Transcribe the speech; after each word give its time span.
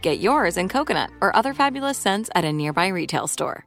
Get 0.00 0.20
yours 0.20 0.56
in 0.56 0.68
coconut 0.68 1.10
or 1.20 1.34
other 1.34 1.54
fabulous 1.54 1.98
scents 1.98 2.30
at 2.34 2.44
a 2.44 2.52
nearby 2.52 2.88
retail 2.88 3.26
store. 3.26 3.64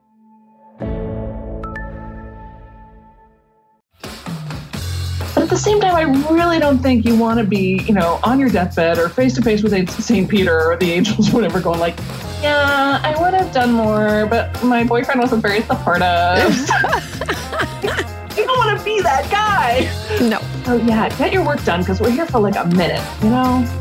But 5.34 5.44
at 5.44 5.50
the 5.50 5.58
same 5.58 5.80
time, 5.82 5.96
I 5.96 6.04
really 6.32 6.60
don't 6.60 6.80
think 6.80 7.06
you 7.06 7.18
want 7.18 7.40
to 7.40 7.46
be, 7.46 7.82
you 7.84 7.94
know, 7.94 8.20
on 8.24 8.40
your 8.40 8.50
deathbed 8.50 8.98
or 8.98 9.10
face 9.10 9.34
to 9.36 9.42
face 9.42 9.64
with 9.64 9.90
St. 9.90 10.30
Peter 10.30 10.72
or 10.72 10.78
the 10.78 10.92
angels 10.92 11.30
or 11.30 11.36
whatever, 11.36 11.60
going 11.60 11.80
like, 11.80 11.98
yeah, 12.42 13.02
I 13.04 13.20
would 13.22 13.34
have 13.34 13.54
done 13.54 13.74
more, 13.74 14.26
but 14.28 14.62
my 14.64 14.84
boyfriend 14.84 15.20
wasn't 15.20 15.42
very 15.42 15.62
supportive. 15.62 16.02
you 18.38 18.46
don't 18.46 18.58
want 18.58 18.78
to 18.78 18.86
be 18.86 19.02
that 19.02 19.28
guy. 19.30 19.90
No. 20.28 20.40
So 20.66 20.76
yeah, 20.76 21.10
get 21.18 21.34
your 21.34 21.46
work 21.46 21.64
done 21.64 21.82
because 21.82 22.00
we're 22.00 22.12
here 22.12 22.26
for 22.26 22.40
like 22.40 22.56
a 22.56 22.66
minute, 22.66 23.02
you 23.24 23.30
know? 23.30 23.81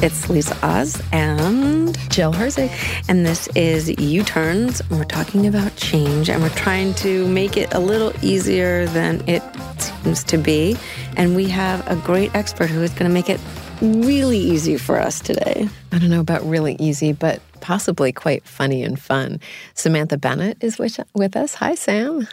It's 0.00 0.30
Lisa 0.30 0.56
Oz 0.62 1.02
and 1.10 1.98
Jill 2.08 2.32
Herzig. 2.32 2.70
And 3.08 3.26
this 3.26 3.48
is 3.56 3.88
U 4.00 4.22
Turns. 4.22 4.80
We're 4.90 5.02
talking 5.02 5.44
about 5.44 5.74
change 5.74 6.30
and 6.30 6.40
we're 6.40 6.50
trying 6.50 6.94
to 6.94 7.26
make 7.26 7.56
it 7.56 7.74
a 7.74 7.80
little 7.80 8.12
easier 8.24 8.86
than 8.86 9.28
it 9.28 9.42
seems 9.80 10.22
to 10.24 10.38
be. 10.38 10.76
And 11.16 11.34
we 11.34 11.48
have 11.48 11.84
a 11.90 11.96
great 11.96 12.32
expert 12.36 12.70
who 12.70 12.80
is 12.80 12.90
going 12.90 13.10
to 13.10 13.12
make 13.12 13.28
it 13.28 13.40
really 13.82 14.38
easy 14.38 14.76
for 14.76 15.00
us 15.00 15.18
today. 15.18 15.68
I 15.90 15.98
don't 15.98 16.10
know 16.10 16.20
about 16.20 16.48
really 16.48 16.76
easy, 16.78 17.12
but 17.12 17.42
possibly 17.60 18.12
quite 18.12 18.46
funny 18.46 18.84
and 18.84 19.00
fun. 19.00 19.40
Samantha 19.74 20.16
Bennett 20.16 20.58
is 20.60 20.78
with, 20.78 21.00
with 21.12 21.36
us. 21.36 21.54
Hi, 21.54 21.74
Sam. 21.74 22.28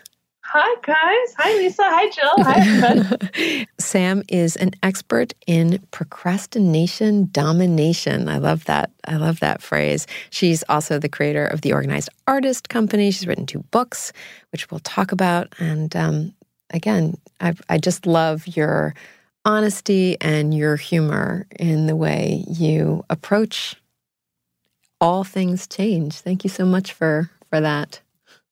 Hi, 0.58 0.76
guys. 0.84 1.36
Hi, 1.38 1.54
Lisa. 1.58 1.84
Hi, 1.84 2.10
Jill. 2.12 2.34
Hi. 2.38 3.68
Sam 3.78 4.24
is 4.30 4.56
an 4.56 4.72
expert 4.84 5.34
in 5.46 5.86
procrastination 5.92 7.28
domination. 7.34 8.30
I 8.30 8.38
love 8.38 8.64
that. 8.64 8.90
I 9.06 9.18
love 9.18 9.42
that 9.42 9.62
phrase. 9.62 10.08
She's 10.30 10.64
also 10.70 10.98
the 10.98 11.10
creator 11.10 11.46
of 11.46 11.60
the 11.60 11.74
Organized 11.74 12.08
Artist 12.26 12.70
Company. 12.70 13.12
She's 13.12 13.28
written 13.28 13.46
two 13.46 13.64
books, 13.72 14.14
which 14.54 14.72
we'll 14.72 14.80
talk 14.80 15.12
about. 15.12 15.54
And 15.60 15.94
um, 15.94 16.34
again, 16.70 17.18
I, 17.42 17.54
I 17.68 17.78
just 17.78 18.06
love 18.06 18.48
your 18.48 18.96
honesty 19.44 20.16
and 20.22 20.54
your 20.54 20.78
humor 20.78 21.48
in 21.60 21.88
the 21.88 21.98
way 21.98 22.46
you 22.48 23.04
approach 23.10 23.76
all 25.02 25.26
things 25.26 25.68
change. 25.68 26.14
Thank 26.22 26.46
you 26.46 26.50
so 26.50 26.66
much 26.66 26.94
for 26.94 27.30
for 27.50 27.60
that. 27.60 28.00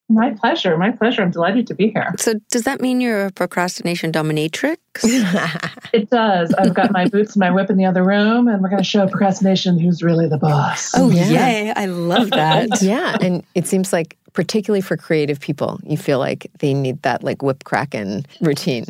My 0.09 0.31
pleasure. 0.31 0.77
My 0.77 0.91
pleasure. 0.91 1.21
I'm 1.21 1.31
delighted 1.31 1.65
to 1.67 1.75
be 1.75 1.89
here. 1.89 2.13
So, 2.17 2.33
does 2.51 2.63
that 2.63 2.81
mean 2.81 2.99
you're 2.99 3.27
a 3.27 3.31
procrastination 3.31 4.11
dominatrix? 4.11 4.77
it 5.93 6.09
does. 6.09 6.53
I've 6.53 6.73
got 6.73 6.91
my 6.91 7.07
boots 7.07 7.35
and 7.35 7.39
my 7.39 7.51
whip 7.51 7.69
in 7.69 7.77
the 7.77 7.85
other 7.85 8.03
room, 8.03 8.47
and 8.47 8.61
we're 8.61 8.69
going 8.69 8.81
to 8.81 8.87
show 8.87 9.07
procrastination 9.07 9.79
who's 9.79 10.03
really 10.03 10.27
the 10.27 10.37
boss. 10.37 10.91
Oh, 10.95 11.09
yeah. 11.09 11.29
yay. 11.29 11.73
I 11.75 11.85
love 11.85 12.31
that. 12.31 12.69
yeah. 12.81 13.17
And 13.21 13.43
it 13.55 13.65
seems 13.65 13.93
like, 13.93 14.17
particularly 14.33 14.81
for 14.81 14.97
creative 14.97 15.39
people, 15.39 15.79
you 15.83 15.97
feel 15.97 16.19
like 16.19 16.47
they 16.59 16.73
need 16.73 17.01
that 17.03 17.23
like 17.23 17.41
whip 17.41 17.63
cracking 17.63 18.25
routine. 18.41 18.85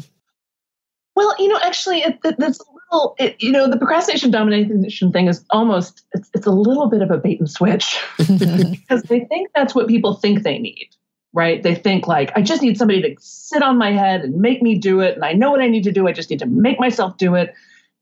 Well, 1.15 1.35
you 1.37 1.47
know, 1.47 1.59
actually, 1.63 1.99
it, 1.99 2.17
it, 2.23 2.39
that's 2.39 2.59
a 2.59 2.63
little, 2.91 3.15
it, 3.19 3.35
you 3.39 3.51
know, 3.51 3.69
the 3.69 3.77
procrastination 3.77 4.31
domination 4.31 5.11
thing 5.11 5.27
is 5.27 5.45
almost, 5.51 6.03
it's, 6.13 6.31
it's 6.33 6.47
a 6.47 6.51
little 6.51 6.89
bit 6.89 7.03
of 7.03 7.11
a 7.11 7.17
bait 7.17 7.39
and 7.39 7.49
switch 7.49 7.99
because 8.17 9.03
they 9.03 9.19
think 9.25 9.51
that's 9.53 9.75
what 9.75 9.87
people 9.87 10.15
think 10.15 10.41
they 10.41 10.57
need 10.57 10.89
right? 11.33 11.61
They 11.61 11.75
think 11.75 12.07
like, 12.07 12.31
I 12.35 12.41
just 12.41 12.61
need 12.61 12.77
somebody 12.77 13.01
to 13.01 13.15
sit 13.19 13.63
on 13.63 13.77
my 13.77 13.91
head 13.91 14.21
and 14.21 14.35
make 14.35 14.61
me 14.61 14.77
do 14.77 15.01
it. 15.01 15.15
And 15.15 15.25
I 15.25 15.33
know 15.33 15.51
what 15.51 15.61
I 15.61 15.67
need 15.67 15.83
to 15.83 15.91
do. 15.91 16.07
I 16.07 16.13
just 16.13 16.29
need 16.29 16.39
to 16.39 16.45
make 16.45 16.79
myself 16.79 17.17
do 17.17 17.35
it. 17.35 17.53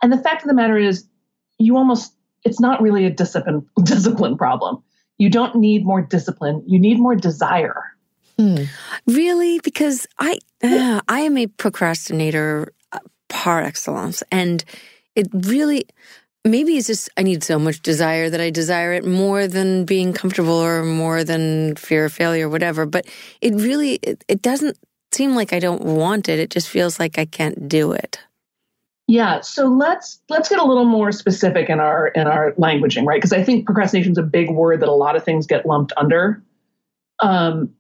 And 0.01 0.11
the 0.11 0.17
fact 0.17 0.43
of 0.43 0.47
the 0.49 0.53
matter 0.53 0.77
is, 0.77 1.05
you 1.57 1.77
almost, 1.77 2.13
it's 2.43 2.59
not 2.59 2.81
really 2.81 3.05
a 3.05 3.09
discipline, 3.09 3.65
discipline 3.83 4.37
problem. 4.37 4.83
You 5.17 5.29
don't 5.29 5.55
need 5.55 5.85
more 5.85 6.01
discipline. 6.01 6.63
You 6.67 6.79
need 6.79 6.99
more 6.99 7.15
desire. 7.15 7.83
Hmm. 8.37 8.63
Really? 9.07 9.59
Because 9.63 10.07
I, 10.17 10.39
uh, 10.63 11.01
I 11.07 11.21
am 11.21 11.37
a 11.37 11.47
procrastinator 11.47 12.73
uh, 12.91 12.99
par 13.29 13.61
excellence. 13.61 14.23
And 14.31 14.63
it 15.15 15.27
really, 15.31 15.85
maybe 16.45 16.77
it's 16.77 16.87
just 16.87 17.09
I 17.17 17.23
need 17.23 17.43
so 17.43 17.59
much 17.59 17.81
desire 17.81 18.29
that 18.29 18.41
I 18.41 18.49
desire 18.49 18.93
it 18.93 19.05
more 19.05 19.47
than 19.47 19.85
being 19.85 20.13
comfortable 20.13 20.53
or 20.53 20.83
more 20.83 21.23
than 21.23 21.75
fear 21.75 22.05
of 22.05 22.13
failure, 22.13 22.47
or 22.47 22.49
whatever. 22.49 22.85
But 22.85 23.05
it 23.41 23.53
really 23.55 23.95
it, 23.95 24.23
it 24.27 24.41
doesn't 24.41 24.77
seem 25.11 25.35
like 25.35 25.53
I 25.53 25.59
don't 25.59 25.83
want 25.83 26.29
it. 26.29 26.39
It 26.39 26.49
just 26.49 26.69
feels 26.69 26.99
like 26.99 27.17
I 27.17 27.25
can't 27.25 27.67
do 27.67 27.91
it. 27.91 28.19
Yeah, 29.07 29.41
so 29.41 29.67
let's 29.67 30.21
let's 30.29 30.47
get 30.47 30.59
a 30.59 30.65
little 30.65 30.85
more 30.85 31.11
specific 31.11 31.69
in 31.69 31.79
our 31.79 32.07
in 32.09 32.27
our 32.27 32.53
languaging, 32.53 33.05
right? 33.05 33.17
Because 33.17 33.33
I 33.33 33.43
think 33.43 33.65
procrastination 33.65 34.13
is 34.13 34.17
a 34.17 34.23
big 34.23 34.49
word 34.49 34.79
that 34.81 34.89
a 34.89 34.93
lot 34.93 35.15
of 35.15 35.23
things 35.23 35.47
get 35.47 35.65
lumped 35.65 35.91
under. 35.97 36.41
Um, 37.19 37.73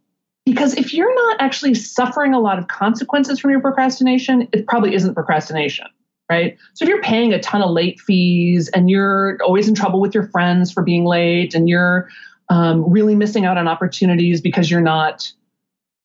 because 0.45 0.73
if 0.73 0.93
you're 0.93 1.13
not 1.13 1.37
actually 1.39 1.75
suffering 1.75 2.33
a 2.33 2.39
lot 2.39 2.59
of 2.59 2.67
consequences 2.67 3.39
from 3.39 3.51
your 3.51 3.61
procrastination, 3.61 4.47
it 4.51 4.67
probably 4.67 4.93
isn't 4.93 5.13
procrastination 5.13 5.87
right? 6.31 6.57
So 6.75 6.85
if 6.85 6.89
you're 6.89 7.01
paying 7.01 7.33
a 7.33 7.39
ton 7.41 7.61
of 7.61 7.71
late 7.71 7.99
fees 7.99 8.69
and 8.69 8.89
you're 8.89 9.37
always 9.43 9.67
in 9.67 9.75
trouble 9.75 9.99
with 9.99 10.15
your 10.15 10.29
friends 10.29 10.71
for 10.71 10.81
being 10.81 11.03
late 11.03 11.53
and 11.53 11.67
you're 11.67 12.07
um, 12.47 12.89
really 12.89 13.15
missing 13.15 13.43
out 13.43 13.57
on 13.57 13.67
opportunities 13.67 14.39
because 14.39 14.71
you're 14.71 14.79
not, 14.79 15.29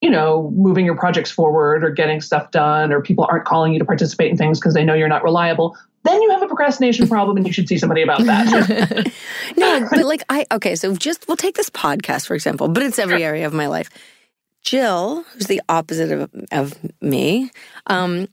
you 0.00 0.10
know, 0.10 0.50
moving 0.56 0.84
your 0.84 0.96
projects 0.96 1.30
forward 1.30 1.84
or 1.84 1.90
getting 1.90 2.20
stuff 2.20 2.50
done 2.50 2.92
or 2.92 3.00
people 3.00 3.24
aren't 3.30 3.44
calling 3.44 3.72
you 3.72 3.78
to 3.78 3.84
participate 3.84 4.32
in 4.32 4.36
things 4.36 4.58
because 4.58 4.74
they 4.74 4.84
know 4.84 4.94
you're 4.94 5.06
not 5.06 5.22
reliable, 5.22 5.76
then 6.02 6.20
you 6.20 6.30
have 6.30 6.42
a 6.42 6.48
procrastination 6.48 7.06
problem 7.16 7.36
and 7.36 7.46
you 7.46 7.52
should 7.52 7.68
see 7.68 7.78
somebody 7.78 8.02
about 8.02 8.18
that. 8.24 9.12
no, 9.56 9.88
but 9.88 10.04
like 10.04 10.24
I, 10.28 10.44
okay, 10.50 10.74
so 10.74 10.96
just 10.96 11.28
we'll 11.28 11.36
take 11.36 11.54
this 11.54 11.70
podcast, 11.70 12.26
for 12.26 12.34
example, 12.34 12.66
but 12.66 12.82
it's 12.82 12.98
every 12.98 13.22
area 13.22 13.46
of 13.46 13.52
my 13.52 13.68
life. 13.68 13.90
Jill, 14.64 15.22
who's 15.34 15.46
the 15.46 15.62
opposite 15.68 16.10
of, 16.10 16.28
of 16.50 16.76
me, 17.00 17.52
um, 17.86 18.26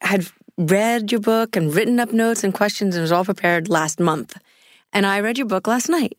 had 0.00 0.26
read 0.58 1.12
your 1.12 1.20
book 1.20 1.56
and 1.56 1.74
written 1.74 2.00
up 2.00 2.12
notes 2.12 2.44
and 2.44 2.54
questions 2.54 2.94
and 2.94 3.02
was 3.02 3.12
all 3.12 3.24
prepared 3.24 3.68
last 3.68 4.00
month. 4.00 4.36
And 4.92 5.04
I 5.06 5.20
read 5.20 5.38
your 5.38 5.46
book 5.46 5.66
last 5.66 5.88
night. 5.88 6.16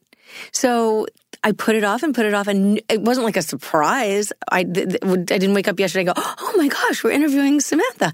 So 0.52 1.08
I 1.44 1.52
put 1.54 1.76
it 1.76 1.84
off 1.84 2.04
and 2.04 2.14
put 2.14 2.26
it 2.26 2.34
off, 2.34 2.48
and 2.48 2.82
it 2.90 3.02
wasn't 3.02 3.26
like 3.26 3.38
a 3.38 3.42
surprise. 3.42 4.34
I, 4.52 4.60
I 4.60 4.64
didn't 4.64 5.54
wake 5.54 5.68
up 5.68 5.80
yesterday 5.80 6.06
and 6.06 6.16
go, 6.16 6.22
oh 6.26 6.54
my 6.58 6.68
gosh, 6.68 7.04
we're 7.04 7.12
interviewing 7.12 7.62
Samantha. 7.62 8.12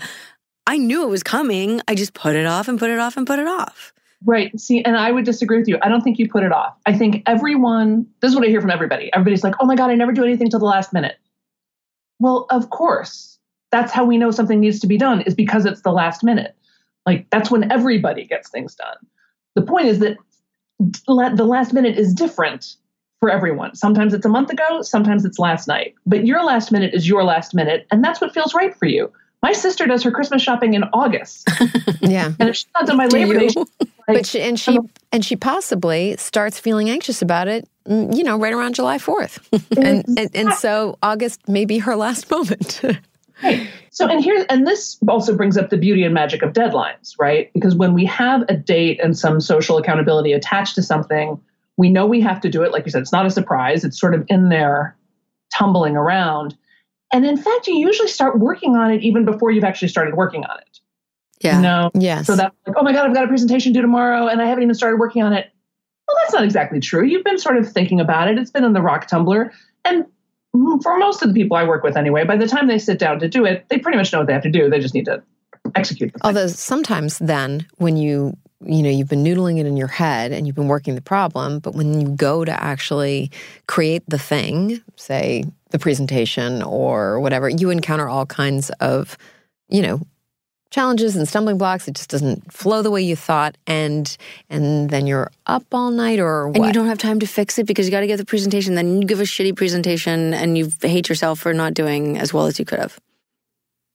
I 0.68 0.78
knew 0.78 1.04
it 1.04 1.10
was 1.10 1.24
coming. 1.24 1.82
I 1.88 1.96
just 1.96 2.14
put 2.14 2.36
it 2.36 2.46
off 2.46 2.68
and 2.68 2.78
put 2.80 2.90
it 2.90 3.00
off 3.00 3.18
and 3.18 3.28
put 3.28 3.40
it 3.40 3.48
off. 3.48 3.94
Right. 4.26 4.58
See, 4.58 4.82
and 4.82 4.96
I 4.96 5.12
would 5.12 5.26
disagree 5.26 5.58
with 5.58 5.68
you. 5.68 5.78
I 5.82 5.90
don't 5.90 6.02
think 6.02 6.18
you 6.18 6.30
put 6.30 6.44
it 6.44 6.54
off. 6.54 6.78
I 6.86 6.94
think 6.94 7.24
everyone, 7.26 8.08
this 8.22 8.30
is 8.30 8.36
what 8.36 8.46
I 8.46 8.50
hear 8.50 8.62
from 8.62 8.70
everybody. 8.70 9.10
Everybody's 9.12 9.44
like, 9.44 9.56
oh 9.60 9.66
my 9.66 9.76
God, 9.76 9.90
I 9.90 9.96
never 9.96 10.14
do 10.14 10.24
anything 10.24 10.50
till 10.50 10.60
the 10.60 10.66
last 10.66 10.94
minute. 10.94 11.18
Well, 12.20 12.46
of 12.50 12.70
course. 12.70 13.33
That's 13.74 13.92
how 13.92 14.06
we 14.06 14.20
know 14.20 14.30
something 14.30 14.60
needs 14.60 14.80
to 14.82 14.88
be 14.88 15.00
done, 15.00 15.22
is 15.22 15.34
because 15.34 15.66
it's 15.66 15.82
the 15.82 15.92
last 15.92 16.24
minute. 16.24 16.56
Like, 17.08 17.28
that's 17.32 17.50
when 17.50 17.72
everybody 17.72 18.24
gets 18.24 18.50
things 18.50 18.76
done. 18.76 18.98
The 19.56 19.64
point 19.64 19.88
is 19.88 19.98
that 19.98 20.18
the 21.08 21.44
last 21.44 21.74
minute 21.74 21.98
is 21.98 22.14
different 22.14 22.76
for 23.20 23.32
everyone. 23.32 23.74
Sometimes 23.74 24.14
it's 24.14 24.28
a 24.28 24.30
month 24.30 24.52
ago, 24.52 24.84
sometimes 24.84 25.26
it's 25.26 25.40
last 25.40 25.68
night. 25.68 25.96
But 26.06 26.28
your 26.28 26.44
last 26.44 26.72
minute 26.72 26.94
is 26.94 27.10
your 27.10 27.24
last 27.24 27.56
minute, 27.56 27.88
and 27.90 28.04
that's 28.04 28.22
what 28.22 28.32
feels 28.32 28.54
right 28.54 28.76
for 28.76 28.86
you. 28.86 29.12
My 29.42 29.54
sister 29.54 29.88
does 29.88 30.04
her 30.04 30.12
Christmas 30.12 30.44
shopping 30.44 30.76
in 30.76 30.84
August. 30.94 31.50
yeah. 32.00 32.32
And 32.40 32.50
if 32.50 32.58
she's 32.58 32.68
not 32.76 32.86
done 32.86 32.98
by 32.98 33.08
Labor 33.08 33.40
Day, 33.40 33.50
like, 33.58 33.88
but 34.08 34.26
she, 34.28 34.40
and 34.42 34.60
she 34.60 34.78
and 35.12 35.26
she 35.26 35.36
possibly 35.36 36.16
starts 36.18 36.60
feeling 36.60 36.92
anxious 36.92 37.24
about 37.24 37.48
it, 37.48 37.68
mm, 37.88 38.16
you 38.16 38.24
know, 38.24 38.38
right 38.38 38.54
around 38.54 38.76
July 38.76 39.00
4th. 39.00 39.40
and, 39.78 40.06
and 40.18 40.30
and 40.34 40.54
so 40.54 41.00
August 41.02 41.48
may 41.50 41.66
be 41.66 41.80
her 41.80 41.96
last 41.96 42.30
moment. 42.30 42.82
Right. 43.42 43.70
So 43.92 44.08
and 44.08 44.24
here 44.24 44.46
and 44.50 44.66
this 44.68 44.98
also 45.08 45.36
brings 45.36 45.58
up 45.58 45.70
the 45.70 45.78
beauty 45.78 46.04
and 46.04 46.14
magic 46.14 46.42
of 46.42 46.54
deadlines, 46.54 47.16
right? 47.20 47.52
Because 47.54 47.76
when 47.76 47.94
we 47.94 48.06
have 48.06 48.44
a 48.50 48.56
date 48.56 49.00
and 49.02 49.18
some 49.18 49.40
social 49.40 49.78
accountability 49.78 50.34
attached 50.34 50.76
to 50.76 50.84
something, 50.84 51.40
we 51.78 51.90
know 51.90 52.06
we 52.06 52.22
have 52.22 52.42
to 52.42 52.50
do 52.50 52.64
it. 52.64 52.72
Like 52.72 52.86
you 52.86 52.92
said, 52.92 53.02
it's 53.02 53.12
not 53.12 53.26
a 53.26 53.32
surprise. 53.32 53.84
It's 53.84 54.00
sort 54.00 54.14
of 54.14 54.26
in 54.28 54.50
there 54.50 54.96
tumbling 55.54 55.96
around. 55.96 56.58
And 57.12 57.26
in 57.26 57.38
fact, 57.38 57.68
you 57.68 57.76
usually 57.76 58.08
start 58.08 58.40
working 58.40 58.76
on 58.76 58.92
it 58.92 59.04
even 59.04 59.26
before 59.26 59.52
you've 59.52 59.64
actually 59.64 59.90
started 59.90 60.16
working 60.16 60.44
on 60.46 60.58
it. 60.60 60.80
Yeah. 61.42 61.58
You 61.58 61.62
know? 61.62 61.92
Yes. 61.94 62.26
So 62.26 62.36
that's 62.36 62.56
like, 62.66 62.76
oh 62.78 62.84
my 62.84 62.94
God, 62.94 63.08
I've 63.08 63.14
got 63.14 63.26
a 63.26 63.28
presentation 63.28 63.74
due 63.74 63.82
tomorrow 63.82 64.28
and 64.28 64.42
I 64.42 64.48
haven't 64.48 64.64
even 64.64 64.76
started 64.76 65.00
working 65.00 65.22
on 65.22 65.34
it. 65.34 65.52
Well, 66.08 66.18
that's 66.24 66.34
not 66.34 66.44
exactly 66.44 66.80
true. 66.80 67.06
You've 67.06 67.24
been 67.24 67.38
sort 67.38 67.58
of 67.58 67.72
thinking 67.72 68.00
about 68.00 68.28
it. 68.30 68.38
It's 68.38 68.52
been 68.52 68.64
in 68.64 68.74
the 68.74 68.82
rock 68.82 69.08
tumbler. 69.08 69.52
And 69.86 70.06
for 70.54 70.98
most 70.98 71.22
of 71.22 71.30
the 71.30 71.34
people 71.34 71.58
I 71.58 71.64
work 71.64 71.84
with 71.84 71.98
anyway, 71.98 72.24
by 72.24 72.38
the 72.38 72.48
time 72.48 72.68
they 72.68 72.78
sit 72.78 73.00
down 73.00 73.20
to 73.20 73.28
do 73.28 73.46
it, 73.46 73.66
they 73.70 73.80
pretty 73.80 73.98
much 73.98 74.14
know 74.14 74.20
what 74.20 74.28
they 74.28 74.34
have 74.34 74.44
to 74.44 74.52
do. 74.52 74.70
They 74.70 74.80
just 74.80 74.94
need 74.94 75.06
to 75.06 75.24
execute. 75.76 76.12
Although 76.22 76.48
sometimes 76.48 77.18
then 77.20 77.66
when 77.78 77.98
you 77.98 78.38
you 78.66 78.82
know 78.82 78.90
you've 78.90 79.10
been 79.10 79.24
noodling 79.24 79.60
it 79.60 79.66
in 79.66 79.76
your 79.76 79.88
head 79.88 80.32
and 80.32 80.48
you've 80.48 80.56
been 80.56 80.70
working 80.70 80.96
the 80.96 81.02
problem 81.02 81.60
but 81.60 81.76
when 81.76 82.00
you 82.00 82.08
go 82.08 82.46
to 82.46 82.64
actually 82.64 83.30
create 83.68 84.04
the 84.08 84.18
thing 84.18 84.82
say 84.96 85.44
the 85.72 85.80
presentation 85.80 86.64
or 86.64 87.20
whatever 87.20 87.50
you 87.50 87.70
encounter 87.70 88.08
all 88.08 88.26
kinds 88.26 88.70
of 88.80 89.18
you 89.68 89.82
know 89.82 90.00
challenges 90.74 91.16
and 91.16 91.28
stumbling 91.28 91.56
blocks 91.56 91.88
it 91.88 91.94
just 91.94 92.10
doesn't 92.10 92.52
flow 92.52 92.82
the 92.82 92.90
way 92.90 93.00
you 93.00 93.16
thought 93.16 93.56
and 93.68 94.18
and 94.50 94.90
then 94.90 95.06
you're 95.06 95.30
up 95.46 95.64
all 95.72 95.92
night 95.92 96.20
or 96.20 96.48
what? 96.48 96.58
and 96.58 96.66
you 96.66 96.74
don't 96.74 96.88
have 96.88 96.98
time 96.98 97.20
to 97.20 97.28
fix 97.28 97.60
it 97.60 97.68
because 97.68 97.86
you 97.86 97.92
got 97.92 98.00
to 98.00 98.08
get 98.08 98.18
the 98.18 98.26
presentation 98.26 98.74
then 98.74 99.00
you 99.00 99.08
give 99.08 99.20
a 99.20 99.24
shitty 99.24 99.56
presentation 99.56 100.34
and 100.34 100.58
you 100.58 100.72
hate 100.82 101.08
yourself 101.10 101.40
for 101.40 101.54
not 101.54 101.76
doing 101.76 102.18
as 102.18 102.34
well 102.34 102.48
as 102.48 102.58
you 102.58 102.66
could 102.66 102.80
have 102.80 103.00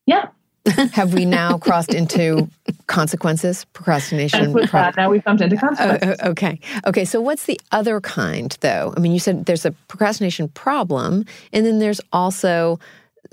yeah 0.06 0.28
have 0.92 1.14
we 1.14 1.24
now 1.24 1.56
crossed 1.56 1.94
into 1.94 2.48
consequences, 2.88 3.64
procrastination? 3.72 4.52
Pro- 4.52 4.90
now 4.96 5.08
we've 5.08 5.24
bumped 5.24 5.42
into 5.42 5.56
uh, 5.56 5.60
consequences. 5.60 6.20
Uh, 6.20 6.28
okay. 6.28 6.60
Okay. 6.86 7.04
So, 7.04 7.20
what's 7.20 7.46
the 7.46 7.58
other 7.72 8.00
kind, 8.00 8.54
though? 8.60 8.92
I 8.96 9.00
mean, 9.00 9.12
you 9.12 9.18
said 9.18 9.46
there's 9.46 9.64
a 9.64 9.72
procrastination 9.88 10.48
problem, 10.48 11.24
and 11.52 11.64
then 11.64 11.78
there's 11.78 12.00
also 12.12 12.78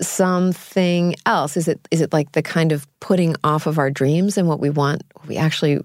something 0.00 1.14
else. 1.24 1.56
Is 1.56 1.68
it 1.68 1.86
is 1.90 2.00
it 2.00 2.12
like 2.12 2.32
the 2.32 2.42
kind 2.42 2.72
of 2.72 2.86
putting 3.00 3.36
off 3.44 3.66
of 3.66 3.78
our 3.78 3.90
dreams 3.90 4.36
and 4.38 4.48
what 4.48 4.60
we 4.60 4.70
want, 4.70 5.02
what 5.14 5.28
we 5.28 5.36
actually 5.36 5.80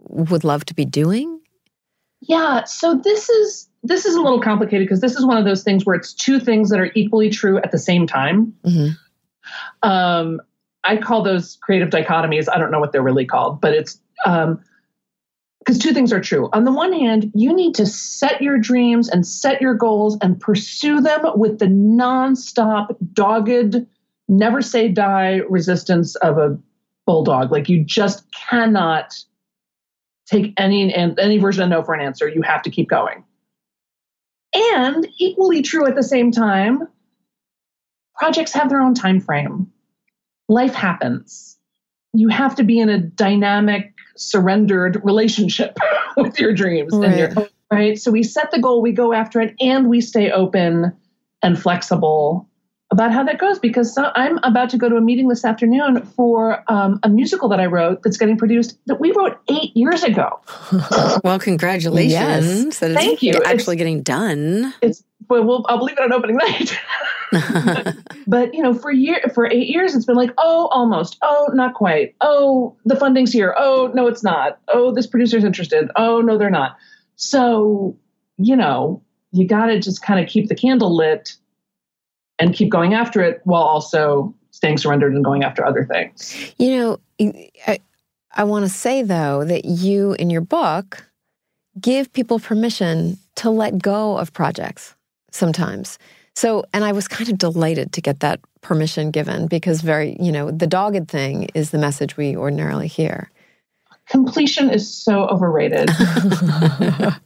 would 0.00 0.44
love 0.44 0.64
to 0.66 0.74
be 0.74 0.84
doing? 0.84 1.40
Yeah. 2.20 2.64
So 2.64 2.94
this 2.94 3.28
is 3.28 3.68
this 3.82 4.04
is 4.04 4.14
a 4.14 4.20
little 4.20 4.40
complicated 4.40 4.86
because 4.86 5.00
this 5.00 5.16
is 5.16 5.24
one 5.24 5.38
of 5.38 5.44
those 5.44 5.62
things 5.62 5.86
where 5.86 5.96
it's 5.96 6.12
two 6.12 6.38
things 6.38 6.68
that 6.70 6.80
are 6.80 6.90
equally 6.94 7.30
true 7.30 7.58
at 7.58 7.70
the 7.70 7.78
same 7.78 8.06
time. 8.06 8.54
Mm-hmm. 8.64 9.88
Um, 9.88 10.40
I 10.84 10.96
call 10.96 11.22
those 11.22 11.56
creative 11.62 11.90
dichotomies. 11.90 12.46
I 12.52 12.58
don't 12.58 12.70
know 12.70 12.80
what 12.80 12.92
they're 12.92 13.02
really 13.02 13.24
called, 13.24 13.60
but 13.60 13.74
it's 13.74 13.98
um, 14.26 14.62
because 15.60 15.78
two 15.78 15.92
things 15.92 16.12
are 16.12 16.20
true. 16.20 16.48
On 16.52 16.64
the 16.64 16.72
one 16.72 16.92
hand, 16.92 17.30
you 17.34 17.54
need 17.54 17.74
to 17.76 17.86
set 17.86 18.40
your 18.40 18.58
dreams 18.58 19.08
and 19.08 19.26
set 19.26 19.60
your 19.60 19.74
goals 19.74 20.16
and 20.22 20.40
pursue 20.40 21.00
them 21.00 21.20
with 21.34 21.58
the 21.58 21.66
nonstop, 21.66 22.96
dogged, 23.12 23.86
never 24.28 24.62
say 24.62 24.88
die 24.88 25.42
resistance 25.48 26.16
of 26.16 26.38
a 26.38 26.58
bulldog. 27.06 27.52
Like 27.52 27.68
you 27.68 27.84
just 27.84 28.24
cannot 28.32 29.14
take 30.26 30.54
any 30.56 30.94
any 30.94 31.38
version 31.38 31.62
of 31.62 31.68
no 31.68 31.82
for 31.82 31.94
an 31.94 32.00
answer. 32.00 32.28
You 32.28 32.42
have 32.42 32.62
to 32.62 32.70
keep 32.70 32.88
going. 32.88 33.24
And 34.54 35.06
equally 35.18 35.62
true 35.62 35.86
at 35.86 35.94
the 35.94 36.02
same 36.02 36.32
time, 36.32 36.88
projects 38.16 38.52
have 38.54 38.68
their 38.68 38.80
own 38.80 38.94
time 38.94 39.20
frame 39.20 39.70
life 40.50 40.74
happens. 40.74 41.56
You 42.12 42.28
have 42.28 42.56
to 42.56 42.64
be 42.64 42.80
in 42.80 42.88
a 42.88 42.98
dynamic, 42.98 43.94
surrendered 44.16 45.00
relationship 45.04 45.78
with 46.16 46.38
your 46.38 46.52
dreams 46.52 46.92
right. 46.92 47.08
and 47.08 47.18
your 47.18 47.48
right. 47.70 47.98
So 47.98 48.10
we 48.10 48.22
set 48.22 48.50
the 48.50 48.60
goal, 48.60 48.82
we 48.82 48.92
go 48.92 49.12
after 49.12 49.40
it, 49.40 49.54
and 49.60 49.88
we 49.88 50.00
stay 50.00 50.30
open 50.30 50.92
and 51.42 51.60
flexible 51.60 52.49
about 52.90 53.12
how 53.12 53.22
that 53.22 53.38
goes 53.38 53.58
because 53.58 53.94
so 53.94 54.10
I'm 54.14 54.38
about 54.38 54.70
to 54.70 54.76
go 54.76 54.88
to 54.88 54.96
a 54.96 55.00
meeting 55.00 55.28
this 55.28 55.44
afternoon 55.44 56.04
for 56.04 56.64
um, 56.68 56.98
a 57.02 57.08
musical 57.08 57.48
that 57.50 57.60
I 57.60 57.66
wrote 57.66 58.02
that's 58.02 58.16
getting 58.16 58.36
produced 58.36 58.78
that 58.86 59.00
we 59.00 59.12
wrote 59.12 59.38
eight 59.48 59.76
years 59.76 60.02
ago. 60.02 60.40
well, 61.24 61.38
congratulations! 61.38 62.12
Yes. 62.12 62.78
Thank 62.78 63.22
you. 63.22 63.34
Actually, 63.44 63.74
it's, 63.74 63.80
getting 63.80 64.02
done. 64.02 64.74
It's 64.82 65.04
well, 65.28 65.44
we'll 65.44 65.64
I'll 65.68 65.78
believe 65.78 65.96
it 65.98 66.02
on 66.02 66.12
opening 66.12 66.36
night. 66.36 66.78
but 68.26 68.52
you 68.52 68.62
know, 68.62 68.74
for 68.74 68.90
year 68.90 69.20
for 69.32 69.46
eight 69.46 69.68
years, 69.68 69.94
it's 69.94 70.04
been 70.04 70.16
like, 70.16 70.32
oh, 70.38 70.66
almost, 70.72 71.16
oh, 71.22 71.48
not 71.54 71.74
quite, 71.74 72.14
oh, 72.20 72.76
the 72.84 72.96
funding's 72.96 73.32
here, 73.32 73.54
oh, 73.56 73.90
no, 73.94 74.08
it's 74.08 74.24
not, 74.24 74.58
oh, 74.68 74.92
this 74.92 75.06
producer's 75.06 75.44
interested, 75.44 75.90
oh, 75.94 76.20
no, 76.20 76.36
they're 76.36 76.50
not. 76.50 76.76
So, 77.14 77.96
you 78.38 78.56
know, 78.56 79.02
you 79.30 79.46
got 79.46 79.66
to 79.66 79.78
just 79.78 80.02
kind 80.02 80.18
of 80.18 80.28
keep 80.28 80.48
the 80.48 80.54
candle 80.56 80.96
lit 80.96 81.36
and 82.40 82.54
keep 82.54 82.70
going 82.70 82.94
after 82.94 83.20
it 83.20 83.40
while 83.44 83.62
also 83.62 84.34
staying 84.50 84.78
surrendered 84.78 85.14
and 85.14 85.24
going 85.24 85.44
after 85.44 85.64
other 85.64 85.84
things. 85.84 86.52
You 86.58 86.76
know, 86.76 87.00
I, 87.66 87.78
I 88.32 88.44
want 88.44 88.64
to 88.64 88.68
say 88.68 89.02
though 89.02 89.44
that 89.44 89.64
you 89.64 90.14
in 90.14 90.30
your 90.30 90.40
book 90.40 91.06
give 91.80 92.12
people 92.12 92.38
permission 92.38 93.18
to 93.36 93.50
let 93.50 93.78
go 93.78 94.18
of 94.18 94.32
projects 94.32 94.94
sometimes. 95.30 95.98
So, 96.34 96.64
and 96.72 96.84
I 96.84 96.92
was 96.92 97.08
kind 97.08 97.30
of 97.30 97.38
delighted 97.38 97.92
to 97.92 98.00
get 98.00 98.20
that 98.20 98.40
permission 98.60 99.10
given 99.10 99.46
because 99.46 99.80
very, 99.80 100.16
you 100.20 100.32
know, 100.32 100.50
the 100.50 100.66
dogged 100.66 101.08
thing 101.08 101.48
is 101.54 101.70
the 101.70 101.78
message 101.78 102.16
we 102.16 102.36
ordinarily 102.36 102.88
hear. 102.88 103.30
Completion 104.08 104.70
is 104.70 104.92
so 104.92 105.26
overrated. 105.28 105.90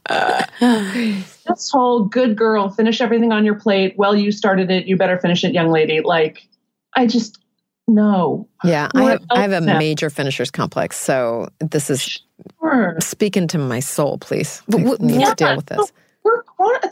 this 1.47 1.69
whole 1.69 2.03
good 2.05 2.37
girl, 2.37 2.69
finish 2.69 3.01
everything 3.01 3.31
on 3.31 3.45
your 3.45 3.55
plate. 3.55 3.95
Well, 3.97 4.15
you 4.15 4.31
started 4.31 4.71
it, 4.71 4.87
you 4.87 4.97
better 4.97 5.17
finish 5.17 5.43
it, 5.43 5.53
young 5.53 5.69
lady. 5.69 6.01
Like, 6.01 6.47
I 6.95 7.07
just, 7.07 7.39
no. 7.87 8.47
Yeah, 8.63 8.89
I 8.95 9.03
have, 9.03 9.23
I 9.29 9.41
have 9.41 9.51
a 9.51 9.61
now? 9.61 9.77
major 9.77 10.09
finishers 10.09 10.51
complex. 10.51 10.97
So 10.97 11.49
this 11.59 11.89
is 11.89 12.21
sure. 12.59 12.97
speaking 12.99 13.47
to 13.49 13.57
my 13.57 13.79
soul, 13.79 14.17
please. 14.17 14.61
We 14.67 14.83
need 14.83 15.21
yeah, 15.21 15.29
to 15.29 15.35
deal 15.35 15.55
with 15.55 15.67
this 15.67 15.91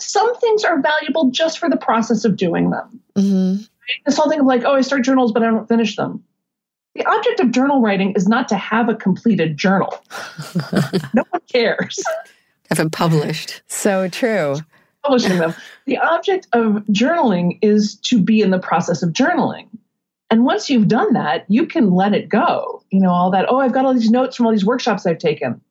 some 0.04 0.36
things 0.38 0.64
are 0.64 0.82
valuable 0.82 1.32
just 1.32 1.60
for 1.60 1.70
the 1.70 1.78
process 1.78 2.26
of 2.26 2.38
doing 2.38 2.70
them. 2.70 3.02
Mm-hmm. 3.16 3.64
This 4.06 4.18
whole 4.18 4.30
thing 4.30 4.42
of 4.42 4.46
like, 4.46 4.64
oh, 4.64 4.76
I 4.76 4.82
start 4.82 5.04
journals, 5.04 5.32
but 5.32 5.44
I 5.44 5.48
don't 5.48 5.68
finish 5.68 5.96
them. 5.96 6.24
The 6.96 7.06
object 7.06 7.40
of 7.40 7.52
journal 7.52 7.82
writing 7.82 8.14
is 8.16 8.28
not 8.28 8.48
to 8.50 8.56
have 8.56 8.88
a 8.88 8.96
completed 8.96 9.58
journal. 9.58 9.98
no 11.14 11.24
one 11.30 11.42
cares. 11.52 12.04
Have 12.78 12.88
it 12.88 12.92
published. 12.92 13.62
So 13.68 14.08
true. 14.10 14.56
Publishing 15.04 15.38
them. 15.38 15.54
The 15.86 15.98
object 15.98 16.48
of 16.54 16.84
journaling 16.92 17.60
is 17.62 17.96
to 18.02 18.22
be 18.22 18.42
in 18.42 18.52
the 18.52 18.60
process 18.60 19.04
of 19.04 19.12
journaling. 19.12 19.68
And 20.30 20.46
once 20.46 20.70
you've 20.70 20.88
done 20.88 21.14
that, 21.14 21.46
you 21.50 21.68
can 21.68 21.92
let 21.92 22.14
it 22.14 22.30
go. 22.30 22.84
You 22.90 23.02
know, 23.02 23.12
all 23.12 23.32
that, 23.32 23.46
oh, 23.50 23.60
I've 23.60 23.74
got 23.74 23.86
all 23.86 23.94
these 23.94 24.10
notes 24.10 24.36
from 24.36 24.46
all 24.46 24.52
these 24.52 24.66
workshops 24.66 25.06
I've 25.06 25.18
taken. 25.18 25.62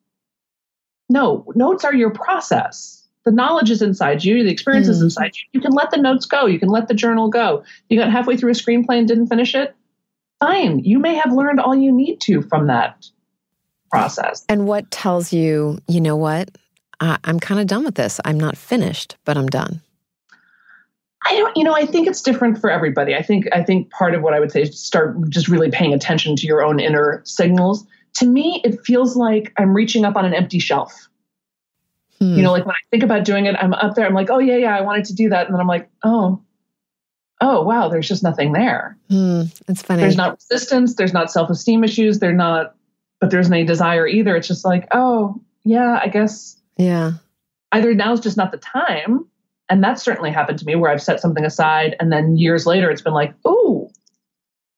No, 1.09 1.45
notes 1.55 1.85
are 1.85 1.95
your 1.95 2.11
process 2.11 3.03
the 3.25 3.31
knowledge 3.31 3.71
is 3.71 3.83
inside 3.83 4.25
you, 4.25 4.43
the 4.43 4.51
experience 4.51 4.89
mm. 4.89 4.91
is 4.91 5.03
inside 5.03 5.33
you. 5.37 5.43
You 5.53 5.61
can 5.61 5.73
let 5.73 5.91
the 5.91 5.97
notes 5.97 6.27
go. 6.27 6.47
You 6.47 6.59
can 6.59 6.69
let 6.69 6.89
the 6.89 6.95
journal 6.95 7.29
go. 7.29 7.65
You 7.89 7.99
got 7.99 8.11
halfway 8.11 8.37
through 8.37 8.51
a 8.51 8.55
screenplay 8.55 8.99
and 8.99 9.07
didn't 9.07 9.29
finish 9.29 9.55
it. 9.55 9.75
Fine. 10.41 10.81
You 10.81 10.99
may 10.99 11.15
have 11.15 11.33
learned 11.33 11.61
all 11.61 11.75
you 11.75 11.93
need 11.93 12.21
to 12.23 12.43
from 12.43 12.67
that 12.67 13.07
process. 13.91 14.45
And 14.49 14.67
what 14.67 14.91
tells 14.91 15.33
you, 15.33 15.79
you 15.87 16.01
know 16.01 16.17
what? 16.17 16.51
Uh, 17.01 17.19
I'm 17.25 17.41
kind 17.41 17.61
of 17.61 17.67
done 17.67 17.85
with 17.85 17.95
this. 17.95 18.21
I'm 18.25 18.39
not 18.39 18.57
finished, 18.57 19.17
but 19.25 19.37
I'm 19.37 19.49
done? 19.49 19.81
I 21.25 21.37
don't, 21.37 21.57
you 21.57 21.65
know, 21.65 21.75
I 21.75 21.87
think 21.87 22.09
it's 22.09 22.21
different 22.21 22.61
for 22.61 22.71
everybody. 22.71 23.15
I 23.15 23.23
think, 23.23 23.47
I 23.53 23.63
think 23.63 23.91
part 23.91 24.15
of 24.15 24.23
what 24.23 24.35
I 24.35 24.41
would 24.41 24.51
say 24.51 24.63
is 24.63 24.79
start 24.79 25.17
just 25.29 25.49
really 25.49 25.71
paying 25.71 25.95
attention 25.95 26.35
to 26.37 26.47
your 26.47 26.65
own 26.65 26.81
inner 26.81 27.23
signals. 27.25 27.87
To 28.15 28.27
me, 28.27 28.61
it 28.65 28.81
feels 28.85 29.17
like 29.17 29.53
I'm 29.57 29.73
reaching 29.75 30.05
up 30.05 30.17
on 30.17 30.25
an 30.25 30.35
empty 30.35 30.59
shelf. 30.59 31.09
Hmm. 32.23 32.37
You 32.37 32.43
know, 32.43 32.53
like 32.53 32.67
when 32.67 32.75
I 32.75 32.85
think 32.91 33.03
about 33.03 33.25
doing 33.25 33.47
it, 33.47 33.57
I'm 33.57 33.73
up 33.75 33.95
there. 33.95 34.07
I'm 34.07 34.15
like, 34.15 34.31
oh 34.31 34.39
yeah, 34.39 34.57
yeah, 34.57 34.77
I 34.77 34.81
wanted 34.83 35.07
to 35.07 35.15
do 35.15 35.29
that, 35.31 35.47
and 35.47 35.55
then 35.55 35.61
I'm 35.61 35.67
like, 35.67 35.91
oh, 36.05 36.41
oh 37.41 37.63
wow, 37.63 37.89
there's 37.89 38.07
just 38.07 38.23
nothing 38.23 38.53
there. 38.53 38.97
Hmm. 39.11 39.43
It's 39.69 39.83
funny. 39.83 40.03
There's 40.03 40.17
not 40.17 40.39
resistance. 40.39 40.95
There's 40.95 41.13
not 41.13 41.33
self 41.33 41.51
esteem 41.51 41.83
issues. 41.83 42.21
They're 42.21 42.33
not, 42.33 42.77
but 43.21 43.31
there's 43.31 43.51
no 43.51 43.65
desire 43.65 44.07
either. 44.07 44.37
It's 44.37 44.47
just 44.47 44.65
like, 44.65 44.87
oh 44.93 45.41
yeah, 45.65 45.99
I 46.01 46.09
guess. 46.09 46.57
Yeah. 46.77 47.13
Either 47.73 47.95
now's 47.95 48.21
just 48.21 48.37
not 48.37 48.53
the 48.53 48.59
time, 48.59 49.27
and 49.69 49.83
that's 49.83 50.03
certainly 50.03 50.31
happened 50.31 50.59
to 50.59 50.67
me 50.67 50.77
where 50.77 50.91
I've 50.91 51.03
set 51.03 51.21
something 51.21 51.45
aside 51.45 51.97
and 51.99 52.13
then 52.13 52.37
years 52.37 52.67
later 52.67 52.91
it's 52.91 53.01
been 53.01 53.15
like, 53.15 53.35
oh, 53.45 53.91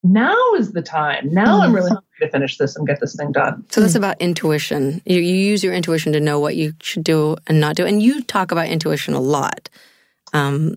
now 0.05 0.37
is 0.57 0.73
the 0.73 0.83
time. 0.83 1.33
Now 1.33 1.63
I'm 1.63 1.75
really 1.75 1.89
hungry 1.89 2.05
to 2.21 2.29
finish 2.29 2.59
this 2.59 2.77
and 2.77 2.87
get 2.87 3.01
this 3.01 3.17
thing 3.17 3.33
done. 3.33 3.65
So 3.71 3.81
that's 3.81 3.95
about 3.95 4.21
intuition. 4.21 5.01
You, 5.07 5.19
you 5.19 5.35
use 5.35 5.65
your 5.65 5.73
intuition 5.73 6.13
to 6.13 6.21
know 6.21 6.39
what 6.39 6.57
you 6.57 6.75
should 6.81 7.03
do 7.03 7.37
and 7.47 7.59
not 7.59 7.75
do. 7.75 7.87
And 7.87 8.03
you 8.03 8.23
talk 8.23 8.53
about 8.53 8.69
intuition 8.69 9.15
a 9.15 9.21
lot. 9.21 9.71
Um, 10.35 10.77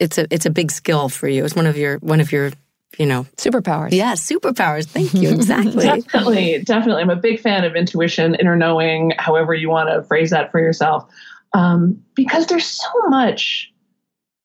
it's 0.00 0.18
a 0.18 0.26
it's 0.30 0.46
a 0.46 0.50
big 0.50 0.70
skill 0.72 1.08
for 1.08 1.28
you. 1.28 1.44
It's 1.44 1.54
one 1.54 1.66
of 1.66 1.78
your 1.78 1.98
one 1.98 2.20
of 2.20 2.32
your 2.32 2.50
you 2.98 3.06
know 3.06 3.24
superpowers. 3.36 3.92
Yeah, 3.92 4.14
superpowers. 4.14 4.86
Thank 4.86 5.14
you. 5.14 5.30
Exactly. 5.30 5.84
definitely, 6.02 6.62
definitely. 6.62 7.02
I'm 7.02 7.10
a 7.10 7.16
big 7.16 7.40
fan 7.40 7.64
of 7.64 7.76
intuition, 7.76 8.34
inner 8.36 8.56
knowing, 8.56 9.12
however 9.18 9.54
you 9.54 9.68
want 9.68 9.88
to 9.88 10.02
phrase 10.04 10.30
that 10.30 10.50
for 10.50 10.60
yourself 10.60 11.10
um, 11.56 12.02
because 12.14 12.46
there's 12.46 12.66
so 12.66 12.88
much 13.08 13.72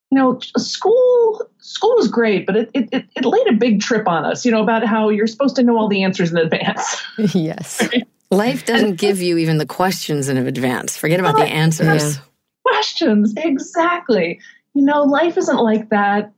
you 0.10 0.18
know 0.18 0.40
school 0.58 1.42
school 1.60 1.96
was 1.96 2.08
great 2.08 2.46
but 2.46 2.56
it, 2.56 2.70
it 2.74 3.06
it 3.16 3.26
laid 3.26 3.48
a 3.48 3.54
big 3.54 3.82
trip 3.82 4.08
on 4.08 4.26
us 4.26 4.46
you 4.46 4.52
know 4.52 4.62
about 4.62 4.86
how 4.86 5.10
you're 5.10 5.28
supposed 5.28 5.56
to 5.56 5.64
know 5.64 5.78
all 5.78 5.88
the 5.88 6.04
answers 6.04 6.32
in 6.32 6.38
advance 6.38 7.02
yes 7.34 7.88
life 8.32 8.66
doesn't 8.66 8.96
give 8.96 9.22
you 9.22 9.38
even 9.38 9.58
the 9.58 9.66
questions 9.66 10.30
in 10.30 10.38
advance 10.38 10.98
forget 10.98 11.20
about 11.20 11.36
the 11.38 11.46
answers 11.46 12.16
yeah. 12.16 12.22
questions 12.66 13.34
exactly 13.38 14.40
you 14.74 14.84
know 14.84 15.04
life 15.04 15.38
isn't 15.38 15.60
like 15.60 15.90
that 15.90 16.32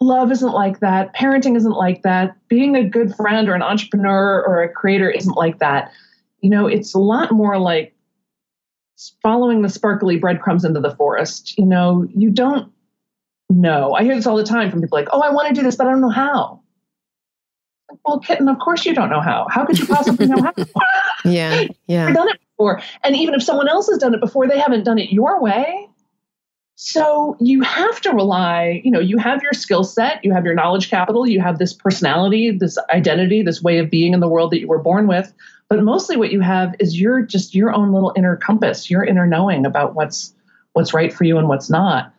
love 0.00 0.32
isn't 0.32 0.52
like 0.52 0.80
that 0.80 1.14
parenting 1.14 1.56
isn't 1.56 1.72
like 1.72 2.02
that 2.02 2.34
being 2.48 2.74
a 2.74 2.82
good 2.82 3.14
friend 3.14 3.48
or 3.48 3.54
an 3.54 3.62
entrepreneur 3.62 4.42
or 4.46 4.62
a 4.62 4.68
creator 4.72 5.10
isn't 5.10 5.36
like 5.36 5.58
that 5.58 5.92
you 6.40 6.48
know 6.48 6.66
it's 6.66 6.94
a 6.94 6.98
lot 6.98 7.32
more 7.32 7.58
like 7.58 7.94
following 9.22 9.62
the 9.62 9.68
sparkly 9.68 10.18
breadcrumbs 10.18 10.64
into 10.64 10.80
the 10.80 10.94
forest. 10.96 11.58
You 11.58 11.66
know, 11.66 12.06
you 12.14 12.30
don't 12.30 12.70
know. 13.48 13.94
I 13.94 14.04
hear 14.04 14.14
this 14.14 14.26
all 14.26 14.36
the 14.36 14.44
time 14.44 14.70
from 14.70 14.80
people 14.80 14.98
like, 14.98 15.08
oh, 15.12 15.20
I 15.20 15.30
want 15.30 15.48
to 15.48 15.54
do 15.54 15.62
this, 15.62 15.76
but 15.76 15.86
I 15.86 15.90
don't 15.90 16.00
know 16.00 16.10
how. 16.10 16.60
Well, 18.04 18.20
kitten, 18.20 18.48
of 18.48 18.58
course 18.60 18.86
you 18.86 18.94
don't 18.94 19.10
know 19.10 19.20
how. 19.20 19.46
How 19.50 19.64
could 19.64 19.78
you 19.78 19.86
possibly 19.86 20.26
know 20.26 20.42
how? 20.42 20.52
yeah, 21.24 21.64
yeah. 21.88 22.12
Done 22.12 22.28
it 22.28 22.40
before. 22.52 22.80
And 23.02 23.16
even 23.16 23.34
if 23.34 23.42
someone 23.42 23.68
else 23.68 23.88
has 23.88 23.98
done 23.98 24.14
it 24.14 24.20
before, 24.20 24.46
they 24.46 24.58
haven't 24.58 24.84
done 24.84 24.98
it 24.98 25.10
your 25.10 25.40
way. 25.42 25.88
So 26.82 27.36
you 27.40 27.60
have 27.60 28.00
to 28.00 28.10
rely, 28.10 28.80
you 28.82 28.90
know, 28.90 29.00
you 29.00 29.18
have 29.18 29.42
your 29.42 29.52
skill 29.52 29.84
set, 29.84 30.24
you 30.24 30.32
have 30.32 30.46
your 30.46 30.54
knowledge 30.54 30.88
capital, 30.88 31.26
you 31.26 31.38
have 31.38 31.58
this 31.58 31.74
personality, 31.74 32.52
this 32.52 32.78
identity, 32.88 33.42
this 33.42 33.62
way 33.62 33.76
of 33.76 33.90
being 33.90 34.14
in 34.14 34.20
the 34.20 34.28
world 34.28 34.50
that 34.50 34.60
you 34.60 34.66
were 34.66 34.78
born 34.78 35.06
with. 35.06 35.30
But 35.68 35.82
mostly 35.82 36.16
what 36.16 36.32
you 36.32 36.40
have 36.40 36.74
is 36.78 36.98
your 36.98 37.20
just 37.20 37.54
your 37.54 37.74
own 37.74 37.92
little 37.92 38.14
inner 38.16 38.34
compass, 38.34 38.88
your 38.88 39.04
inner 39.04 39.26
knowing 39.26 39.66
about 39.66 39.94
what's 39.94 40.32
what's 40.72 40.94
right 40.94 41.12
for 41.12 41.24
you 41.24 41.36
and 41.36 41.50
what's 41.50 41.68
not. 41.68 42.14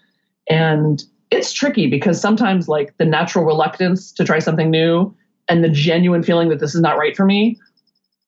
And 0.48 1.03
it's 1.32 1.51
tricky 1.51 1.88
because 1.88 2.22
sometimes 2.22 2.68
like 2.68 2.96
the 2.98 3.06
natural 3.06 3.46
reluctance 3.46 4.12
to 4.12 4.24
try 4.24 4.38
something 4.38 4.70
new 4.70 5.12
and 5.50 5.63
the 5.63 5.70
genuine 5.70 6.22
feeling 6.22 6.50
that 6.50 6.60
this 6.60 6.75
is 6.75 6.82
not 6.82 7.00
right 7.00 7.18
for 7.18 7.25
me 7.25 7.58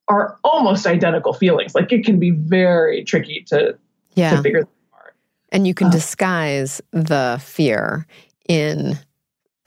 are 0.07 0.39
almost 0.43 0.87
identical 0.87 1.33
feelings. 1.33 1.75
Like 1.75 1.91
it 1.91 2.03
can 2.03 2.17
be 2.17 2.31
very 2.31 3.03
tricky 3.03 3.45
to, 3.49 3.77
yeah. 4.15 4.35
to 4.35 4.41
figure 4.41 4.67
and 5.53 5.67
you 5.67 5.73
can 5.73 5.87
uh, 5.87 5.91
disguise 5.91 6.81
the 6.91 7.39
fear 7.41 8.05
in 8.49 8.97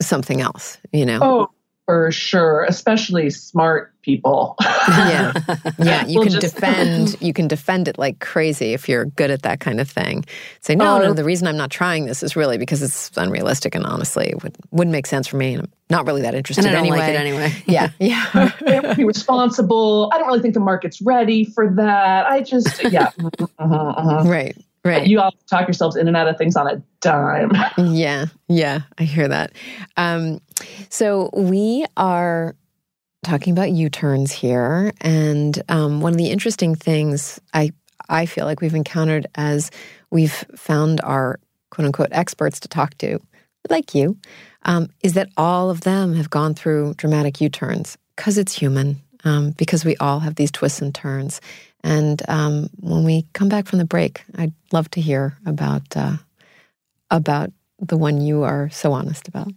something 0.01 0.41
else, 0.41 0.77
you 0.91 1.05
know? 1.05 1.19
Oh, 1.21 1.49
for 1.85 2.11
sure, 2.11 2.65
especially 2.65 3.29
smart 3.29 3.93
people. 4.01 4.57
yeah. 4.61 5.31
Yeah. 5.79 6.05
You 6.05 6.21
can 6.21 6.31
just, 6.31 6.55
defend 6.55 7.15
you 7.21 7.31
can 7.33 7.47
defend 7.47 7.87
it 7.87 7.97
like 7.97 8.19
crazy 8.19 8.73
if 8.73 8.89
you're 8.89 9.05
good 9.05 9.31
at 9.31 9.43
that 9.43 9.61
kind 9.61 9.79
of 9.79 9.89
thing. 9.89 10.25
Say, 10.59 10.75
no, 10.75 10.97
no, 10.99 11.05
oh. 11.05 11.13
the 11.13 11.23
reason 11.23 11.47
I'm 11.47 11.55
not 11.55 11.71
trying 11.71 12.05
this 12.05 12.23
is 12.23 12.35
really 12.35 12.57
because 12.57 12.81
it's 12.81 13.09
unrealistic 13.15 13.73
and 13.73 13.85
honestly 13.85 14.27
it 14.27 14.43
would, 14.43 14.57
wouldn't 14.71 14.91
make 14.91 15.07
sense 15.07 15.27
for 15.27 15.37
me. 15.37 15.53
And 15.53 15.63
I'm 15.63 15.71
not 15.89 16.05
really 16.05 16.23
that 16.23 16.35
interested 16.35 16.65
and 16.65 16.75
I 16.75 16.79
don't 16.79 16.87
anyway. 16.87 16.99
like 16.99 17.09
it 17.09 17.15
anyway. 17.15 17.53
yeah. 17.65 17.91
Yeah. 17.99 18.93
be 18.95 19.05
responsible. 19.05 20.09
I 20.13 20.17
don't 20.17 20.27
really 20.27 20.41
think 20.41 20.55
the 20.55 20.59
market's 20.59 21.01
ready 21.01 21.45
for 21.45 21.69
that. 21.75 22.25
I 22.25 22.41
just 22.41 22.83
yeah. 22.83 23.11
Uh-huh, 23.59 23.75
uh-huh. 23.75 24.29
Right. 24.29 24.57
Right. 24.87 25.07
You 25.07 25.19
all 25.19 25.33
talk 25.49 25.67
yourselves 25.67 25.95
in 25.95 26.07
and 26.07 26.15
out 26.15 26.27
of 26.27 26.37
things 26.37 26.55
on 26.55 26.67
a 26.67 26.81
dime. 27.01 27.51
yeah, 27.77 28.27
yeah, 28.47 28.81
I 28.97 29.03
hear 29.03 29.27
that. 29.27 29.51
Um, 29.97 30.39
so 30.89 31.29
we 31.33 31.85
are 31.97 32.55
talking 33.23 33.51
about 33.51 33.71
U-turns 33.71 34.31
here, 34.31 34.93
and 35.01 35.61
um, 35.69 35.99
one 36.01 36.13
of 36.13 36.17
the 36.17 36.29
interesting 36.29 36.73
things 36.73 37.39
I 37.53 37.71
I 38.09 38.25
feel 38.25 38.45
like 38.45 38.61
we've 38.61 38.75
encountered 38.75 39.27
as 39.35 39.69
we've 40.11 40.45
found 40.55 41.01
our 41.01 41.39
quote 41.71 41.85
unquote 41.85 42.09
experts 42.11 42.59
to 42.61 42.69
talk 42.69 42.97
to, 42.99 43.19
like 43.69 43.93
you, 43.93 44.17
um, 44.63 44.87
is 45.03 45.13
that 45.13 45.29
all 45.35 45.69
of 45.69 45.81
them 45.81 46.13
have 46.15 46.29
gone 46.29 46.53
through 46.53 46.93
dramatic 46.93 47.41
U-turns 47.41 47.97
because 48.15 48.37
it's 48.37 48.53
human. 48.53 49.01
Um, 49.23 49.51
because 49.57 49.83
we 49.83 49.97
all 49.97 50.19
have 50.19 50.35
these 50.35 50.51
twists 50.51 50.79
and 50.79 50.93
turns. 50.93 51.41
And 51.87 52.21
um, 52.27 52.69
when 52.81 53.05
we 53.05 53.25
come 53.31 53.47
back 53.47 53.65
from 53.65 53.79
the 53.79 53.85
break, 53.85 54.21
I'd 54.35 54.51
love 54.73 54.91
to 54.91 54.99
hear 54.99 55.37
about 55.45 55.95
uh, 55.95 56.17
about 57.09 57.51
the 57.79 57.95
one 57.95 58.19
you 58.19 58.43
are 58.43 58.69
so 58.71 58.91
honest 58.91 59.29
about. 59.29 59.53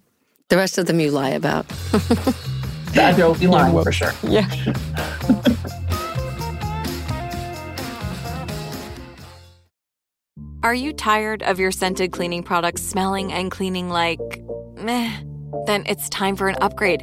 The 0.49 0.57
rest 0.57 0.79
of 0.79 0.87
them 0.87 1.01
you 1.01 1.11
lie 1.11 1.31
about. 1.31 1.67
that 2.93 3.17
will 3.17 3.35
be 3.35 3.49
lying 3.49 3.83
for 3.83 3.91
sure. 3.91 4.13
Yeah. 4.23 4.49
Are 10.63 10.75
you 10.75 10.93
tired 10.93 11.43
of 11.43 11.59
your 11.59 11.73
scented 11.73 12.13
cleaning 12.13 12.45
products 12.45 12.83
smelling 12.83 13.33
and 13.33 13.51
cleaning 13.51 13.89
like 13.89 14.21
meh? 14.77 15.11
Then 15.67 15.83
it's 15.87 16.09
time 16.11 16.37
for 16.37 16.49
an 16.49 16.57
upgrade 16.61 17.03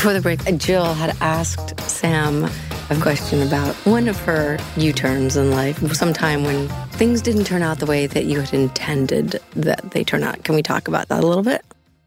Before 0.00 0.14
the 0.14 0.22
break, 0.22 0.40
Jill 0.56 0.94
had 0.94 1.14
asked 1.20 1.78
Sam 1.82 2.44
a 2.88 2.96
question 3.02 3.46
about 3.46 3.74
one 3.84 4.08
of 4.08 4.18
her 4.20 4.56
U 4.78 4.94
turns 4.94 5.36
in 5.36 5.50
life, 5.50 5.78
sometime 5.92 6.42
when 6.42 6.68
things 6.92 7.20
didn't 7.20 7.44
turn 7.44 7.60
out 7.60 7.80
the 7.80 7.84
way 7.84 8.06
that 8.06 8.24
you 8.24 8.40
had 8.40 8.54
intended 8.54 9.42
that 9.56 9.90
they 9.90 10.02
turn 10.02 10.22
out. 10.22 10.42
Can 10.42 10.54
we 10.54 10.62
talk 10.62 10.88
about 10.88 11.08
that 11.08 11.22
a 11.22 11.26
little 11.26 11.42
bit? 11.42 11.62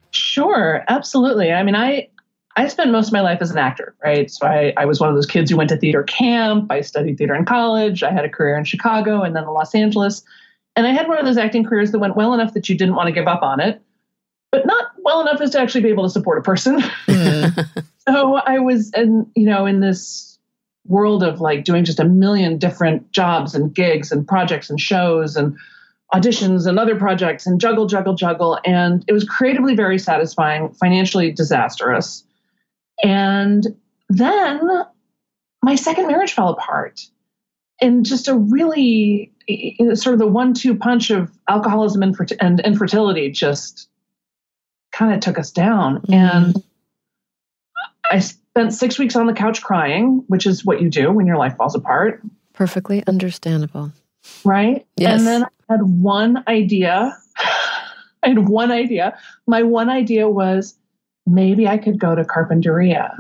Sure, 0.09 0.83
absolutely. 0.87 1.53
I 1.53 1.61
mean, 1.61 1.75
I 1.75 2.09
I 2.55 2.67
spent 2.67 2.91
most 2.91 3.09
of 3.09 3.13
my 3.13 3.21
life 3.21 3.37
as 3.41 3.51
an 3.51 3.59
actor, 3.59 3.93
right? 4.03 4.31
So 4.31 4.47
I, 4.47 4.73
I 4.75 4.85
was 4.85 4.99
one 4.99 5.09
of 5.09 5.15
those 5.15 5.27
kids 5.27 5.51
who 5.51 5.57
went 5.57 5.69
to 5.69 5.77
theater 5.77 6.01
camp. 6.01 6.71
I 6.71 6.81
studied 6.81 7.19
theater 7.19 7.35
in 7.35 7.45
college. 7.45 8.01
I 8.01 8.11
had 8.11 8.25
a 8.25 8.29
career 8.29 8.57
in 8.57 8.63
Chicago 8.63 9.21
and 9.21 9.35
then 9.35 9.43
in 9.43 9.49
Los 9.49 9.75
Angeles. 9.75 10.23
And 10.75 10.87
I 10.87 10.93
had 10.93 11.07
one 11.07 11.19
of 11.19 11.25
those 11.25 11.37
acting 11.37 11.63
careers 11.63 11.91
that 11.91 11.99
went 11.99 12.15
well 12.15 12.33
enough 12.33 12.55
that 12.55 12.69
you 12.69 12.75
didn't 12.75 12.95
want 12.95 13.05
to 13.05 13.13
give 13.13 13.27
up 13.27 13.43
on 13.43 13.59
it 13.59 13.83
but 14.53 14.67
not 14.67 14.91
well 14.99 15.19
enough 15.19 15.41
as 15.41 15.49
to 15.49 15.59
actually 15.59 15.81
be 15.81 15.89
able 15.89 16.03
to 16.03 16.11
support 16.11 16.37
a 16.37 16.41
person. 16.43 16.79
Mm. 17.07 17.83
so 18.07 18.35
I 18.35 18.59
was 18.59 18.91
in, 18.93 19.25
you 19.35 19.47
know, 19.47 19.65
in 19.65 19.79
this 19.79 20.37
world 20.85 21.23
of 21.23 21.41
like 21.41 21.63
doing 21.63 21.83
just 21.83 21.99
a 21.99 22.05
million 22.05 22.59
different 22.59 23.11
jobs 23.11 23.55
and 23.55 23.73
gigs 23.73 24.11
and 24.11 24.27
projects 24.27 24.69
and 24.69 24.79
shows 24.79 25.35
and 25.35 25.57
auditions 26.13 26.67
and 26.67 26.77
other 26.77 26.95
projects 26.95 27.47
and 27.47 27.59
juggle, 27.59 27.87
juggle, 27.87 28.13
juggle. 28.13 28.59
And 28.63 29.03
it 29.07 29.13
was 29.13 29.23
creatively 29.23 29.75
very 29.75 29.97
satisfying, 29.97 30.71
financially 30.73 31.31
disastrous. 31.31 32.23
And 33.03 33.75
then 34.09 34.61
my 35.63 35.73
second 35.73 36.05
marriage 36.05 36.33
fell 36.33 36.49
apart 36.49 37.01
in 37.79 38.03
just 38.03 38.27
a 38.27 38.37
really 38.37 39.31
sort 39.95 40.13
of 40.13 40.19
the 40.19 40.27
one 40.27 40.53
two 40.53 40.75
punch 40.75 41.09
of 41.09 41.31
alcoholism 41.49 42.03
and 42.39 42.59
infertility 42.59 43.31
just 43.31 43.89
kind 44.93 45.13
of 45.13 45.19
took 45.19 45.37
us 45.37 45.51
down. 45.51 45.99
Mm-hmm. 46.01 46.13
And 46.13 46.63
I 48.09 48.19
spent 48.19 48.73
six 48.73 48.97
weeks 48.97 49.15
on 49.15 49.27
the 49.27 49.33
couch 49.33 49.61
crying, 49.61 50.23
which 50.27 50.45
is 50.45 50.63
what 50.63 50.81
you 50.81 50.89
do 50.89 51.11
when 51.11 51.25
your 51.25 51.37
life 51.37 51.57
falls 51.57 51.75
apart. 51.75 52.21
Perfectly 52.53 53.03
understandable. 53.07 53.91
Right? 54.45 54.85
Yes. 54.95 55.19
And 55.19 55.27
then 55.27 55.43
I 55.43 55.73
had 55.73 55.81
one 55.81 56.43
idea. 56.47 57.17
I 58.23 58.29
had 58.29 58.47
one 58.47 58.71
idea. 58.71 59.17
My 59.47 59.63
one 59.63 59.89
idea 59.89 60.29
was 60.29 60.77
maybe 61.25 61.67
I 61.67 61.77
could 61.77 61.99
go 61.99 62.15
to 62.15 62.23
Carpinteria, 62.23 63.11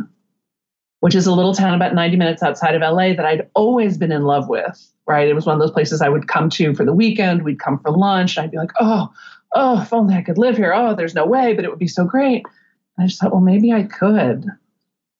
which 1.01 1.15
is 1.15 1.25
a 1.25 1.33
little 1.33 1.53
town 1.53 1.73
about 1.73 1.93
90 1.93 2.15
minutes 2.15 2.43
outside 2.43 2.75
of 2.75 2.81
LA 2.81 3.13
that 3.13 3.25
I'd 3.25 3.49
always 3.53 3.97
been 3.97 4.11
in 4.11 4.23
love 4.23 4.47
with. 4.47 4.89
Right. 5.05 5.27
It 5.27 5.33
was 5.33 5.45
one 5.45 5.55
of 5.55 5.59
those 5.59 5.71
places 5.71 6.01
I 6.01 6.07
would 6.07 6.29
come 6.29 6.49
to 6.51 6.73
for 6.73 6.85
the 6.85 6.93
weekend. 6.93 7.43
We'd 7.43 7.59
come 7.59 7.79
for 7.79 7.91
lunch. 7.91 8.37
And 8.37 8.45
I'd 8.45 8.51
be 8.51 8.57
like, 8.57 8.71
oh, 8.79 9.11
oh, 9.53 9.81
if 9.81 9.93
only 9.93 10.15
I 10.15 10.21
could 10.21 10.37
live 10.37 10.57
here. 10.57 10.73
Oh, 10.73 10.95
there's 10.95 11.15
no 11.15 11.25
way, 11.25 11.53
but 11.53 11.65
it 11.65 11.69
would 11.69 11.79
be 11.79 11.87
so 11.87 12.05
great. 12.05 12.43
And 12.97 13.05
I 13.05 13.07
just 13.07 13.19
thought, 13.19 13.31
well, 13.31 13.41
maybe 13.41 13.71
I 13.71 13.83
could. 13.83 14.45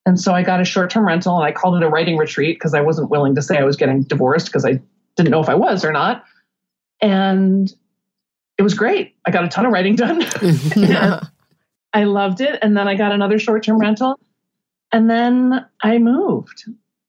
And 0.05 0.19
so 0.19 0.33
I 0.33 0.43
got 0.43 0.59
a 0.59 0.65
short 0.65 0.89
term 0.89 1.07
rental 1.07 1.37
and 1.37 1.45
I 1.45 1.51
called 1.51 1.75
it 1.75 1.83
a 1.83 1.89
writing 1.89 2.17
retreat 2.17 2.57
because 2.57 2.73
I 2.73 2.81
wasn't 2.81 3.09
willing 3.09 3.35
to 3.35 3.41
say 3.41 3.57
I 3.57 3.63
was 3.63 3.77
getting 3.77 4.03
divorced 4.03 4.47
because 4.47 4.65
I 4.65 4.81
didn't 5.15 5.31
know 5.31 5.41
if 5.41 5.49
I 5.49 5.55
was 5.55 5.85
or 5.85 5.91
not. 5.91 6.23
And 7.01 7.73
it 8.57 8.63
was 8.63 8.73
great. 8.73 9.15
I 9.25 9.31
got 9.31 9.43
a 9.43 9.47
ton 9.47 9.65
of 9.65 9.71
writing 9.71 9.95
done. 9.95 10.21
I 11.93 12.03
loved 12.03 12.41
it. 12.41 12.59
And 12.61 12.75
then 12.75 12.87
I 12.87 12.95
got 12.95 13.11
another 13.11 13.39
short 13.39 13.63
term 13.63 13.79
rental. 13.79 14.19
And 14.91 15.09
then 15.09 15.65
I 15.81 15.97
moved. 15.99 16.65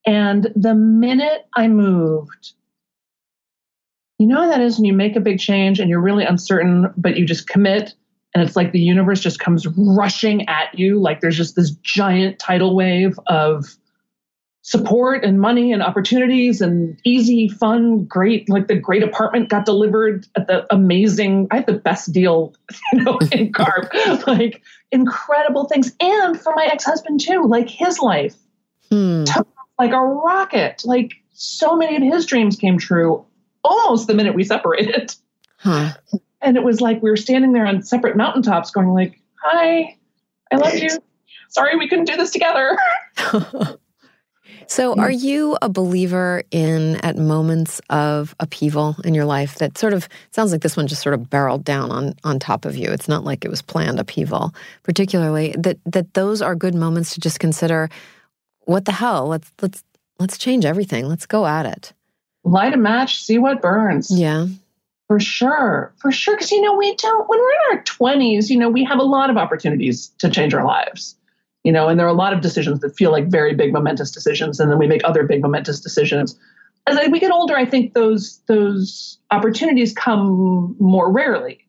And 0.06 0.52
the 0.54 0.74
minute 0.74 1.46
I 1.54 1.68
moved, 1.68 2.52
you 4.24 4.30
know 4.30 4.40
how 4.40 4.48
that 4.48 4.62
is 4.62 4.78
when 4.78 4.86
you 4.86 4.94
make 4.94 5.16
a 5.16 5.20
big 5.20 5.38
change 5.38 5.78
and 5.78 5.90
you're 5.90 6.00
really 6.00 6.24
uncertain, 6.24 6.90
but 6.96 7.18
you 7.18 7.26
just 7.26 7.46
commit 7.46 7.92
and 8.34 8.42
it's 8.42 8.56
like 8.56 8.72
the 8.72 8.80
universe 8.80 9.20
just 9.20 9.38
comes 9.38 9.66
rushing 9.76 10.48
at 10.48 10.76
you. 10.78 10.98
Like 10.98 11.20
there's 11.20 11.36
just 11.36 11.56
this 11.56 11.72
giant 11.82 12.38
tidal 12.38 12.74
wave 12.74 13.20
of 13.26 13.66
support 14.62 15.22
and 15.24 15.42
money 15.42 15.72
and 15.72 15.82
opportunities 15.82 16.62
and 16.62 16.98
easy, 17.04 17.50
fun, 17.50 18.06
great. 18.06 18.48
Like 18.48 18.66
the 18.66 18.76
great 18.76 19.02
apartment 19.02 19.50
got 19.50 19.66
delivered 19.66 20.26
at 20.38 20.46
the 20.46 20.66
amazing, 20.74 21.46
I 21.50 21.56
had 21.56 21.66
the 21.66 21.74
best 21.74 22.10
deal, 22.10 22.54
you 22.94 23.04
know, 23.04 23.18
in 23.30 23.52
carp, 23.52 23.92
like 24.26 24.62
incredible 24.90 25.66
things. 25.66 25.94
And 26.00 26.40
for 26.40 26.54
my 26.56 26.64
ex-husband 26.64 27.20
too, 27.20 27.44
like 27.46 27.68
his 27.68 27.98
life 27.98 28.36
hmm. 28.90 29.24
took 29.24 29.46
like 29.78 29.92
a 29.92 30.00
rocket. 30.00 30.80
Like 30.86 31.12
so 31.34 31.76
many 31.76 31.96
of 31.96 32.02
his 32.02 32.24
dreams 32.24 32.56
came 32.56 32.78
true 32.78 33.26
almost 33.64 34.06
the 34.06 34.14
minute 34.14 34.34
we 34.34 34.44
separated. 34.44 35.14
Huh. 35.58 35.94
And 36.42 36.56
it 36.56 36.62
was 36.62 36.80
like 36.80 37.02
we 37.02 37.10
were 37.10 37.16
standing 37.16 37.52
there 37.52 37.66
on 37.66 37.82
separate 37.82 38.16
mountaintops 38.16 38.70
going 38.70 38.88
like, 38.88 39.20
"Hi, 39.42 39.96
I 40.52 40.56
love 40.56 40.74
you. 40.74 40.90
Sorry 41.48 41.76
we 41.76 41.88
couldn't 41.88 42.04
do 42.04 42.16
this 42.16 42.30
together." 42.30 42.76
so, 44.66 44.94
are 44.94 45.10
you 45.10 45.56
a 45.62 45.70
believer 45.70 46.42
in 46.50 46.96
at 46.96 47.16
moments 47.16 47.80
of 47.88 48.34
upheaval 48.40 48.96
in 49.04 49.14
your 49.14 49.24
life 49.24 49.56
that 49.56 49.78
sort 49.78 49.94
of 49.94 50.06
sounds 50.32 50.52
like 50.52 50.60
this 50.60 50.76
one 50.76 50.86
just 50.86 51.02
sort 51.02 51.14
of 51.14 51.30
barreled 51.30 51.64
down 51.64 51.90
on 51.90 52.14
on 52.24 52.38
top 52.38 52.66
of 52.66 52.76
you? 52.76 52.90
It's 52.90 53.08
not 53.08 53.24
like 53.24 53.46
it 53.46 53.50
was 53.50 53.62
planned 53.62 53.98
upheaval, 53.98 54.54
particularly 54.82 55.54
that 55.58 55.78
that 55.86 56.12
those 56.12 56.42
are 56.42 56.54
good 56.54 56.74
moments 56.74 57.14
to 57.14 57.20
just 57.20 57.40
consider 57.40 57.88
what 58.66 58.84
the 58.84 58.92
hell? 58.92 59.28
Let's 59.28 59.50
let's 59.62 59.82
let's 60.18 60.36
change 60.36 60.66
everything. 60.66 61.06
Let's 61.06 61.24
go 61.24 61.46
at 61.46 61.64
it 61.64 61.94
light 62.44 62.74
a 62.74 62.76
match, 62.76 63.16
see 63.22 63.38
what 63.38 63.62
burns. 63.62 64.10
Yeah. 64.10 64.46
For 65.08 65.20
sure. 65.20 65.92
For 65.98 66.12
sure. 66.12 66.36
Because, 66.36 66.50
you 66.50 66.60
know, 66.60 66.74
we 66.74 66.94
don't, 66.96 67.28
when 67.28 67.38
we're 67.38 67.50
in 67.50 67.78
our 67.78 67.84
20s, 67.84 68.48
you 68.48 68.58
know, 68.58 68.68
we 68.68 68.84
have 68.84 68.98
a 68.98 69.04
lot 69.04 69.30
of 69.30 69.36
opportunities 69.36 70.08
to 70.18 70.30
change 70.30 70.54
our 70.54 70.64
lives, 70.64 71.16
you 71.62 71.72
know, 71.72 71.88
and 71.88 71.98
there 71.98 72.06
are 72.06 72.10
a 72.10 72.14
lot 72.14 72.32
of 72.32 72.40
decisions 72.40 72.80
that 72.80 72.96
feel 72.96 73.10
like 73.10 73.26
very 73.26 73.54
big, 73.54 73.72
momentous 73.72 74.10
decisions. 74.10 74.60
And 74.60 74.70
then 74.70 74.78
we 74.78 74.86
make 74.86 75.02
other 75.04 75.24
big, 75.24 75.42
momentous 75.42 75.80
decisions. 75.80 76.38
As 76.86 76.98
we 77.10 77.20
get 77.20 77.30
older, 77.30 77.56
I 77.56 77.64
think 77.64 77.94
those, 77.94 78.40
those 78.46 79.18
opportunities 79.30 79.92
come 79.92 80.76
more 80.78 81.10
rarely. 81.10 81.66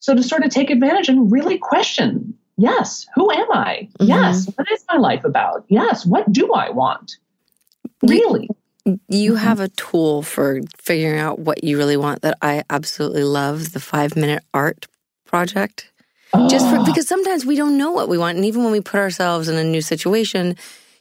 So 0.00 0.14
to 0.14 0.22
sort 0.22 0.44
of 0.44 0.50
take 0.50 0.70
advantage 0.70 1.08
and 1.08 1.30
really 1.30 1.58
question 1.58 2.34
yes, 2.56 3.06
who 3.14 3.30
am 3.30 3.52
I? 3.52 3.88
Mm-hmm. 3.98 4.08
Yes, 4.08 4.46
what 4.56 4.70
is 4.72 4.84
my 4.88 4.98
life 4.98 5.24
about? 5.24 5.64
Yes, 5.68 6.06
what 6.06 6.30
do 6.32 6.52
I 6.52 6.70
want? 6.70 7.16
Really? 8.02 8.48
You 9.08 9.32
mm-hmm. 9.32 9.36
have 9.36 9.60
a 9.60 9.68
tool 9.68 10.22
for 10.22 10.60
figuring 10.78 11.18
out 11.18 11.40
what 11.40 11.64
you 11.64 11.76
really 11.76 11.96
want 11.96 12.22
that 12.22 12.38
I 12.40 12.62
absolutely 12.70 13.24
love 13.24 13.72
the 13.72 13.80
five 13.80 14.16
minute 14.16 14.44
art 14.54 14.86
project. 15.24 15.90
Just 16.48 16.68
for, 16.68 16.84
because 16.84 17.08
sometimes 17.08 17.46
we 17.46 17.56
don't 17.56 17.78
know 17.78 17.92
what 17.92 18.08
we 18.08 18.18
want. 18.18 18.36
And 18.36 18.44
even 18.44 18.62
when 18.62 18.72
we 18.72 18.80
put 18.80 19.00
ourselves 19.00 19.48
in 19.48 19.56
a 19.56 19.64
new 19.64 19.80
situation, 19.80 20.56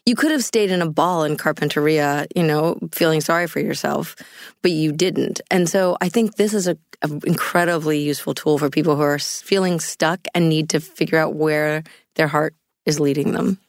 you 0.06 0.16
could 0.16 0.32
have 0.32 0.44
stayed 0.44 0.72
in 0.72 0.82
a 0.82 0.90
ball 0.90 1.24
in 1.24 1.36
Carpinteria, 1.36 2.28
you 2.36 2.44
know, 2.44 2.78
feeling 2.92 3.22
sorry 3.22 3.48
for 3.48 3.60
yourself, 3.60 4.16
but 4.62 4.72
you 4.72 4.92
didn't. 4.92 5.42
And 5.52 5.68
so 5.68 5.98
I 6.00 6.10
think 6.10 6.36
this 6.36 6.54
is 6.54 6.68
a, 6.68 6.78
a 7.02 7.10
incredibly 7.26 8.00
useful 8.00 8.34
tool 8.34 8.58
for 8.58 8.70
people 8.70 8.96
who 8.96 9.02
are 9.02 9.20
feeling 9.20 9.80
stuck 9.80 10.22
and 10.34 10.48
need 10.48 10.70
to 10.70 10.80
figure 10.80 11.18
out 11.18 11.36
where 11.36 11.84
their 12.16 12.28
heart 12.28 12.54
is 12.86 13.00
leading 13.00 13.32
them. 13.32 13.60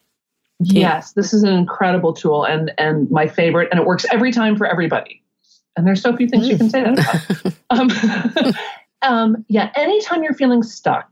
Yes, 0.61 1.13
this 1.13 1.35
is 1.35 1.43
an 1.43 1.53
incredible 1.53 2.13
tool 2.13 2.45
and 2.45 2.73
and 2.79 3.11
my 3.11 3.27
favorite, 3.27 3.69
and 3.71 3.79
it 3.79 3.87
works 3.87 4.07
every 4.11 4.33
time 4.33 4.57
for 4.57 4.67
everybody. 4.67 5.23
And 5.77 5.87
there's 5.87 6.01
so 6.01 6.17
few 6.17 6.27
things 6.27 6.47
mm. 6.47 6.51
you 6.51 6.57
can 6.57 6.71
say 6.71 6.83
that 6.83 6.99
about. 6.99 7.55
um, 7.71 8.55
um, 9.03 9.45
yeah, 9.49 9.71
anytime 9.77 10.23
you're 10.23 10.35
feeling 10.35 10.63
stuck, 10.63 11.09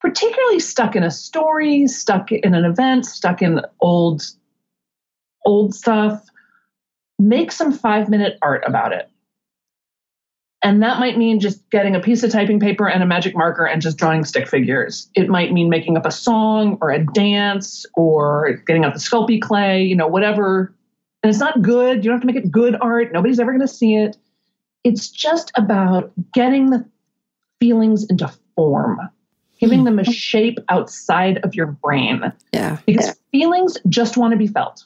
particularly 0.00 0.58
stuck 0.58 0.96
in 0.96 1.04
a 1.04 1.10
story, 1.10 1.86
stuck 1.86 2.32
in 2.32 2.54
an 2.54 2.64
event, 2.64 3.06
stuck 3.06 3.42
in 3.42 3.60
old 3.80 4.24
old 5.46 5.74
stuff, 5.74 6.26
make 7.18 7.52
some 7.52 7.72
five 7.72 8.08
minute 8.08 8.38
art 8.42 8.64
about 8.66 8.92
it. 8.92 9.08
And 10.62 10.82
that 10.82 10.98
might 10.98 11.16
mean 11.16 11.38
just 11.38 11.68
getting 11.70 11.94
a 11.94 12.00
piece 12.00 12.24
of 12.24 12.32
typing 12.32 12.58
paper 12.58 12.88
and 12.88 13.02
a 13.02 13.06
magic 13.06 13.36
marker 13.36 13.64
and 13.64 13.80
just 13.80 13.96
drawing 13.96 14.24
stick 14.24 14.48
figures. 14.48 15.08
It 15.14 15.28
might 15.28 15.52
mean 15.52 15.68
making 15.68 15.96
up 15.96 16.04
a 16.04 16.10
song 16.10 16.78
or 16.80 16.90
a 16.90 17.04
dance 17.04 17.86
or 17.94 18.60
getting 18.66 18.84
out 18.84 18.92
the 18.92 18.98
Sculpey 18.98 19.40
clay, 19.40 19.82
you 19.82 19.94
know, 19.94 20.08
whatever. 20.08 20.74
And 21.22 21.30
it's 21.30 21.38
not 21.38 21.62
good. 21.62 21.98
You 21.98 22.10
don't 22.10 22.14
have 22.14 22.20
to 22.22 22.26
make 22.26 22.36
it 22.36 22.50
good 22.50 22.76
art. 22.80 23.12
Nobody's 23.12 23.38
ever 23.38 23.52
going 23.52 23.66
to 23.66 23.72
see 23.72 23.94
it. 23.94 24.16
It's 24.82 25.08
just 25.08 25.52
about 25.56 26.12
getting 26.32 26.70
the 26.70 26.84
feelings 27.60 28.04
into 28.08 28.32
form, 28.56 28.98
giving 29.60 29.84
them 29.84 29.98
a 30.00 30.04
hmm. 30.04 30.10
shape 30.10 30.58
outside 30.68 31.38
of 31.44 31.54
your 31.54 31.66
brain. 31.66 32.32
Yeah. 32.52 32.78
Because 32.84 33.06
yeah. 33.06 33.12
feelings 33.30 33.76
just 33.88 34.16
want 34.16 34.32
to 34.32 34.36
be 34.36 34.48
felt. 34.48 34.84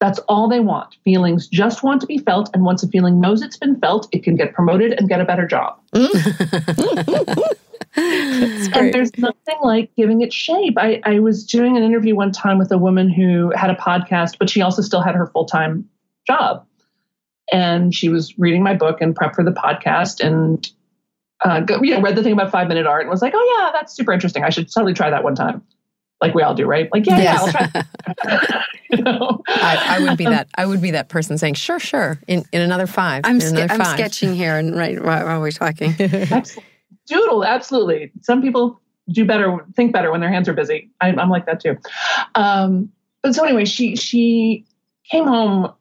That's 0.00 0.18
all 0.20 0.48
they 0.48 0.60
want. 0.60 0.96
Feelings 1.04 1.46
just 1.46 1.82
want 1.82 2.00
to 2.00 2.06
be 2.06 2.16
felt. 2.18 2.48
And 2.54 2.64
once 2.64 2.82
a 2.82 2.88
feeling 2.88 3.20
knows 3.20 3.42
it's 3.42 3.58
been 3.58 3.78
felt, 3.80 4.08
it 4.12 4.24
can 4.24 4.34
get 4.34 4.54
promoted 4.54 4.94
and 4.94 5.10
get 5.10 5.20
a 5.20 5.26
better 5.26 5.46
job. 5.46 5.78
and 7.96 8.94
there's 8.94 9.16
nothing 9.18 9.58
like 9.62 9.94
giving 9.96 10.22
it 10.22 10.32
shape. 10.32 10.78
I, 10.78 11.02
I 11.04 11.18
was 11.18 11.44
doing 11.44 11.76
an 11.76 11.82
interview 11.82 12.14
one 12.14 12.32
time 12.32 12.56
with 12.56 12.72
a 12.72 12.78
woman 12.78 13.10
who 13.10 13.52
had 13.54 13.68
a 13.68 13.74
podcast, 13.74 14.38
but 14.38 14.48
she 14.48 14.62
also 14.62 14.80
still 14.80 15.02
had 15.02 15.14
her 15.14 15.26
full 15.26 15.44
time 15.44 15.86
job. 16.26 16.66
And 17.52 17.94
she 17.94 18.08
was 18.08 18.38
reading 18.38 18.62
my 18.62 18.74
book 18.74 19.02
and 19.02 19.14
prep 19.14 19.34
for 19.34 19.44
the 19.44 19.50
podcast 19.50 20.24
and 20.24 20.66
uh, 21.44 21.60
go, 21.60 21.82
you 21.82 21.94
know, 21.94 22.00
read 22.00 22.16
the 22.16 22.22
thing 22.22 22.32
about 22.32 22.50
five 22.50 22.68
minute 22.68 22.86
art 22.86 23.02
and 23.02 23.10
was 23.10 23.20
like, 23.20 23.34
oh, 23.36 23.58
yeah, 23.58 23.72
that's 23.72 23.94
super 23.94 24.12
interesting. 24.12 24.44
I 24.44 24.50
should 24.50 24.72
totally 24.72 24.94
try 24.94 25.10
that 25.10 25.24
one 25.24 25.34
time 25.34 25.62
like 26.20 26.34
we 26.34 26.42
all 26.42 26.54
do, 26.54 26.66
right? 26.66 26.88
Like, 26.92 27.06
yeah, 27.06 27.18
yes. 27.18 27.54
yeah, 27.54 27.70
I'll 27.72 28.14
try. 28.42 28.64
you 28.90 29.02
know? 29.02 29.42
I, 29.48 29.96
I, 29.98 30.00
would 30.00 30.18
be 30.18 30.24
that. 30.24 30.48
I 30.54 30.66
would 30.66 30.82
be 30.82 30.90
that 30.90 31.08
person 31.08 31.38
saying, 31.38 31.54
"Sure, 31.54 31.78
sure." 31.78 32.20
In 32.26 32.44
in 32.52 32.60
another 32.60 32.86
five. 32.86 33.22
I'm, 33.24 33.40
another 33.40 33.66
I'm 33.70 33.80
five. 33.80 33.94
sketching 33.94 34.34
here, 34.34 34.56
and 34.56 34.76
right 34.76 35.02
while 35.02 35.40
we're 35.40 35.50
talking. 35.50 35.92
Doodle, 37.06 37.44
absolutely. 37.44 38.12
Some 38.20 38.42
people 38.42 38.80
do 39.08 39.24
better, 39.24 39.66
think 39.74 39.92
better 39.92 40.12
when 40.12 40.20
their 40.20 40.30
hands 40.30 40.48
are 40.48 40.52
busy. 40.52 40.90
I'm, 41.00 41.18
I'm 41.18 41.28
like 41.28 41.46
that 41.46 41.60
too. 41.60 41.76
Um, 42.36 42.92
but 43.22 43.34
so 43.34 43.44
anyway, 43.44 43.64
she 43.64 43.96
she 43.96 44.64
came 45.10 45.24
home 45.24 45.72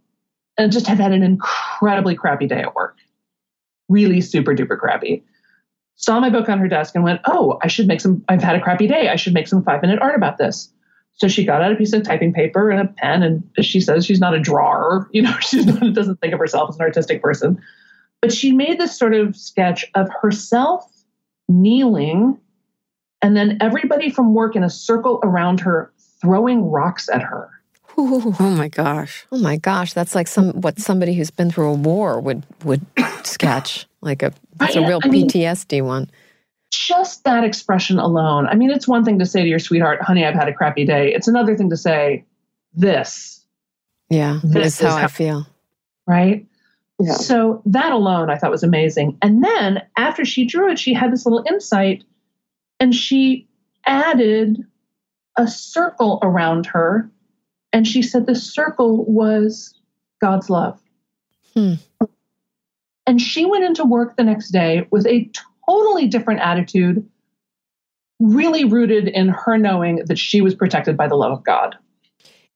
and 0.57 0.71
just 0.71 0.87
had 0.87 0.99
had 0.99 1.11
an 1.11 1.23
incredibly 1.23 2.15
crappy 2.15 2.47
day 2.47 2.61
at 2.61 2.75
work, 2.75 2.97
really 3.89 4.21
super 4.21 4.55
duper 4.55 4.77
crappy 4.77 5.23
saw 5.99 6.17
my 6.21 6.29
book 6.29 6.47
on 6.47 6.59
her 6.59 6.69
desk 6.69 6.95
and 6.95 7.03
went, 7.03 7.19
Oh, 7.25 7.59
I 7.61 7.67
should 7.67 7.85
make 7.85 7.99
some, 7.99 8.23
I've 8.29 8.41
had 8.41 8.55
a 8.55 8.61
crappy 8.61 8.87
day. 8.87 9.09
I 9.09 9.17
should 9.17 9.33
make 9.33 9.47
some 9.47 9.63
five 9.63 9.81
minute 9.81 9.99
art 10.01 10.15
about 10.15 10.37
this. 10.37 10.71
So 11.13 11.27
she 11.27 11.43
got 11.43 11.61
out 11.61 11.73
a 11.73 11.75
piece 11.75 11.91
of 11.91 12.03
typing 12.03 12.33
paper 12.33 12.71
and 12.71 12.79
a 12.79 12.85
pen. 12.85 13.21
And 13.21 13.43
she 13.65 13.81
says 13.81 14.05
she's 14.05 14.21
not 14.21 14.33
a 14.33 14.39
drawer, 14.39 15.09
you 15.13 15.21
know, 15.21 15.37
she 15.41 15.63
doesn't 15.63 16.21
think 16.21 16.33
of 16.33 16.39
herself 16.39 16.69
as 16.69 16.77
an 16.77 16.81
artistic 16.81 17.21
person. 17.21 17.61
But 18.21 18.31
she 18.31 18.53
made 18.53 18.79
this 18.79 18.97
sort 18.97 19.13
of 19.13 19.35
sketch 19.35 19.85
of 19.93 20.09
herself 20.21 20.89
kneeling 21.49 22.39
and 23.21 23.35
then 23.35 23.57
everybody 23.59 24.09
from 24.09 24.33
work 24.33 24.55
in 24.55 24.63
a 24.63 24.69
circle 24.69 25.19
around 25.23 25.59
her 25.59 25.91
throwing 26.21 26.63
rocks 26.63 27.09
at 27.09 27.21
her. 27.21 27.49
Ooh, 27.97 28.33
oh 28.39 28.49
my 28.51 28.69
gosh. 28.69 29.25
Oh 29.33 29.37
my 29.37 29.57
gosh. 29.57 29.93
That's 29.93 30.15
like 30.15 30.27
some 30.27 30.61
what 30.61 30.79
somebody 30.79 31.13
who's 31.13 31.31
been 31.31 31.51
through 31.51 31.71
a 31.71 31.73
war 31.73 32.21
would 32.21 32.45
would 32.63 32.85
sketch. 33.29 33.85
Like 34.01 34.23
a 34.23 34.33
that's 34.55 34.75
a 34.75 34.81
real 34.81 34.99
I 35.03 35.07
PTSD 35.07 35.83
one. 35.83 36.09
Just 36.71 37.23
that 37.23 37.43
expression 37.43 37.99
alone. 37.99 38.47
I 38.47 38.55
mean, 38.55 38.69
it's 38.69 38.87
one 38.87 39.03
thing 39.03 39.19
to 39.19 39.25
say 39.25 39.41
to 39.41 39.47
your 39.47 39.59
sweetheart, 39.59 40.01
honey, 40.01 40.25
I've 40.25 40.35
had 40.35 40.47
a 40.47 40.53
crappy 40.53 40.85
day. 40.85 41.13
It's 41.13 41.27
another 41.27 41.57
thing 41.57 41.69
to 41.71 41.77
say, 41.77 42.25
this. 42.73 43.45
Yeah, 44.09 44.39
this 44.43 44.79
is 44.79 44.87
how, 44.87 44.97
how 44.97 45.05
I 45.05 45.07
feel. 45.07 45.47
Right? 46.07 46.45
Yeah. 46.99 47.13
So 47.13 47.61
that 47.65 47.91
alone 47.91 48.29
I 48.29 48.37
thought 48.37 48.51
was 48.51 48.63
amazing. 48.63 49.17
And 49.21 49.43
then 49.43 49.81
after 49.97 50.25
she 50.25 50.45
drew 50.45 50.71
it, 50.71 50.79
she 50.79 50.93
had 50.93 51.13
this 51.13 51.25
little 51.25 51.43
insight 51.47 52.03
and 52.79 52.93
she 52.93 53.47
added 53.85 54.65
a 55.37 55.47
circle 55.47 56.19
around 56.21 56.65
her. 56.67 57.09
And 57.71 57.87
she 57.87 58.01
said 58.01 58.25
the 58.25 58.35
circle 58.35 59.05
was 59.05 59.73
God's 60.19 60.49
love. 60.49 60.81
Hmm. 61.53 61.75
And 63.09 63.19
she 63.19 63.43
went 63.43 63.63
into 63.63 63.83
work 63.83 64.17
the 64.17 64.23
next 64.23 64.51
day 64.51 64.87
with 64.91 65.07
a 65.07 65.27
totally 65.67 66.05
different 66.05 66.41
attitude, 66.41 67.09
really 68.19 68.65
rooted 68.65 69.07
in 69.07 69.29
her 69.29 69.57
knowing 69.57 70.03
that 70.05 70.19
she 70.19 70.41
was 70.41 70.53
protected 70.53 70.95
by 70.95 71.07
the 71.07 71.15
love 71.15 71.31
of 71.31 71.43
God. 71.43 71.75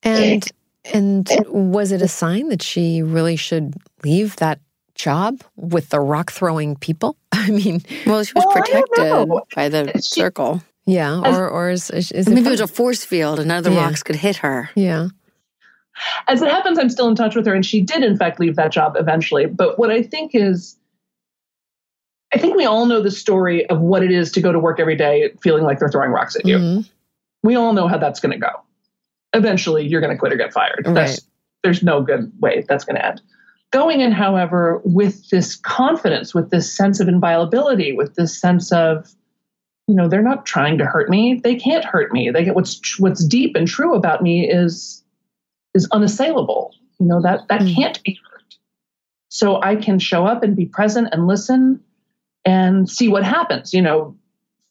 And 0.04 0.48
and 0.94 1.28
was 1.48 1.92
it 1.92 2.04
a 2.04 2.08
sign 2.08 2.50
that 2.50 2.62
she 2.62 3.02
really 3.02 3.36
should 3.36 3.74
leave 4.04 4.36
that 4.36 4.60
job 4.94 5.42
with 5.56 5.90
the 5.90 6.00
rock 6.00 6.32
throwing 6.32 6.76
people? 6.76 7.18
I 7.32 7.50
mean, 7.50 7.82
well, 8.06 8.24
she 8.24 8.34
was 8.36 8.46
well, 8.46 8.54
protected 8.54 9.30
by 9.56 9.70
the 9.70 9.92
she, 9.96 10.02
circle. 10.02 10.62
Yeah, 10.86 11.20
or 11.20 11.50
or 11.50 11.72
is, 11.72 11.90
is, 11.90 12.12
is 12.12 12.30
maybe 12.30 12.42
it, 12.42 12.48
it 12.48 12.52
was 12.52 12.62
a 12.62 12.68
force 12.68 13.04
field 13.04 13.40
and 13.40 13.48
none 13.48 13.58
of 13.58 13.64
the 13.64 13.72
yeah. 13.72 13.86
rocks 13.86 14.04
could 14.04 14.18
hit 14.18 14.36
her. 14.38 14.70
Yeah. 14.76 15.08
As 16.28 16.42
it 16.42 16.50
happens, 16.50 16.80
I'm 16.80 16.90
still 16.90 17.08
in 17.08 17.16
touch 17.16 17.36
with 17.36 17.46
her, 17.46 17.54
and 17.54 17.66
she 17.66 17.82
did, 17.82 18.04
in 18.04 18.18
fact, 18.18 18.40
leave 18.40 18.56
that 18.56 18.72
job 18.72 18.96
eventually. 18.98 19.46
But 19.46 19.78
what 19.78 19.92
I 19.92 20.02
think 20.02 20.32
is, 20.34 20.78
I 22.34 22.38
think 22.38 22.56
we 22.56 22.66
all 22.66 22.86
know 22.86 23.02
the 23.02 23.12
story 23.12 23.68
of 23.70 23.80
what 23.80 24.04
it 24.04 24.12
is 24.12 24.32
to 24.34 24.42
go 24.42 24.52
to 24.52 24.60
work 24.60 24.80
every 24.80 24.96
day 24.96 25.34
feeling 25.42 25.64
like 25.64 25.80
they're 25.80 25.90
throwing 25.90 26.12
rocks 26.12 26.36
at 26.36 26.46
you. 26.46 26.58
Mm-hmm. 26.58 26.82
We 27.44 27.56
all 27.56 27.74
know 27.74 27.88
how 27.88 27.98
that's 27.98 28.20
going 28.20 28.32
to 28.32 28.38
go. 28.40 28.52
Eventually, 29.34 29.86
you're 29.86 30.02
going 30.02 30.14
to 30.14 30.18
quit 30.18 30.34
or 30.34 30.38
get 30.38 30.54
fired. 30.54 30.86
Right. 30.88 31.20
there's 31.64 31.84
no 31.84 32.02
good 32.02 32.32
way 32.40 32.64
that's 32.68 32.86
going 32.86 32.96
to 32.96 33.06
end. 33.06 33.22
Going 33.72 34.02
in, 34.02 34.12
however, 34.12 34.82
with 34.86 35.30
this 35.30 35.56
confidence, 35.56 36.34
with 36.34 36.52
this 36.52 36.76
sense 36.76 37.00
of 37.00 37.08
inviolability, 37.08 37.92
with 37.92 38.16
this 38.16 38.40
sense 38.40 38.72
of, 38.72 39.12
you 39.88 39.96
know, 39.96 40.08
they're 40.08 40.22
not 40.22 40.46
trying 40.46 40.78
to 40.78 40.86
hurt 40.86 41.10
me. 41.10 41.42
They 41.44 41.56
can't 41.56 41.84
hurt 41.84 42.14
me. 42.14 42.30
They 42.30 42.46
get 42.46 42.56
what's 42.56 43.00
what's 43.00 43.26
deep 43.26 43.56
and 43.56 43.68
true 43.68 43.96
about 43.96 44.22
me 44.22 44.48
is 44.50 45.03
is 45.74 45.88
unassailable. 45.92 46.76
You 47.00 47.08
know, 47.08 47.22
that 47.22 47.48
that 47.50 47.62
mm. 47.62 47.76
can't 47.76 48.02
be 48.04 48.20
hurt. 48.30 48.56
So 49.30 49.62
I 49.62 49.76
can 49.76 50.00
show 50.00 50.26
up 50.26 50.44
and 50.44 50.56
be 50.56 50.66
present 50.66 51.10
and 51.12 51.28
listen 51.28 51.82
and 52.46 52.90
see 52.90 53.08
what 53.08 53.24
happens, 53.24 53.74
you 53.74 53.82
know, 53.82 54.16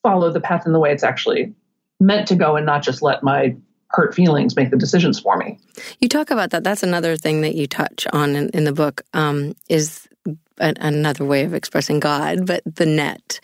follow 0.03 0.31
the 0.31 0.41
path 0.41 0.67
in 0.67 0.73
the 0.73 0.79
way 0.79 0.93
it's 0.93 1.03
actually 1.03 1.55
meant 2.01 2.29
to 2.29 2.35
go 2.35 2.57
and 2.57 2.67
not 2.67 2.83
just 2.83 3.03
let 3.03 3.23
my 3.23 3.57
hurt 3.89 4.15
feelings 4.15 4.57
make 4.57 4.71
the 4.71 4.77
decisions 4.77 5.21
for 5.21 5.37
me. 5.37 5.59
You 6.01 6.09
talk 6.09 6.31
about 6.31 6.51
that. 6.51 6.65
That's 6.65 6.83
another 6.83 7.17
thing 7.17 7.43
that 7.43 7.55
you 7.55 7.67
touch 7.67 8.07
on 8.13 8.35
in, 8.35 8.49
in 8.51 8.65
the 8.65 8.73
book 8.73 9.03
um, 9.13 9.55
is 9.69 10.09
a, 10.59 10.75
another 10.81 11.25
way 11.25 11.45
of 11.45 11.55
expressing 11.55 12.01
God, 12.01 12.47
but 12.47 12.63
the 12.65 12.87
net 12.87 13.41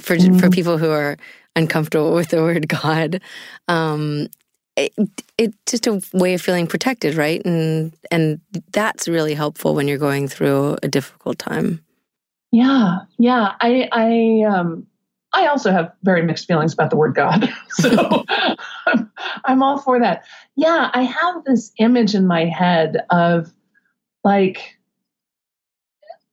for 0.00 0.16
mm. 0.16 0.38
for 0.38 0.50
people 0.50 0.78
who 0.78 0.90
are 0.90 1.16
uncomfortable 1.54 2.14
with 2.14 2.28
the 2.28 2.42
word 2.42 2.68
God. 2.68 3.20
Um, 3.68 4.28
it, 4.76 4.92
it's 5.38 5.56
just 5.66 5.86
a 5.86 6.02
way 6.12 6.34
of 6.34 6.42
feeling 6.42 6.66
protected, 6.66 7.14
right? 7.14 7.44
And 7.44 7.92
and 8.10 8.40
that's 8.72 9.08
really 9.08 9.34
helpful 9.34 9.74
when 9.74 9.88
you're 9.88 9.98
going 9.98 10.28
through 10.28 10.76
a 10.82 10.88
difficult 10.88 11.38
time. 11.38 11.82
Yeah, 12.52 13.00
yeah. 13.18 13.54
I 13.60 13.88
I 13.92 14.46
um 14.48 14.86
I 15.32 15.46
also 15.46 15.72
have 15.72 15.92
very 16.02 16.22
mixed 16.22 16.46
feelings 16.46 16.72
about 16.72 16.90
the 16.90 16.96
word 16.96 17.14
God, 17.14 17.52
so 17.70 18.24
I'm, 18.86 19.10
I'm 19.44 19.62
all 19.62 19.78
for 19.78 19.98
that. 19.98 20.24
Yeah, 20.56 20.90
I 20.92 21.02
have 21.02 21.44
this 21.44 21.72
image 21.78 22.14
in 22.14 22.26
my 22.26 22.44
head 22.44 22.98
of 23.10 23.52
like 24.24 24.76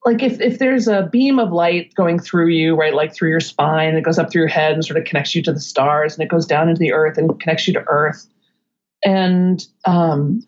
like 0.05 0.21
if, 0.21 0.41
if 0.41 0.59
there's 0.59 0.89
a 0.89 1.03
beam 1.03 1.39
of 1.39 1.53
light 1.53 1.93
going 1.95 2.19
through 2.19 2.47
you, 2.49 2.75
right, 2.75 2.93
like 2.93 3.13
through 3.13 3.29
your 3.29 3.39
spine, 3.39 3.95
it 3.95 4.01
goes 4.01 4.19
up 4.19 4.29
through 4.29 4.41
your 4.41 4.49
head 4.49 4.73
and 4.73 4.83
sort 4.83 4.99
of 4.99 5.05
connects 5.05 5.33
you 5.33 5.41
to 5.43 5.53
the 5.53 5.61
stars, 5.61 6.13
and 6.13 6.23
it 6.23 6.27
goes 6.27 6.45
down 6.45 6.67
into 6.67 6.79
the 6.79 6.91
earth 6.91 7.17
and 7.17 7.39
connects 7.39 7.67
you 7.67 7.73
to 7.73 7.83
earth 7.87 8.27
and 9.05 9.65
um, 9.85 10.41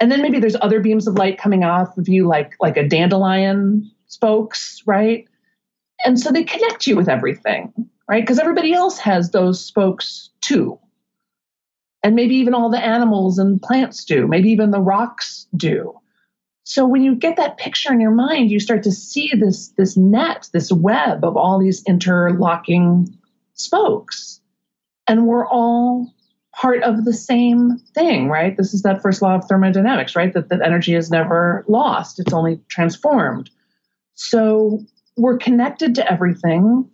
and 0.00 0.12
then 0.12 0.22
maybe 0.22 0.40
there's 0.40 0.56
other 0.60 0.80
beams 0.80 1.06
of 1.06 1.14
light 1.16 1.38
coming 1.38 1.64
off 1.64 1.96
of 1.98 2.08
you, 2.08 2.26
like 2.28 2.54
like 2.60 2.76
a 2.76 2.88
dandelion 2.88 3.90
spokes, 4.06 4.82
right? 4.86 5.26
And 6.04 6.18
so 6.20 6.32
they 6.32 6.44
connect 6.44 6.86
you 6.86 6.96
with 6.96 7.08
everything. 7.08 7.72
right? 8.08 8.22
Because 8.22 8.38
everybody 8.38 8.72
else 8.72 8.98
has 8.98 9.30
those 9.30 9.64
spokes 9.64 10.30
too. 10.40 10.78
And 12.02 12.14
maybe 12.14 12.36
even 12.36 12.54
all 12.54 12.70
the 12.70 12.84
animals 12.84 13.38
and 13.38 13.60
plants 13.62 14.04
do, 14.04 14.26
maybe 14.26 14.50
even 14.50 14.70
the 14.70 14.80
rocks 14.80 15.46
do. 15.56 15.98
So 16.64 16.86
when 16.86 17.02
you 17.02 17.14
get 17.14 17.36
that 17.36 17.58
picture 17.58 17.92
in 17.92 18.00
your 18.00 18.10
mind, 18.10 18.50
you 18.50 18.60
start 18.60 18.82
to 18.84 18.92
see 18.92 19.32
this, 19.38 19.68
this 19.76 19.96
net, 19.96 20.48
this 20.52 20.72
web 20.72 21.24
of 21.24 21.36
all 21.36 21.58
these 21.58 21.82
interlocking 21.86 23.08
spokes. 23.54 24.40
And 25.06 25.26
we're 25.26 25.46
all 25.46 26.12
part 26.56 26.82
of 26.82 27.04
the 27.04 27.12
same 27.12 27.78
thing, 27.94 28.28
right? 28.28 28.56
This 28.56 28.74
is 28.74 28.82
that 28.82 29.02
first 29.02 29.22
law 29.22 29.34
of 29.34 29.44
thermodynamics, 29.46 30.14
right? 30.14 30.32
That, 30.32 30.48
that 30.48 30.62
energy 30.62 30.94
is 30.94 31.10
never 31.10 31.64
lost, 31.68 32.20
it's 32.20 32.32
only 32.32 32.60
transformed. 32.68 33.50
So 34.14 34.80
we're 35.16 35.38
connected 35.38 35.94
to 35.96 36.10
everything. 36.10 36.88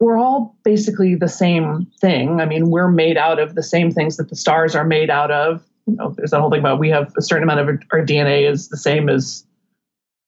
We're 0.00 0.18
all 0.18 0.56
basically 0.64 1.14
the 1.14 1.28
same 1.28 1.86
thing. 2.00 2.40
I 2.40 2.46
mean, 2.46 2.70
we're 2.70 2.90
made 2.90 3.16
out 3.16 3.38
of 3.38 3.54
the 3.54 3.62
same 3.62 3.90
things 3.90 4.16
that 4.16 4.28
the 4.28 4.36
stars 4.36 4.74
are 4.74 4.84
made 4.84 5.10
out 5.10 5.30
of. 5.30 5.64
You 5.86 5.96
know, 5.96 6.14
there's 6.16 6.30
that 6.30 6.40
whole 6.40 6.50
thing 6.50 6.60
about 6.60 6.78
we 6.78 6.90
have 6.90 7.12
a 7.16 7.22
certain 7.22 7.42
amount 7.42 7.60
of 7.60 7.68
our, 7.68 7.80
our 7.92 8.06
DNA 8.06 8.48
is 8.48 8.68
the 8.68 8.76
same 8.76 9.08
as 9.08 9.44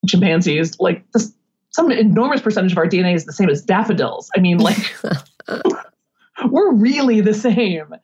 chimpanzees. 0.09 0.79
Like 0.81 1.05
this, 1.13 1.33
some 1.71 1.91
enormous 1.93 2.41
percentage 2.41 2.73
of 2.73 2.79
our 2.79 2.87
DNA 2.87 3.15
is 3.15 3.27
the 3.27 3.33
same 3.33 3.49
as 3.49 3.63
daffodils. 3.63 4.31
I 4.37 4.41
mean, 4.41 4.59
like 4.59 4.79
we're 6.51 6.73
really 6.73 7.21
the 7.21 7.35
same. 7.35 7.95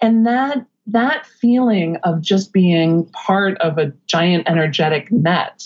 And 0.00 0.26
that 0.26 0.66
that 0.86 1.26
feeling 1.26 1.96
of 2.04 2.20
just 2.20 2.52
being 2.52 3.06
part 3.06 3.56
of 3.58 3.78
a 3.78 3.92
giant 4.06 4.48
energetic 4.48 5.10
net, 5.10 5.64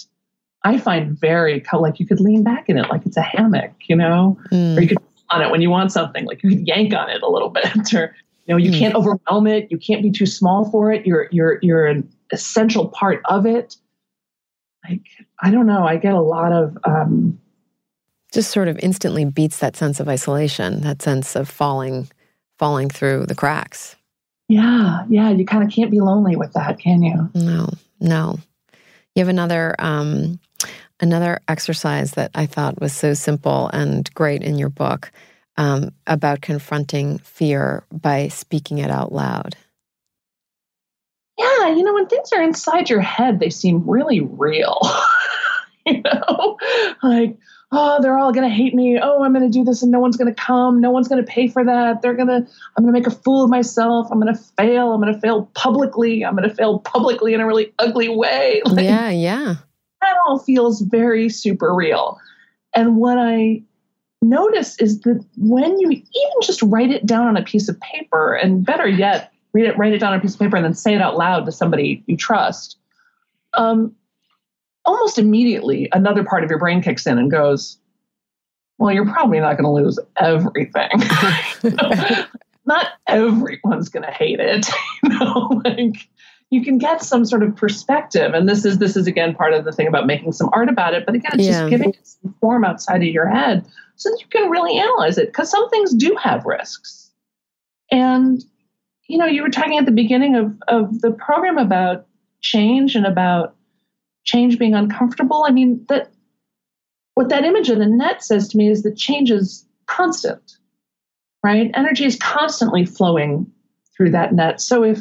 I 0.62 0.78
find 0.78 1.18
very 1.18 1.62
like 1.72 1.98
you 1.98 2.06
could 2.06 2.20
lean 2.20 2.44
back 2.44 2.68
in 2.68 2.78
it 2.78 2.88
like 2.88 3.04
it's 3.04 3.16
a 3.16 3.22
hammock, 3.22 3.72
you 3.86 3.96
know, 3.96 4.38
mm. 4.52 4.76
or 4.76 4.80
you 4.80 4.88
could 4.88 4.98
on 5.30 5.42
it 5.42 5.50
when 5.50 5.60
you 5.60 5.70
want 5.70 5.92
something, 5.92 6.24
like 6.24 6.42
you 6.42 6.50
could 6.50 6.66
yank 6.66 6.94
on 6.94 7.10
it 7.10 7.22
a 7.22 7.28
little 7.28 7.50
bit, 7.50 7.94
or 7.94 8.14
you 8.46 8.54
know, 8.54 8.56
you 8.56 8.70
mm. 8.70 8.78
can't 8.78 8.94
overwhelm 8.94 9.46
it, 9.46 9.70
you 9.70 9.78
can't 9.78 10.02
be 10.02 10.10
too 10.10 10.26
small 10.26 10.70
for 10.70 10.92
it. 10.92 11.06
You're 11.06 11.28
you're 11.30 11.58
you're 11.62 11.86
an 11.86 12.08
essential 12.32 12.88
part 12.88 13.20
of 13.26 13.46
it. 13.46 13.76
Like 14.88 15.06
I 15.42 15.50
don't 15.50 15.66
know, 15.66 15.86
I 15.86 15.96
get 15.96 16.14
a 16.14 16.20
lot 16.20 16.52
of 16.52 16.78
um, 16.84 17.38
just 18.32 18.50
sort 18.50 18.68
of 18.68 18.78
instantly 18.78 19.24
beats 19.24 19.58
that 19.58 19.76
sense 19.76 20.00
of 20.00 20.08
isolation, 20.08 20.80
that 20.82 21.02
sense 21.02 21.36
of 21.36 21.48
falling 21.48 22.08
falling 22.58 22.88
through 22.88 23.26
the 23.26 23.34
cracks. 23.34 23.96
Yeah, 24.48 25.04
yeah, 25.08 25.30
you 25.30 25.44
kind 25.44 25.62
of 25.62 25.70
can't 25.70 25.90
be 25.90 26.00
lonely 26.00 26.34
with 26.37 26.54
that, 26.54 26.78
can 26.78 27.02
you? 27.02 27.30
No, 27.34 27.68
no. 28.00 28.38
You 29.14 29.20
have 29.20 29.28
another 29.28 29.74
um, 29.78 30.40
another 31.00 31.40
exercise 31.48 32.12
that 32.12 32.30
I 32.34 32.46
thought 32.46 32.80
was 32.80 32.92
so 32.92 33.14
simple 33.14 33.68
and 33.72 34.12
great 34.14 34.42
in 34.42 34.58
your 34.58 34.70
book 34.70 35.12
um, 35.56 35.90
about 36.06 36.40
confronting 36.40 37.18
fear 37.18 37.84
by 37.92 38.28
speaking 38.28 38.78
it 38.78 38.90
out 38.90 39.12
loud. 39.12 39.56
Yeah, 41.38 41.68
you 41.68 41.84
know, 41.84 41.94
when 41.94 42.06
things 42.06 42.32
are 42.32 42.42
inside 42.42 42.90
your 42.90 43.00
head, 43.00 43.38
they 43.38 43.50
seem 43.50 43.88
really 43.88 44.20
real. 44.20 44.80
you 45.87 46.02
know, 46.02 46.58
like 47.02 47.37
oh, 47.70 48.00
they're 48.00 48.18
all 48.18 48.33
going 48.33 48.48
to 48.48 48.54
hate 48.54 48.74
me. 48.74 48.98
Oh, 49.00 49.22
I'm 49.22 49.33
going 49.33 49.44
to 49.44 49.52
do 49.52 49.64
this 49.64 49.83
and 49.83 49.92
no 49.92 50.00
one's 50.00 50.16
going 50.16 50.33
to 50.33 50.42
come. 50.42 50.81
No 50.81 50.90
one's 50.90 51.09
going 51.09 51.24
to 51.24 51.31
pay 51.31 51.48
for 51.48 51.64
that. 51.64 52.00
They're 52.00 52.14
going 52.14 52.28
to, 52.28 52.37
I'm 52.76 52.85
going 52.85 52.92
to 52.94 52.98
make 52.98 53.07
a 53.07 53.11
fool 53.11 53.44
of 53.44 53.50
myself. 53.50 54.09
I'm 54.11 54.20
going 54.20 54.35
to 54.35 54.40
fail. 54.57 54.92
I'm 54.92 55.00
going 55.00 55.12
to 55.12 55.20
fail 55.20 55.50
publicly. 55.54 56.24
I'm 56.24 56.35
going 56.35 56.48
to 56.48 56.54
fail 56.54 56.78
publicly 56.81 57.35
in 57.35 57.40
a 57.40 57.46
really 57.46 57.72
ugly 57.78 58.09
way. 58.09 58.62
Like, 58.68 58.85
yeah, 58.85 59.11
yeah. 59.11 59.54
That 60.02 60.16
all 60.26 60.38
feels 60.38 60.83
very 60.83 61.28
super 61.28 61.74
real. 61.74 62.18
And 62.74 62.96
what 62.96 63.18
I 63.18 63.62
notice 64.22 64.78
is 64.78 65.00
that 65.00 65.24
when 65.37 65.78
you 65.81 65.90
even 65.90 66.04
just 66.42 66.62
write 66.62 66.90
it 66.90 67.07
down 67.07 67.26
on 67.26 67.37
a 67.37 67.42
piece 67.42 67.68
of 67.68 67.81
paper, 67.81 68.35
and 68.35 68.64
better 68.64 68.87
yet, 68.87 69.33
read 69.52 69.64
it, 69.64 69.76
write 69.78 69.92
it 69.92 69.98
down 69.98 70.12
on 70.12 70.18
a 70.18 70.22
piece 70.22 70.35
of 70.35 70.40
paper 70.40 70.57
and 70.57 70.64
then 70.64 70.74
say 70.74 70.94
it 70.94 71.00
out 71.00 71.16
loud 71.16 71.46
to 71.46 71.52
somebody 71.52 72.04
you 72.07 72.16
trust, 72.16 72.76
um, 73.54 73.94
almost 74.88 75.18
immediately 75.18 75.88
another 75.92 76.24
part 76.24 76.42
of 76.42 76.51
your 76.51 76.59
brain 76.59 76.81
kicks 76.83 77.07
in 77.07 77.18
and 77.18 77.31
goes, 77.31 77.79
well, 78.79 78.92
you're 78.92 79.07
probably 79.07 79.38
not 79.38 79.59
going 79.59 79.64
to 79.64 79.70
lose 79.70 79.98
everything. 80.16 80.90
not 82.64 82.87
everyone's 83.07 83.88
going 83.88 84.05
to 84.05 84.12
hate 84.12 84.40
it. 84.40 84.66
you 85.03 85.11
know, 85.11 85.62
like 85.64 86.09
you 86.51 86.64
can 86.64 86.79
get 86.79 87.03
some 87.03 87.27
sort 87.27 87.42
of 87.42 87.55
perspective, 87.55 88.33
and 88.33 88.48
this 88.48 88.64
is 88.64 88.79
this 88.79 88.96
is 88.96 89.07
again 89.07 89.35
part 89.35 89.53
of 89.53 89.64
the 89.64 89.72
thing 89.72 89.88
about 89.88 90.07
making 90.07 90.33
some 90.33 90.48
art 90.53 90.68
about 90.68 90.94
it. 90.94 91.05
But 91.05 91.16
again, 91.16 91.33
it's 91.35 91.44
yeah. 91.44 91.61
just 91.61 91.70
giving 91.70 91.90
it 91.90 92.07
some 92.07 92.35
form 92.40 92.64
outside 92.64 93.03
of 93.03 93.09
your 93.09 93.29
head 93.29 93.66
so 93.96 94.09
that 94.09 94.20
you 94.20 94.27
can 94.29 94.48
really 94.48 94.79
analyze 94.79 95.18
it. 95.18 95.27
Because 95.27 95.51
some 95.51 95.68
things 95.68 95.92
do 95.92 96.16
have 96.22 96.46
risks, 96.46 97.11
and 97.90 98.42
you 99.07 99.18
know, 99.18 99.27
you 99.27 99.42
were 99.42 99.51
talking 99.51 99.77
at 99.77 99.85
the 99.85 99.92
beginning 99.92 100.37
of 100.37 100.57
of 100.68 101.01
the 101.01 101.11
program 101.11 101.59
about 101.59 102.07
change 102.40 102.94
and 102.94 103.05
about 103.05 103.55
change 104.28 104.58
being 104.58 104.74
uncomfortable. 104.74 105.44
I 105.46 105.50
mean, 105.50 105.84
that 105.88 106.10
what 107.14 107.30
that 107.30 107.44
image 107.44 107.70
of 107.70 107.78
the 107.78 107.86
net 107.86 108.22
says 108.22 108.48
to 108.48 108.58
me 108.58 108.68
is 108.68 108.82
that 108.82 108.96
change 108.96 109.30
is 109.30 109.66
constant, 109.86 110.58
right? 111.42 111.70
Energy 111.74 112.04
is 112.04 112.16
constantly 112.16 112.84
flowing 112.84 113.50
through 113.96 114.10
that 114.10 114.34
net. 114.34 114.60
So 114.60 114.84
if 114.84 115.00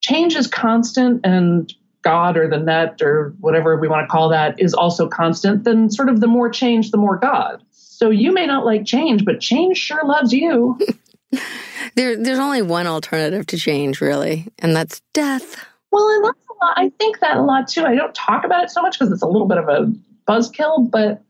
change 0.00 0.36
is 0.36 0.46
constant 0.46 1.22
and 1.24 1.72
God 2.02 2.36
or 2.36 2.48
the 2.48 2.58
net 2.58 3.00
or 3.02 3.34
whatever 3.40 3.76
we 3.76 3.88
want 3.88 4.06
to 4.06 4.12
call 4.12 4.28
that 4.28 4.60
is 4.60 4.74
also 4.74 5.08
constant, 5.08 5.64
then 5.64 5.90
sort 5.90 6.10
of 6.10 6.20
the 6.20 6.26
more 6.26 6.50
change, 6.50 6.90
the 6.90 6.98
more 6.98 7.16
God. 7.16 7.62
So 7.70 8.10
you 8.10 8.32
may 8.32 8.46
not 8.46 8.66
like 8.66 8.84
change, 8.84 9.24
but 9.24 9.40
change 9.40 9.78
sure 9.78 10.04
loves 10.04 10.32
you. 10.32 10.78
there, 11.96 12.16
there's 12.16 12.38
only 12.38 12.62
one 12.62 12.86
alternative 12.86 13.46
to 13.46 13.56
change, 13.56 14.00
really, 14.00 14.46
and 14.58 14.76
that's 14.76 15.00
death. 15.14 15.64
Well, 15.90 16.08
and 16.08 16.24
that's 16.26 16.47
I 16.60 16.90
think 16.98 17.20
that 17.20 17.36
a 17.36 17.42
lot 17.42 17.68
too. 17.68 17.84
I 17.84 17.94
don't 17.94 18.14
talk 18.14 18.44
about 18.44 18.64
it 18.64 18.70
so 18.70 18.82
much 18.82 18.98
because 18.98 19.12
it's 19.12 19.22
a 19.22 19.28
little 19.28 19.46
bit 19.46 19.58
of 19.58 19.68
a 19.68 19.92
buzzkill, 20.28 20.90
but 20.90 21.22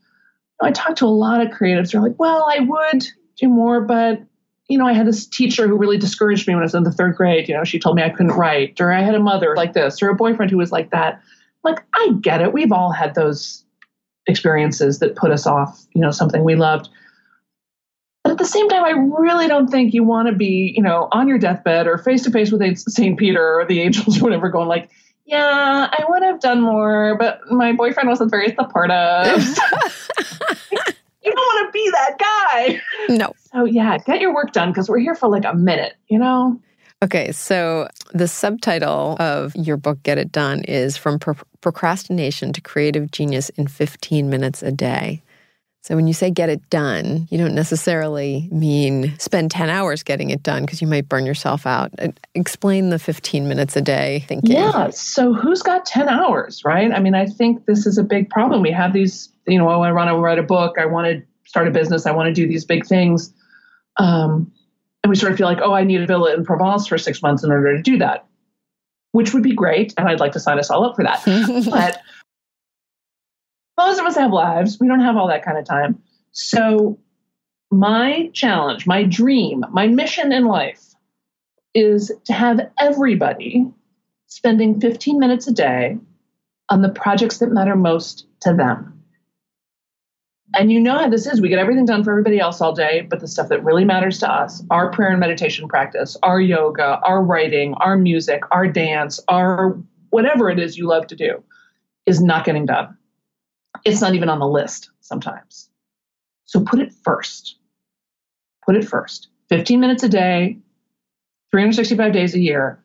I 0.60 0.72
talk 0.72 0.96
to 0.96 1.06
a 1.06 1.08
lot 1.08 1.40
of 1.40 1.48
creatives 1.48 1.92
who 1.92 1.98
are 1.98 2.02
like, 2.02 2.18
well, 2.18 2.46
I 2.48 2.60
would 2.60 3.06
do 3.36 3.48
more, 3.48 3.80
but 3.80 4.20
you 4.68 4.76
know, 4.76 4.86
I 4.86 4.92
had 4.92 5.06
this 5.06 5.26
teacher 5.26 5.66
who 5.66 5.76
really 5.76 5.96
discouraged 5.96 6.46
me 6.46 6.54
when 6.54 6.62
I 6.62 6.66
was 6.66 6.74
in 6.74 6.82
the 6.82 6.92
third 6.92 7.16
grade. 7.16 7.48
You 7.48 7.54
know, 7.54 7.64
she 7.64 7.78
told 7.78 7.96
me 7.96 8.02
I 8.02 8.10
couldn't 8.10 8.32
write, 8.32 8.80
or 8.80 8.92
I 8.92 9.00
had 9.00 9.14
a 9.14 9.20
mother 9.20 9.54
like 9.56 9.72
this, 9.72 10.02
or 10.02 10.10
a 10.10 10.14
boyfriend 10.14 10.50
who 10.50 10.58
was 10.58 10.70
like 10.70 10.90
that. 10.90 11.22
Like, 11.64 11.78
I 11.94 12.12
get 12.20 12.42
it. 12.42 12.52
We've 12.52 12.70
all 12.70 12.92
had 12.92 13.14
those 13.14 13.64
experiences 14.26 14.98
that 14.98 15.16
put 15.16 15.30
us 15.30 15.46
off, 15.46 15.82
you 15.94 16.02
know, 16.02 16.10
something 16.10 16.44
we 16.44 16.54
loved. 16.54 16.90
But 18.22 18.32
at 18.32 18.38
the 18.38 18.44
same 18.44 18.68
time, 18.68 18.84
I 18.84 18.90
really 18.90 19.48
don't 19.48 19.68
think 19.68 19.94
you 19.94 20.04
want 20.04 20.28
to 20.28 20.34
be, 20.34 20.74
you 20.76 20.82
know, 20.82 21.08
on 21.12 21.28
your 21.28 21.38
deathbed 21.38 21.86
or 21.86 21.96
face 21.96 22.22
to 22.24 22.30
face 22.30 22.52
with 22.52 22.78
St. 22.78 23.18
Peter 23.18 23.60
or 23.60 23.64
the 23.64 23.80
angels 23.84 24.20
or 24.20 24.24
whatever, 24.24 24.50
going 24.50 24.68
like, 24.68 24.90
yeah, 25.28 25.90
I 25.92 26.04
would 26.08 26.22
have 26.22 26.40
done 26.40 26.62
more, 26.62 27.14
but 27.18 27.40
my 27.50 27.72
boyfriend 27.72 28.08
wasn't 28.08 28.30
very 28.30 28.48
supportive. 28.48 28.96
you 31.22 31.32
don't 31.32 31.36
want 31.36 31.68
to 31.68 31.70
be 31.70 31.90
that 31.90 32.16
guy. 32.18 32.80
No. 33.10 33.34
So, 33.52 33.66
yeah, 33.66 33.98
get 33.98 34.22
your 34.22 34.34
work 34.34 34.52
done 34.52 34.70
because 34.70 34.88
we're 34.88 35.00
here 35.00 35.14
for 35.14 35.28
like 35.28 35.44
a 35.44 35.54
minute, 35.54 35.96
you 36.08 36.18
know? 36.18 36.58
Okay, 37.02 37.30
so 37.30 37.88
the 38.14 38.26
subtitle 38.26 39.16
of 39.20 39.54
your 39.54 39.76
book, 39.76 40.02
Get 40.02 40.16
It 40.16 40.32
Done, 40.32 40.62
is 40.62 40.96
From 40.96 41.18
Pro- 41.18 41.36
Procrastination 41.60 42.54
to 42.54 42.62
Creative 42.62 43.10
Genius 43.10 43.50
in 43.50 43.66
15 43.66 44.30
Minutes 44.30 44.62
a 44.62 44.72
Day. 44.72 45.22
So 45.88 45.96
when 45.96 46.06
you 46.06 46.12
say 46.12 46.30
get 46.30 46.50
it 46.50 46.68
done, 46.68 47.26
you 47.30 47.38
don't 47.38 47.54
necessarily 47.54 48.46
mean 48.52 49.18
spend 49.18 49.50
10 49.50 49.70
hours 49.70 50.02
getting 50.02 50.28
it 50.28 50.42
done 50.42 50.66
because 50.66 50.82
you 50.82 50.86
might 50.86 51.08
burn 51.08 51.24
yourself 51.24 51.66
out. 51.66 51.90
Explain 52.34 52.90
the 52.90 52.98
15 52.98 53.48
minutes 53.48 53.74
a 53.74 53.80
day 53.80 54.22
thinking. 54.28 54.52
Yeah. 54.52 54.90
So 54.90 55.32
who's 55.32 55.62
got 55.62 55.86
10 55.86 56.10
hours, 56.10 56.62
right? 56.62 56.92
I 56.92 57.00
mean, 57.00 57.14
I 57.14 57.24
think 57.24 57.64
this 57.64 57.86
is 57.86 57.96
a 57.96 58.04
big 58.04 58.28
problem. 58.28 58.60
We 58.60 58.70
have 58.70 58.92
these, 58.92 59.30
you 59.46 59.56
know, 59.56 59.66
oh, 59.70 59.80
I 59.80 59.90
want 59.92 60.10
to 60.10 60.16
write 60.16 60.38
a 60.38 60.42
book, 60.42 60.76
I 60.78 60.84
want 60.84 61.06
to 61.06 61.22
start 61.48 61.66
a 61.66 61.70
business, 61.70 62.04
I 62.04 62.12
want 62.12 62.26
to 62.26 62.34
do 62.34 62.46
these 62.46 62.66
big 62.66 62.84
things. 62.84 63.32
Um, 63.96 64.52
and 65.02 65.08
we 65.08 65.16
sort 65.16 65.32
of 65.32 65.38
feel 65.38 65.46
like, 65.46 65.62
oh, 65.62 65.72
I 65.72 65.84
need 65.84 66.02
a 66.02 66.06
villa 66.06 66.34
in 66.34 66.44
Provence 66.44 66.86
for 66.86 66.98
six 66.98 67.22
months 67.22 67.44
in 67.44 67.50
order 67.50 67.74
to 67.74 67.82
do 67.82 67.96
that, 67.96 68.26
which 69.12 69.32
would 69.32 69.42
be 69.42 69.54
great. 69.54 69.94
And 69.96 70.06
I'd 70.06 70.20
like 70.20 70.32
to 70.32 70.40
sign 70.40 70.58
us 70.58 70.68
all 70.68 70.84
up 70.84 70.96
for 70.96 71.04
that. 71.04 71.22
but 71.70 72.02
most 73.78 73.98
of 73.98 74.04
us 74.04 74.16
have 74.16 74.32
lives. 74.32 74.78
We 74.78 74.88
don't 74.88 75.00
have 75.00 75.16
all 75.16 75.28
that 75.28 75.44
kind 75.44 75.56
of 75.56 75.64
time. 75.64 76.02
So, 76.32 76.98
my 77.70 78.30
challenge, 78.34 78.86
my 78.86 79.04
dream, 79.04 79.64
my 79.70 79.86
mission 79.86 80.32
in 80.32 80.44
life 80.44 80.82
is 81.74 82.12
to 82.24 82.32
have 82.32 82.60
everybody 82.78 83.66
spending 84.26 84.80
15 84.80 85.18
minutes 85.18 85.46
a 85.46 85.52
day 85.52 85.96
on 86.68 86.82
the 86.82 86.88
projects 86.88 87.38
that 87.38 87.50
matter 87.50 87.76
most 87.76 88.26
to 88.40 88.52
them. 88.52 88.94
And 90.54 90.72
you 90.72 90.80
know 90.80 90.98
how 90.98 91.08
this 91.08 91.26
is. 91.26 91.40
We 91.40 91.50
get 91.50 91.58
everything 91.58 91.84
done 91.84 92.02
for 92.02 92.10
everybody 92.10 92.40
else 92.40 92.60
all 92.60 92.72
day, 92.72 93.06
but 93.08 93.20
the 93.20 93.28
stuff 93.28 93.48
that 93.48 93.62
really 93.62 93.84
matters 93.84 94.18
to 94.20 94.32
us, 94.32 94.62
our 94.70 94.90
prayer 94.90 95.10
and 95.10 95.20
meditation 95.20 95.68
practice, 95.68 96.16
our 96.22 96.40
yoga, 96.40 97.00
our 97.04 97.22
writing, 97.22 97.74
our 97.74 97.96
music, 97.96 98.42
our 98.50 98.66
dance, 98.66 99.20
our 99.28 99.78
whatever 100.10 100.50
it 100.50 100.58
is 100.58 100.76
you 100.76 100.88
love 100.88 101.06
to 101.08 101.16
do, 101.16 101.44
is 102.06 102.20
not 102.20 102.44
getting 102.44 102.66
done. 102.66 102.97
It's 103.84 104.00
not 104.00 104.14
even 104.14 104.28
on 104.28 104.38
the 104.38 104.48
list 104.48 104.90
sometimes. 105.00 105.68
So 106.44 106.60
put 106.60 106.80
it 106.80 106.92
first. 107.04 107.56
put 108.64 108.76
it 108.76 108.86
first. 108.86 109.28
15 109.48 109.80
minutes 109.80 110.02
a 110.02 110.08
day, 110.08 110.58
365 111.50 112.12
days 112.12 112.34
a 112.34 112.38
year. 112.38 112.82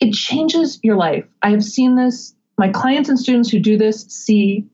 It 0.00 0.12
changes 0.12 0.80
your 0.82 0.96
life. 0.96 1.24
I 1.42 1.50
have 1.50 1.64
seen 1.64 1.94
this. 1.94 2.34
My 2.58 2.68
clients 2.68 3.08
and 3.08 3.18
students 3.18 3.50
who 3.50 3.60
do 3.60 3.76
this 3.76 4.02
see 4.06 4.66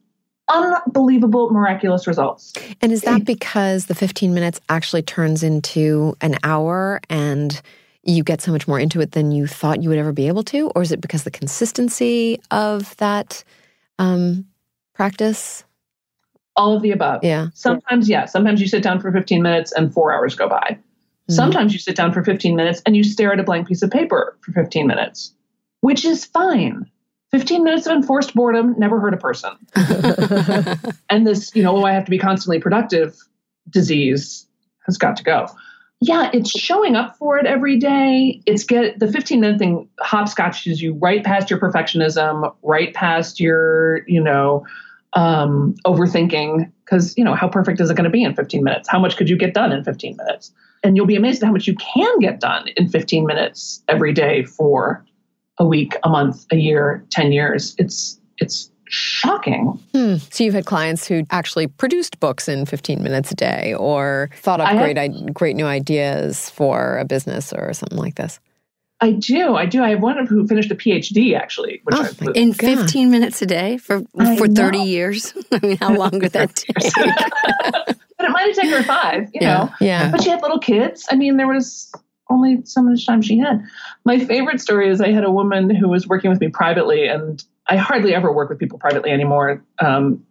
unbelievable, 0.50 1.50
miraculous 1.50 2.06
results. 2.06 2.52
And 2.80 2.92
is 2.92 3.02
that 3.02 3.24
because 3.24 3.86
the 3.86 3.94
15 3.94 4.34
minutes 4.34 4.60
actually 4.68 5.02
turns 5.02 5.42
into 5.42 6.16
an 6.20 6.36
hour 6.42 7.00
and 7.08 7.60
you 8.02 8.24
get 8.24 8.40
so 8.40 8.50
much 8.50 8.66
more 8.66 8.80
into 8.80 9.00
it 9.00 9.12
than 9.12 9.30
you 9.30 9.46
thought 9.46 9.82
you 9.82 9.88
would 9.88 9.98
ever 9.98 10.12
be 10.12 10.26
able 10.26 10.42
to? 10.44 10.68
Or 10.70 10.82
is 10.82 10.92
it 10.92 11.00
because 11.00 11.24
the 11.24 11.30
consistency 11.30 12.40
of 12.50 12.96
that 12.96 13.44
um, 14.00 14.46
practice? 14.94 15.62
All 16.56 16.74
of 16.74 16.82
the 16.82 16.90
above. 16.90 17.22
Yeah. 17.22 17.48
Sometimes, 17.54 18.08
yeah. 18.08 18.24
Sometimes 18.24 18.60
you 18.60 18.66
sit 18.66 18.82
down 18.82 19.00
for 19.00 19.12
15 19.12 19.42
minutes 19.42 19.72
and 19.72 19.92
four 19.92 20.12
hours 20.12 20.34
go 20.34 20.48
by. 20.48 20.70
Mm-hmm. 20.70 21.34
Sometimes 21.34 21.72
you 21.72 21.78
sit 21.78 21.94
down 21.94 22.12
for 22.12 22.24
15 22.24 22.56
minutes 22.56 22.82
and 22.84 22.96
you 22.96 23.04
stare 23.04 23.32
at 23.32 23.38
a 23.38 23.44
blank 23.44 23.68
piece 23.68 23.82
of 23.82 23.90
paper 23.90 24.36
for 24.40 24.52
15 24.52 24.86
minutes, 24.86 25.32
which 25.82 26.04
is 26.04 26.24
fine. 26.24 26.90
15 27.30 27.62
minutes 27.62 27.86
of 27.86 27.92
enforced 27.92 28.34
boredom 28.34 28.74
never 28.76 28.98
hurt 28.98 29.14
a 29.14 29.16
person. 29.16 29.52
and 31.10 31.26
this, 31.26 31.54
you 31.54 31.62
know, 31.62 31.76
oh, 31.76 31.84
I 31.84 31.92
have 31.92 32.04
to 32.06 32.10
be 32.10 32.18
constantly 32.18 32.58
productive 32.58 33.16
disease 33.68 34.46
has 34.86 34.98
got 34.98 35.16
to 35.16 35.22
go. 35.22 35.46
Yeah, 36.02 36.30
it's 36.32 36.50
showing 36.50 36.96
up 36.96 37.16
for 37.18 37.38
it 37.38 37.44
every 37.46 37.78
day. 37.78 38.40
It's 38.46 38.64
get 38.64 38.98
the 38.98 39.10
15 39.10 39.40
minute 39.40 39.58
thing 39.58 39.86
hopscotches 40.00 40.80
you 40.80 40.94
right 40.94 41.22
past 41.22 41.50
your 41.50 41.58
perfectionism, 41.58 42.54
right 42.62 42.94
past 42.94 43.38
your, 43.38 44.06
you 44.08 44.22
know, 44.22 44.64
um, 45.12 45.74
overthinking. 45.86 46.72
Because, 46.84 47.16
you 47.18 47.24
know, 47.24 47.34
how 47.34 47.48
perfect 47.48 47.80
is 47.80 47.90
it 47.90 47.96
going 47.96 48.04
to 48.04 48.10
be 48.10 48.24
in 48.24 48.34
15 48.34 48.64
minutes? 48.64 48.88
How 48.88 48.98
much 48.98 49.18
could 49.18 49.28
you 49.28 49.36
get 49.36 49.52
done 49.52 49.72
in 49.72 49.84
15 49.84 50.16
minutes? 50.16 50.52
And 50.82 50.96
you'll 50.96 51.06
be 51.06 51.16
amazed 51.16 51.42
at 51.42 51.46
how 51.46 51.52
much 51.52 51.66
you 51.66 51.74
can 51.76 52.18
get 52.20 52.40
done 52.40 52.68
in 52.76 52.88
15 52.88 53.26
minutes 53.26 53.82
every 53.86 54.14
day 54.14 54.44
for 54.44 55.04
a 55.58 55.66
week, 55.66 55.94
a 56.02 56.08
month, 56.08 56.46
a 56.50 56.56
year, 56.56 57.04
10 57.10 57.32
years. 57.32 57.74
It's 57.76 58.18
it's 58.38 58.70
shocking. 58.90 59.78
Hmm. 59.94 60.16
So 60.30 60.44
you've 60.44 60.54
had 60.54 60.66
clients 60.66 61.06
who 61.06 61.24
actually 61.30 61.66
produced 61.66 62.20
books 62.20 62.48
in 62.48 62.66
15 62.66 63.02
minutes 63.02 63.30
a 63.30 63.34
day 63.34 63.74
or 63.74 64.30
thought 64.36 64.60
up 64.60 64.70
great 64.76 64.96
have, 64.96 65.34
great 65.34 65.56
new 65.56 65.66
ideas 65.66 66.50
for 66.50 66.98
a 66.98 67.04
business 67.04 67.52
or 67.52 67.72
something 67.72 67.98
like 67.98 68.16
this. 68.16 68.40
I 69.02 69.12
do. 69.12 69.56
I 69.56 69.64
do. 69.64 69.82
I 69.82 69.90
have 69.90 70.02
one 70.02 70.26
who 70.26 70.46
finished 70.46 70.70
a 70.70 70.74
PhD 70.74 71.34
actually, 71.34 71.80
which 71.84 71.96
oh, 71.96 72.32
in 72.32 72.52
15 72.52 73.10
minutes 73.10 73.40
a 73.40 73.46
day 73.46 73.78
for 73.78 74.02
for 74.36 74.46
30 74.46 74.78
years. 74.80 75.32
I 75.52 75.58
mean, 75.66 75.76
how 75.78 75.94
long 75.94 76.18
would 76.18 76.32
that 76.32 76.54
take? 76.54 76.76
but 76.94 77.96
it 78.26 78.30
might 78.30 78.48
have 78.48 78.56
taken 78.56 78.72
her 78.72 78.82
five, 78.82 79.22
you 79.32 79.40
yeah, 79.40 79.54
know. 79.54 79.74
Yeah. 79.80 80.10
But 80.10 80.22
she 80.22 80.28
had 80.28 80.42
little 80.42 80.58
kids. 80.58 81.06
I 81.10 81.16
mean, 81.16 81.38
there 81.38 81.48
was 81.48 81.90
only 82.28 82.62
so 82.64 82.82
much 82.82 83.06
time 83.06 83.22
she 83.22 83.38
had. 83.38 83.64
My 84.04 84.18
favorite 84.18 84.60
story 84.60 84.90
is 84.90 85.00
I 85.00 85.12
had 85.12 85.24
a 85.24 85.30
woman 85.30 85.74
who 85.74 85.88
was 85.88 86.06
working 86.06 86.30
with 86.30 86.40
me 86.40 86.48
privately, 86.48 87.08
and 87.08 87.42
I 87.70 87.76
hardly 87.76 88.14
ever 88.14 88.32
work 88.32 88.50
with 88.50 88.58
people 88.58 88.78
privately 88.78 89.10
anymore. 89.10 89.64
Um, 89.78 90.24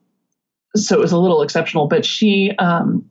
so 0.75 0.95
it 0.95 0.99
was 0.99 1.11
a 1.11 1.17
little 1.17 1.41
exceptional, 1.41 1.87
but 1.87 2.05
she 2.05 2.51
um, 2.59 3.09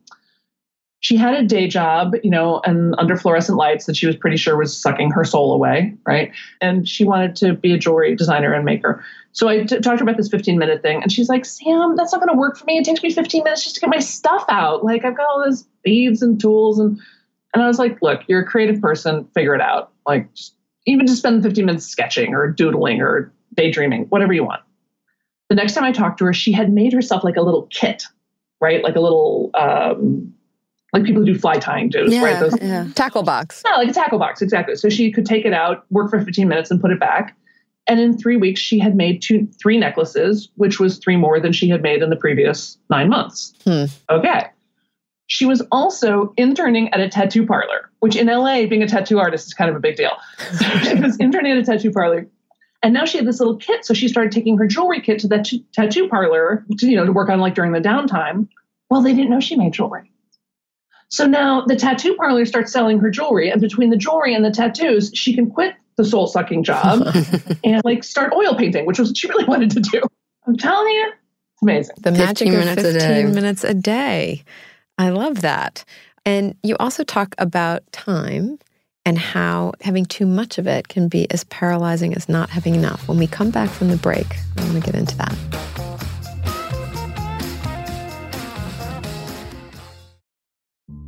she 1.01 1.17
had 1.17 1.35
a 1.35 1.43
day 1.43 1.67
job, 1.67 2.13
you 2.23 2.29
know, 2.29 2.61
and 2.65 2.95
under 2.97 3.17
fluorescent 3.17 3.57
lights 3.57 3.85
that 3.85 3.97
she 3.97 4.05
was 4.05 4.15
pretty 4.15 4.37
sure 4.37 4.55
was 4.57 4.75
sucking 4.75 5.11
her 5.11 5.23
soul 5.23 5.53
away, 5.53 5.95
right? 6.05 6.31
And 6.61 6.87
she 6.87 7.03
wanted 7.05 7.35
to 7.37 7.53
be 7.53 7.73
a 7.73 7.77
jewelry 7.77 8.15
designer 8.15 8.53
and 8.53 8.63
maker. 8.63 9.03
So 9.31 9.47
I 9.47 9.63
t- 9.63 9.79
talked 9.79 9.83
to 9.83 9.89
her 9.89 10.03
about 10.03 10.17
this 10.17 10.29
15 10.29 10.57
minute 10.57 10.81
thing, 10.81 11.01
and 11.01 11.11
she's 11.11 11.29
like, 11.29 11.45
Sam, 11.45 11.95
that's 11.95 12.11
not 12.11 12.21
going 12.21 12.33
to 12.33 12.39
work 12.39 12.57
for 12.57 12.65
me. 12.65 12.77
It 12.77 12.85
takes 12.85 13.01
me 13.01 13.11
15 13.11 13.43
minutes 13.43 13.63
just 13.63 13.75
to 13.75 13.81
get 13.81 13.89
my 13.89 13.99
stuff 13.99 14.45
out. 14.49 14.83
Like 14.85 15.03
I've 15.05 15.17
got 15.17 15.27
all 15.27 15.43
these 15.45 15.65
beads 15.83 16.21
and 16.21 16.39
tools 16.39 16.79
and 16.79 16.99
and 17.53 17.63
I 17.63 17.67
was 17.67 17.79
like, 17.79 18.01
look, 18.01 18.21
you're 18.27 18.41
a 18.41 18.45
creative 18.45 18.79
person, 18.79 19.27
figure 19.33 19.55
it 19.55 19.61
out. 19.61 19.91
Like, 20.05 20.31
just, 20.33 20.55
even 20.85 21.07
just 21.07 21.19
spend 21.19 21.43
15 21.43 21.65
minutes 21.65 21.85
sketching 21.85 22.33
or 22.33 22.51
doodling 22.51 23.01
or 23.01 23.31
daydreaming, 23.53 24.05
whatever 24.05 24.33
you 24.33 24.43
want. 24.43 24.61
The 25.49 25.55
next 25.55 25.73
time 25.73 25.83
I 25.83 25.91
talked 25.91 26.19
to 26.19 26.25
her, 26.25 26.33
she 26.33 26.51
had 26.51 26.71
made 26.71 26.93
herself 26.93 27.23
like 27.23 27.35
a 27.35 27.41
little 27.41 27.63
kit, 27.71 28.03
right? 28.61 28.83
Like 28.83 28.95
a 28.95 28.99
little, 28.99 29.49
um, 29.55 30.33
like 30.93 31.03
people 31.03 31.21
who 31.21 31.33
do 31.33 31.39
fly 31.39 31.57
tying 31.57 31.89
do, 31.89 32.05
yeah, 32.07 32.23
right? 32.23 32.39
Those, 32.39 32.57
yeah. 32.61 32.87
Tackle 32.95 33.23
box. 33.23 33.63
Yeah, 33.65 33.77
like 33.77 33.89
a 33.89 33.93
tackle 33.93 34.19
box, 34.19 34.41
exactly. 34.41 34.75
So 34.75 34.89
she 34.89 35.11
could 35.11 35.25
take 35.25 35.45
it 35.45 35.53
out, 35.53 35.85
work 35.91 36.09
for 36.09 36.21
15 36.23 36.47
minutes, 36.47 36.71
and 36.71 36.79
put 36.79 36.91
it 36.91 36.99
back. 36.99 37.35
And 37.87 37.99
in 37.99 38.17
three 38.17 38.37
weeks, 38.37 38.59
she 38.59 38.77
had 38.77 38.95
made 38.95 39.21
two, 39.21 39.47
three 39.59 39.77
necklaces, 39.77 40.49
which 40.55 40.79
was 40.79 40.99
three 40.99 41.17
more 41.17 41.39
than 41.39 41.51
she 41.51 41.69
had 41.69 41.81
made 41.81 42.03
in 42.03 42.11
the 42.11 42.15
previous 42.15 42.77
nine 42.89 43.09
months. 43.09 43.53
Hmm. 43.63 43.85
Okay. 44.09 44.45
She 45.25 45.45
was 45.45 45.61
also 45.71 46.33
interning 46.37 46.93
at 46.93 46.99
a 46.99 47.09
tattoo 47.09 47.45
parlor, 47.45 47.89
which 47.99 48.15
in 48.15 48.27
LA, 48.27 48.65
being 48.67 48.83
a 48.83 48.87
tattoo 48.87 49.19
artist 49.19 49.47
is 49.47 49.53
kind 49.53 49.69
of 49.69 49.75
a 49.75 49.79
big 49.79 49.95
deal. 49.95 50.11
So 50.53 50.65
she 50.83 50.95
was 50.95 51.17
interning 51.17 51.51
at 51.53 51.57
a 51.57 51.63
tattoo 51.63 51.91
parlor. 51.91 52.27
And 52.81 52.93
now 52.93 53.05
she 53.05 53.17
had 53.17 53.27
this 53.27 53.39
little 53.39 53.57
kit. 53.57 53.85
So 53.85 53.93
she 53.93 54.07
started 54.07 54.31
taking 54.31 54.57
her 54.57 54.67
jewelry 54.67 55.01
kit 55.01 55.19
to 55.19 55.27
that 55.29 55.45
t- 55.45 55.65
tattoo 55.73 56.07
parlor 56.07 56.65
to, 56.77 56.87
you 56.87 56.95
know, 56.95 57.05
to 57.05 57.11
work 57.11 57.29
on 57.29 57.39
like 57.39 57.55
during 57.55 57.73
the 57.73 57.79
downtime. 57.79 58.47
Well, 58.89 59.01
they 59.01 59.13
didn't 59.13 59.29
know 59.29 59.39
she 59.39 59.55
made 59.55 59.73
jewelry. 59.73 60.11
So 61.09 61.25
now 61.25 61.65
the 61.65 61.75
tattoo 61.75 62.15
parlor 62.15 62.45
starts 62.45 62.71
selling 62.71 62.99
her 62.99 63.09
jewelry. 63.09 63.49
And 63.49 63.59
between 63.59 63.89
the 63.89 63.97
jewelry 63.97 64.33
and 64.33 64.45
the 64.45 64.51
tattoos, 64.51 65.11
she 65.13 65.33
can 65.33 65.49
quit 65.49 65.73
the 65.97 66.05
soul 66.05 66.27
sucking 66.27 66.63
job 66.63 67.05
and 67.63 67.81
like 67.83 68.03
start 68.03 68.31
oil 68.33 68.55
painting, 68.55 68.85
which 68.85 68.99
was 68.99 69.09
what 69.09 69.17
she 69.17 69.27
really 69.27 69.45
wanted 69.45 69.71
to 69.71 69.81
do. 69.81 70.01
I'm 70.47 70.55
telling 70.55 70.93
you, 70.93 71.11
it's 71.53 71.61
amazing. 71.61 71.95
The 71.99 72.11
magic 72.11 72.47
of 72.47 72.63
15 72.75 73.33
minutes 73.33 73.63
a 73.63 73.73
day. 73.73 74.43
I 74.97 75.09
love 75.09 75.41
that. 75.41 75.83
And 76.25 76.55
you 76.63 76.77
also 76.77 77.03
talk 77.03 77.35
about 77.37 77.89
time 77.91 78.59
and 79.09 79.17
how 79.17 79.73
having 79.81 80.05
too 80.05 80.27
much 80.27 80.59
of 80.59 80.67
it 80.67 80.87
can 80.87 81.07
be 81.07 81.29
as 81.31 81.43
paralyzing 81.45 82.13
as 82.13 82.29
not 82.29 82.47
having 82.51 82.75
enough. 82.75 83.07
When 83.07 83.17
we 83.17 83.25
come 83.25 83.49
back 83.49 83.67
from 83.71 83.87
the 83.87 83.97
break, 83.97 84.27
I 84.55 84.61
want 84.65 84.75
to 84.75 84.79
get 84.81 84.93
into 84.93 85.17
that. 85.17 85.35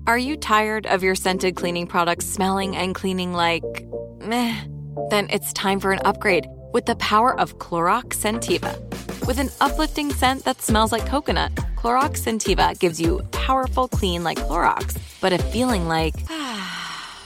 Are 0.08 0.18
you 0.18 0.36
tired 0.36 0.88
of 0.88 1.04
your 1.04 1.14
scented 1.14 1.56
cleaning 1.56 1.86
products 1.86 2.26
smelling 2.26 2.76
and 2.76 2.96
cleaning 2.96 3.34
like 3.34 3.64
meh? 4.20 4.60
Then 5.12 5.28
it's 5.30 5.54
time 5.54 5.80
for 5.80 5.92
an 5.92 6.00
upgrade 6.04 6.48
with 6.74 6.88
the 6.88 6.96
power 6.96 7.40
of 7.40 7.60
Clorox 7.60 8.16
Scentiva. 8.16 8.76
With 9.28 9.38
an 9.38 9.52
uplifting 9.62 10.12
scent 10.12 10.44
that 10.46 10.60
smells 10.60 10.92
like 10.92 11.06
coconut, 11.06 11.54
Clorox 11.76 12.24
Scentiva 12.24 12.78
gives 12.80 13.00
you 13.00 13.22
powerful 13.32 13.88
clean 13.88 14.24
like 14.24 14.40
Clorox, 14.40 14.98
but 15.22 15.34
a 15.34 15.38
feeling 15.38 15.88
like 15.88 16.16
ah, 16.30 16.91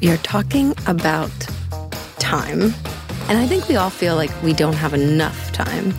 You're 0.00 0.16
talking 0.18 0.74
about 0.86 1.30
time. 2.20 2.72
And 3.28 3.36
I 3.36 3.46
think 3.46 3.68
we 3.68 3.74
all 3.74 3.90
feel 3.90 4.14
like 4.14 4.30
we 4.44 4.52
don't 4.52 4.74
have 4.76 4.94
enough 4.94 5.50
time. 5.52 5.92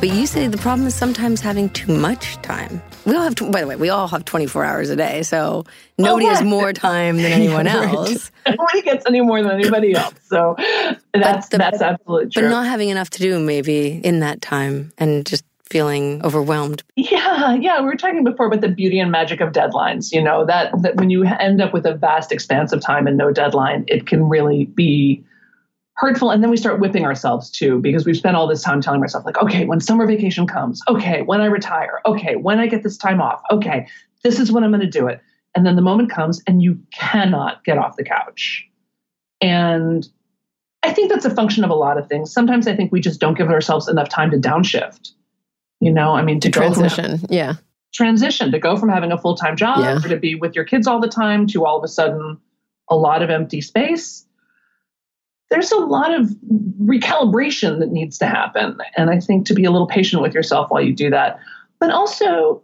But 0.00 0.10
you 0.10 0.26
say 0.26 0.48
the 0.48 0.58
problem 0.58 0.86
is 0.86 0.94
sometimes 0.94 1.40
having 1.40 1.70
too 1.70 1.96
much 1.96 2.36
time. 2.42 2.82
We 3.06 3.16
all 3.16 3.22
have, 3.22 3.36
by 3.50 3.62
the 3.62 3.66
way, 3.66 3.76
we 3.76 3.88
all 3.88 4.06
have 4.06 4.26
24 4.26 4.64
hours 4.64 4.90
a 4.90 4.96
day. 4.96 5.22
So 5.22 5.64
oh, 5.66 5.70
nobody 5.96 6.26
oh, 6.26 6.28
has 6.28 6.42
more 6.42 6.74
time 6.74 7.16
than 7.16 7.32
anyone 7.32 7.66
else. 7.66 8.30
Nobody 8.46 8.82
gets 8.82 9.06
any 9.06 9.22
more 9.22 9.42
than 9.42 9.52
anybody 9.52 9.94
else. 9.94 10.14
So 10.24 10.54
that's, 11.14 11.48
the, 11.48 11.56
that's 11.56 11.80
absolutely 11.80 12.28
true. 12.28 12.42
But 12.42 12.50
not 12.50 12.66
having 12.66 12.90
enough 12.90 13.08
to 13.10 13.18
do 13.18 13.40
maybe 13.40 13.98
in 14.04 14.20
that 14.20 14.42
time 14.42 14.92
and 14.98 15.24
just 15.24 15.42
feeling 15.68 16.24
overwhelmed. 16.24 16.82
Yeah, 16.96 17.54
yeah. 17.54 17.80
We 17.80 17.86
were 17.86 17.96
talking 17.96 18.24
before 18.24 18.46
about 18.46 18.60
the 18.60 18.68
beauty 18.68 18.98
and 18.98 19.10
magic 19.10 19.40
of 19.40 19.52
deadlines. 19.52 20.12
You 20.12 20.22
know, 20.22 20.46
that, 20.46 20.72
that 20.82 20.96
when 20.96 21.10
you 21.10 21.24
end 21.24 21.60
up 21.60 21.72
with 21.72 21.86
a 21.86 21.94
vast 21.94 22.32
expanse 22.32 22.72
of 22.72 22.80
time 22.80 23.06
and 23.06 23.16
no 23.16 23.30
deadline, 23.30 23.84
it 23.86 24.06
can 24.06 24.28
really 24.28 24.64
be 24.64 25.24
hurtful. 25.94 26.30
And 26.30 26.42
then 26.42 26.50
we 26.50 26.56
start 26.56 26.80
whipping 26.80 27.04
ourselves 27.04 27.50
too, 27.50 27.80
because 27.80 28.06
we've 28.06 28.16
spent 28.16 28.36
all 28.36 28.46
this 28.46 28.62
time 28.62 28.80
telling 28.80 29.00
ourselves, 29.00 29.26
like, 29.26 29.38
okay, 29.42 29.64
when 29.64 29.80
summer 29.80 30.06
vacation 30.06 30.46
comes, 30.46 30.80
okay, 30.88 31.22
when 31.22 31.40
I 31.40 31.46
retire, 31.46 32.00
okay, 32.06 32.36
when 32.36 32.60
I 32.60 32.66
get 32.66 32.82
this 32.82 32.96
time 32.96 33.20
off, 33.20 33.42
okay, 33.50 33.88
this 34.22 34.38
is 34.38 34.52
when 34.52 34.64
I'm 34.64 34.70
going 34.70 34.80
to 34.80 34.86
do 34.86 35.08
it. 35.08 35.20
And 35.54 35.66
then 35.66 35.76
the 35.76 35.82
moment 35.82 36.10
comes 36.10 36.40
and 36.46 36.62
you 36.62 36.78
cannot 36.92 37.64
get 37.64 37.78
off 37.78 37.96
the 37.96 38.04
couch. 38.04 38.64
And 39.40 40.08
I 40.84 40.92
think 40.92 41.10
that's 41.10 41.24
a 41.24 41.34
function 41.34 41.64
of 41.64 41.70
a 41.70 41.74
lot 41.74 41.98
of 41.98 42.08
things. 42.08 42.32
Sometimes 42.32 42.68
I 42.68 42.76
think 42.76 42.92
we 42.92 43.00
just 43.00 43.18
don't 43.18 43.36
give 43.36 43.48
ourselves 43.48 43.88
enough 43.88 44.08
time 44.08 44.30
to 44.30 44.36
downshift. 44.36 45.10
You 45.80 45.92
know, 45.92 46.14
I 46.14 46.22
mean, 46.22 46.40
to, 46.40 46.50
transition, 46.50 47.18
from, 47.18 47.28
yeah, 47.30 47.54
transition 47.92 48.50
to 48.52 48.58
go 48.58 48.76
from 48.76 48.88
having 48.88 49.12
a 49.12 49.18
full 49.18 49.36
time 49.36 49.56
job 49.56 49.78
yeah. 49.80 49.98
to 50.08 50.16
be 50.16 50.34
with 50.34 50.54
your 50.54 50.64
kids 50.64 50.86
all 50.86 51.00
the 51.00 51.08
time 51.08 51.46
to 51.48 51.64
all 51.64 51.78
of 51.78 51.84
a 51.84 51.88
sudden 51.88 52.38
a 52.90 52.96
lot 52.96 53.22
of 53.22 53.30
empty 53.30 53.60
space. 53.60 54.24
There's 55.50 55.72
a 55.72 55.78
lot 55.78 56.12
of 56.12 56.28
recalibration 56.82 57.78
that 57.78 57.90
needs 57.90 58.18
to 58.18 58.26
happen, 58.26 58.76
and 58.96 59.08
I 59.08 59.20
think 59.20 59.46
to 59.46 59.54
be 59.54 59.64
a 59.64 59.70
little 59.70 59.86
patient 59.86 60.20
with 60.20 60.34
yourself 60.34 60.70
while 60.70 60.82
you 60.82 60.92
do 60.92 61.10
that, 61.10 61.38
but 61.78 61.90
also 61.90 62.62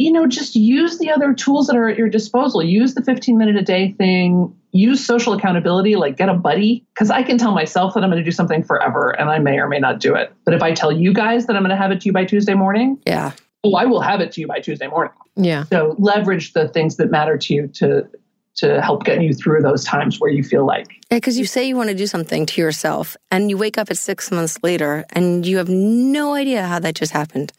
you 0.00 0.10
know, 0.10 0.26
just 0.26 0.56
use 0.56 0.98
the 0.98 1.10
other 1.10 1.34
tools 1.34 1.66
that 1.66 1.76
are 1.76 1.86
at 1.86 1.98
your 1.98 2.08
disposal. 2.08 2.62
Use 2.62 2.94
the 2.94 3.02
15 3.02 3.36
minute 3.36 3.56
a 3.56 3.62
day 3.62 3.92
thing. 3.92 4.56
Use 4.72 5.04
social 5.04 5.34
accountability, 5.34 5.94
like 5.94 6.16
get 6.16 6.30
a 6.30 6.34
buddy. 6.34 6.86
Because 6.94 7.10
I 7.10 7.22
can 7.22 7.36
tell 7.36 7.52
myself 7.52 7.92
that 7.92 8.02
I'm 8.02 8.10
going 8.10 8.22
to 8.22 8.24
do 8.24 8.32
something 8.32 8.62
forever 8.62 9.10
and 9.10 9.28
I 9.28 9.38
may 9.38 9.58
or 9.58 9.68
may 9.68 9.78
not 9.78 10.00
do 10.00 10.14
it. 10.14 10.32
But 10.46 10.54
if 10.54 10.62
I 10.62 10.72
tell 10.72 10.90
you 10.90 11.12
guys 11.12 11.46
that 11.46 11.56
I'm 11.56 11.62
going 11.62 11.70
to 11.70 11.76
have 11.76 11.90
it 11.90 12.00
to 12.00 12.06
you 12.06 12.12
by 12.12 12.24
Tuesday 12.24 12.54
morning, 12.54 12.98
yeah. 13.04 13.32
Oh, 13.62 13.74
I 13.74 13.84
will 13.84 14.00
have 14.00 14.22
it 14.22 14.32
to 14.32 14.40
you 14.40 14.46
by 14.46 14.60
Tuesday 14.60 14.86
morning. 14.86 15.12
Yeah. 15.36 15.64
So 15.64 15.96
leverage 15.98 16.54
the 16.54 16.68
things 16.68 16.96
that 16.96 17.10
matter 17.10 17.36
to 17.36 17.54
you 17.54 17.68
to 17.68 18.08
to 18.56 18.80
help 18.82 19.04
get 19.04 19.22
you 19.22 19.32
through 19.32 19.60
those 19.62 19.84
times 19.84 20.18
where 20.18 20.30
you 20.30 20.42
feel 20.42 20.66
like. 20.66 20.88
Yeah, 21.10 21.18
because 21.18 21.38
you 21.38 21.44
say 21.44 21.68
you 21.68 21.76
want 21.76 21.90
to 21.90 21.94
do 21.94 22.06
something 22.06 22.46
to 22.46 22.60
yourself 22.60 23.16
and 23.30 23.48
you 23.48 23.56
wake 23.56 23.78
up 23.78 23.90
at 23.90 23.98
six 23.98 24.30
months 24.30 24.58
later 24.62 25.04
and 25.10 25.46
you 25.46 25.58
have 25.58 25.68
no 25.68 26.34
idea 26.34 26.66
how 26.66 26.78
that 26.78 26.94
just 26.94 27.12
happened. 27.12 27.52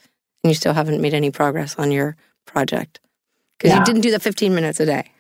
And 0.44 0.50
you 0.50 0.56
still 0.56 0.74
haven't 0.74 1.02
made 1.02 1.14
any 1.14 1.32
progress 1.32 1.76
on 1.76 1.92
your 1.92 2.18
project 2.46 3.00
because 3.58 3.72
yeah. 3.72 3.80
you 3.80 3.86
didn't 3.86 4.02
do 4.02 4.12
the 4.12 4.20
15 4.20 4.54
minutes 4.54 4.80
a 4.80 4.86
day. 4.86 5.12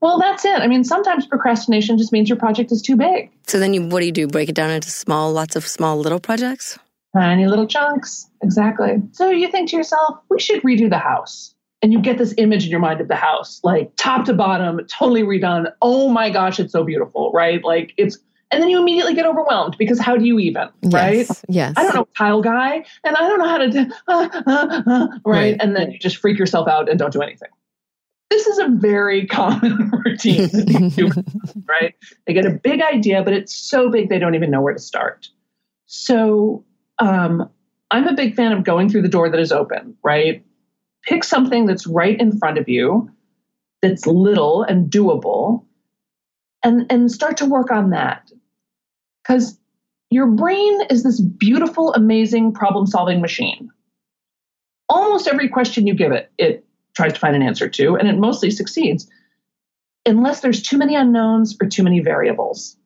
Well, 0.00 0.18
that's 0.18 0.44
it. 0.44 0.58
I 0.58 0.66
mean, 0.66 0.82
sometimes 0.82 1.26
procrastination 1.26 1.96
just 1.96 2.12
means 2.12 2.28
your 2.28 2.38
project 2.38 2.72
is 2.72 2.82
too 2.82 2.96
big. 2.96 3.30
So 3.46 3.60
then 3.60 3.72
you, 3.72 3.86
what 3.86 4.00
do 4.00 4.06
you 4.06 4.12
do? 4.12 4.26
Break 4.26 4.48
it 4.48 4.54
down 4.54 4.70
into 4.70 4.90
small, 4.90 5.32
lots 5.32 5.54
of 5.54 5.66
small 5.66 5.96
little 5.98 6.18
projects? 6.18 6.76
Tiny 7.14 7.46
little 7.46 7.68
chunks. 7.68 8.28
Exactly. 8.42 9.00
So 9.12 9.30
you 9.30 9.48
think 9.48 9.70
to 9.70 9.76
yourself, 9.76 10.18
we 10.28 10.40
should 10.40 10.62
redo 10.62 10.90
the 10.90 10.98
house. 10.98 11.54
And 11.82 11.92
you 11.92 12.00
get 12.00 12.18
this 12.18 12.34
image 12.36 12.64
in 12.64 12.70
your 12.70 12.80
mind 12.80 13.00
of 13.00 13.08
the 13.08 13.16
house, 13.16 13.60
like 13.64 13.92
top 13.96 14.24
to 14.26 14.34
bottom, 14.34 14.80
totally 14.86 15.22
redone. 15.22 15.70
Oh 15.82 16.08
my 16.08 16.30
gosh, 16.30 16.60
it's 16.60 16.72
so 16.72 16.84
beautiful, 16.84 17.32
right? 17.32 17.62
Like 17.64 17.92
it's 17.96 18.18
and 18.52 18.62
then 18.62 18.68
you 18.68 18.78
immediately 18.78 19.14
get 19.14 19.26
overwhelmed 19.26 19.76
because 19.78 19.98
how 19.98 20.16
do 20.16 20.24
you 20.24 20.38
even 20.38 20.68
right? 20.84 21.16
Yes, 21.16 21.44
yes. 21.48 21.74
i 21.76 21.82
don't 21.82 21.94
know 21.94 22.06
tile 22.16 22.42
guy 22.42 22.84
and 23.02 23.16
i 23.16 23.20
don't 23.20 23.38
know 23.38 23.48
how 23.48 23.58
to 23.58 23.70
do 23.70 23.90
uh, 24.08 24.28
uh, 24.46 24.82
uh, 24.86 25.08
right? 25.08 25.20
right? 25.24 25.56
and 25.58 25.74
then 25.74 25.90
you 25.90 25.98
just 25.98 26.18
freak 26.18 26.38
yourself 26.38 26.68
out 26.68 26.88
and 26.88 26.98
don't 26.98 27.12
do 27.12 27.22
anything. 27.22 27.48
This 28.30 28.46
is 28.46 28.58
a 28.58 28.68
very 28.68 29.26
common 29.38 29.90
routine 30.04 30.48
right? 31.68 31.94
They 32.26 32.32
get 32.32 32.46
a 32.46 32.50
big 32.50 32.82
idea 32.82 33.22
but 33.22 33.32
it's 33.32 33.54
so 33.54 33.90
big 33.90 34.08
they 34.08 34.18
don't 34.18 34.34
even 34.34 34.50
know 34.50 34.60
where 34.60 34.74
to 34.74 34.80
start. 34.80 35.28
So 35.86 36.64
um, 36.98 37.50
i'm 37.90 38.06
a 38.06 38.14
big 38.14 38.34
fan 38.34 38.52
of 38.52 38.64
going 38.64 38.88
through 38.88 39.02
the 39.02 39.08
door 39.08 39.28
that 39.30 39.40
is 39.40 39.52
open 39.52 39.96
right? 40.02 40.44
Pick 41.02 41.24
something 41.24 41.66
that's 41.66 41.86
right 41.86 42.20
in 42.20 42.38
front 42.38 42.58
of 42.58 42.68
you 42.68 43.10
that's 43.80 44.06
little 44.06 44.62
and 44.62 44.90
doable 44.90 45.64
and 46.62 46.86
and 46.90 47.10
start 47.10 47.36
to 47.38 47.46
work 47.46 47.70
on 47.70 47.90
that 47.90 48.30
because 49.22 49.58
your 50.10 50.26
brain 50.26 50.80
is 50.90 51.02
this 51.02 51.20
beautiful, 51.20 51.92
amazing 51.94 52.52
problem 52.52 52.86
solving 52.86 53.20
machine. 53.20 53.70
Almost 54.88 55.26
every 55.26 55.48
question 55.48 55.86
you 55.86 55.94
give 55.94 56.12
it, 56.12 56.30
it 56.38 56.64
tries 56.94 57.14
to 57.14 57.18
find 57.18 57.34
an 57.34 57.42
answer 57.42 57.68
to, 57.68 57.96
and 57.96 58.08
it 58.08 58.18
mostly 58.18 58.50
succeeds, 58.50 59.08
unless 60.04 60.40
there's 60.40 60.62
too 60.62 60.76
many 60.76 60.94
unknowns 60.94 61.56
or 61.60 61.68
too 61.68 61.82
many 61.82 62.00
variables. 62.00 62.76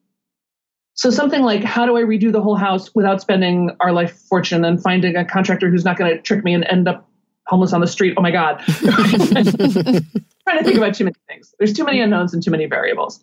So, 0.94 1.10
something 1.10 1.42
like, 1.42 1.62
how 1.62 1.84
do 1.84 1.96
I 1.96 2.02
redo 2.02 2.32
the 2.32 2.40
whole 2.40 2.54
house 2.54 2.94
without 2.94 3.20
spending 3.20 3.70
our 3.80 3.92
life 3.92 4.16
fortune 4.16 4.64
and 4.64 4.82
finding 4.82 5.16
a 5.16 5.24
contractor 5.24 5.68
who's 5.68 5.84
not 5.84 5.98
going 5.98 6.14
to 6.14 6.22
trick 6.22 6.42
me 6.42 6.54
and 6.54 6.64
end 6.64 6.88
up 6.88 7.08
homeless 7.46 7.72
on 7.72 7.80
the 7.80 7.86
street? 7.86 8.14
Oh 8.16 8.22
my 8.22 8.30
God. 8.30 8.60
trying 8.66 10.58
to 10.58 10.64
think 10.64 10.76
about 10.76 10.94
too 10.94 11.04
many 11.04 11.16
things. 11.28 11.54
There's 11.58 11.74
too 11.74 11.84
many 11.84 12.00
unknowns 12.00 12.32
and 12.32 12.42
too 12.42 12.50
many 12.50 12.66
variables. 12.66 13.22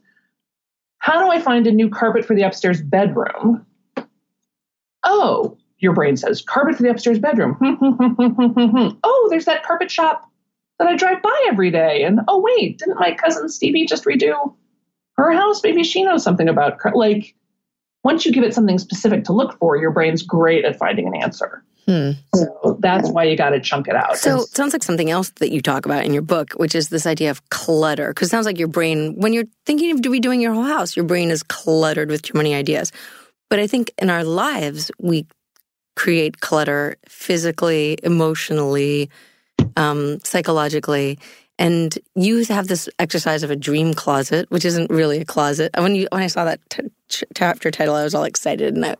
How 1.04 1.22
do 1.22 1.30
I 1.30 1.42
find 1.42 1.68
a 1.68 1.72
new 1.74 1.90
carpet 1.90 2.24
for 2.24 2.34
the 2.34 2.44
upstairs 2.44 2.82
bedroom? 2.82 3.66
Oh, 5.04 5.58
your 5.80 5.92
brain 5.92 6.16
says, 6.16 6.42
carpet 6.42 6.78
for 6.78 6.84
the 6.84 6.90
upstairs 6.92 7.20
bedroom. 7.20 7.58
oh, 9.04 9.28
there's 9.30 9.44
that 9.44 9.66
carpet 9.66 9.92
shop 9.92 10.32
that 10.80 10.88
I 10.88 10.96
drive 10.96 11.22
by 11.22 11.46
every 11.50 11.72
day. 11.72 12.04
And 12.04 12.22
oh, 12.30 12.40
wait, 12.40 12.78
didn't 12.78 13.02
my 13.02 13.14
cousin 13.16 13.50
Stevie 13.50 13.86
just 13.86 14.06
redo 14.06 14.56
her 15.18 15.34
house? 15.34 15.62
Maybe 15.62 15.84
she 15.84 16.04
knows 16.04 16.24
something 16.24 16.48
about, 16.48 16.80
like, 16.96 17.36
once 18.06 18.26
you 18.26 18.32
give 18.32 18.46
it 18.46 18.54
something 18.54 18.80
specific 18.80 19.26
to 19.26 19.34
look 19.34 19.60
for, 19.60 19.76
your 19.76 19.92
brain's 19.92 20.24
great 20.24 20.64
at 20.64 20.80
finding 20.80 21.06
an 21.06 21.16
answer. 21.16 21.66
Hmm. 21.86 22.12
So 22.34 22.78
that's 22.80 23.10
why 23.12 23.26
you 23.26 23.36
got 23.36 23.50
to 23.50 23.60
chunk 23.60 23.88
it 23.88 23.96
out. 23.96 24.18
So 24.18 24.42
it 24.42 24.48
sounds 24.50 24.74
like 24.74 24.84
something 24.84 25.10
else 25.10 25.30
that 25.40 25.52
you 25.52 25.62
talk 25.62 25.86
about 25.86 26.06
in 26.06 26.14
your 26.14 26.22
book, 26.22 26.54
which 26.54 26.76
is 26.76 26.90
this 26.90 27.06
idea 27.06 27.30
of 27.30 27.48
clutter. 27.50 28.10
Because 28.10 28.30
it 28.30 28.32
sounds 28.32 28.46
like 28.46 28.58
your 28.58 28.70
brain, 28.70 29.16
when 29.16 29.34
you're 29.34 29.46
thinking 29.66 29.92
of 29.92 30.00
redoing 30.00 30.42
your 30.42 30.54
whole 30.54 30.64
house, 30.64 30.96
your 30.96 31.06
brain 31.06 31.30
is 31.30 31.44
cluttered 31.44 32.10
with 32.10 32.22
too 32.22 32.38
many 32.38 32.56
ideas. 32.56 32.92
But 33.50 33.60
I 33.60 33.68
think 33.68 33.92
in 33.98 34.10
our 34.10 34.24
lives, 34.24 34.92
we 35.00 35.28
create 35.96 36.40
clutter 36.40 36.96
physically, 37.08 37.98
emotionally, 38.04 39.10
um, 39.76 40.20
psychologically. 40.24 41.20
And 41.60 41.98
you 42.16 42.44
have 42.46 42.68
this 42.68 42.90
exercise 42.98 43.44
of 43.44 43.52
a 43.52 43.56
dream 43.56 43.94
closet, 43.94 44.50
which 44.50 44.66
isn't 44.66 44.90
really 44.90 45.20
a 45.20 45.26
closet. 45.26 45.72
When 45.78 45.96
you 45.96 46.08
when 46.12 46.24
I 46.24 46.28
saw 46.28 46.46
that 46.46 46.60
t- 46.70 46.90
chapter 47.36 47.70
title, 47.70 47.94
I 47.94 48.04
was 48.04 48.16
all 48.16 48.24
excited, 48.24 48.74
and 48.74 48.86
I 48.86 48.96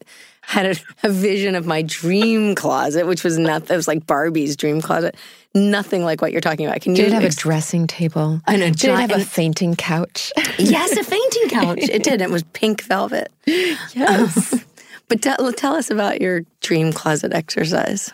had 0.46 0.66
a, 0.66 1.08
a, 1.08 1.10
vision 1.10 1.56
of 1.56 1.66
my 1.66 1.82
dream 1.82 2.56
closet, 2.56 3.08
which 3.08 3.24
was 3.24 3.38
nothing. 3.38 3.74
It 3.74 3.78
was 3.78 3.88
like 3.88 4.06
Barbie's 4.06 4.56
dream 4.56 4.82
closet. 4.82 5.16
Nothing 5.56 6.04
like 6.04 6.22
what 6.22 6.32
you're 6.32 6.42
talking 6.42 6.66
about. 6.66 6.82
Can 6.82 6.96
you? 6.96 7.04
Did 7.04 7.08
it 7.08 7.14
have 7.14 7.24
ex- 7.24 7.36
a 7.36 7.40
dressing 7.40 7.88
table? 7.88 8.42
I 8.48 8.58
know. 8.58 8.70
did 8.70 8.86
it 8.86 9.00
have 9.00 9.12
a 9.12 9.24
fainting 9.24 9.76
couch? 9.76 10.32
yes, 10.58 10.92
a 10.98 11.04
fainting 11.04 11.50
couch. 11.50 11.80
It 11.82 12.04
did. 12.04 12.22
It 12.22 12.30
was 12.30 12.44
pink 12.54 12.84
velvet. 12.84 13.32
Yes. 13.46 14.54
Um, 14.54 14.62
but 15.08 15.22
tell, 15.22 15.52
tell 15.54 15.76
us 15.76 15.92
about 15.92 16.22
your 16.22 16.42
dream 16.62 16.92
closet 16.92 17.34
exercise. 17.34 18.12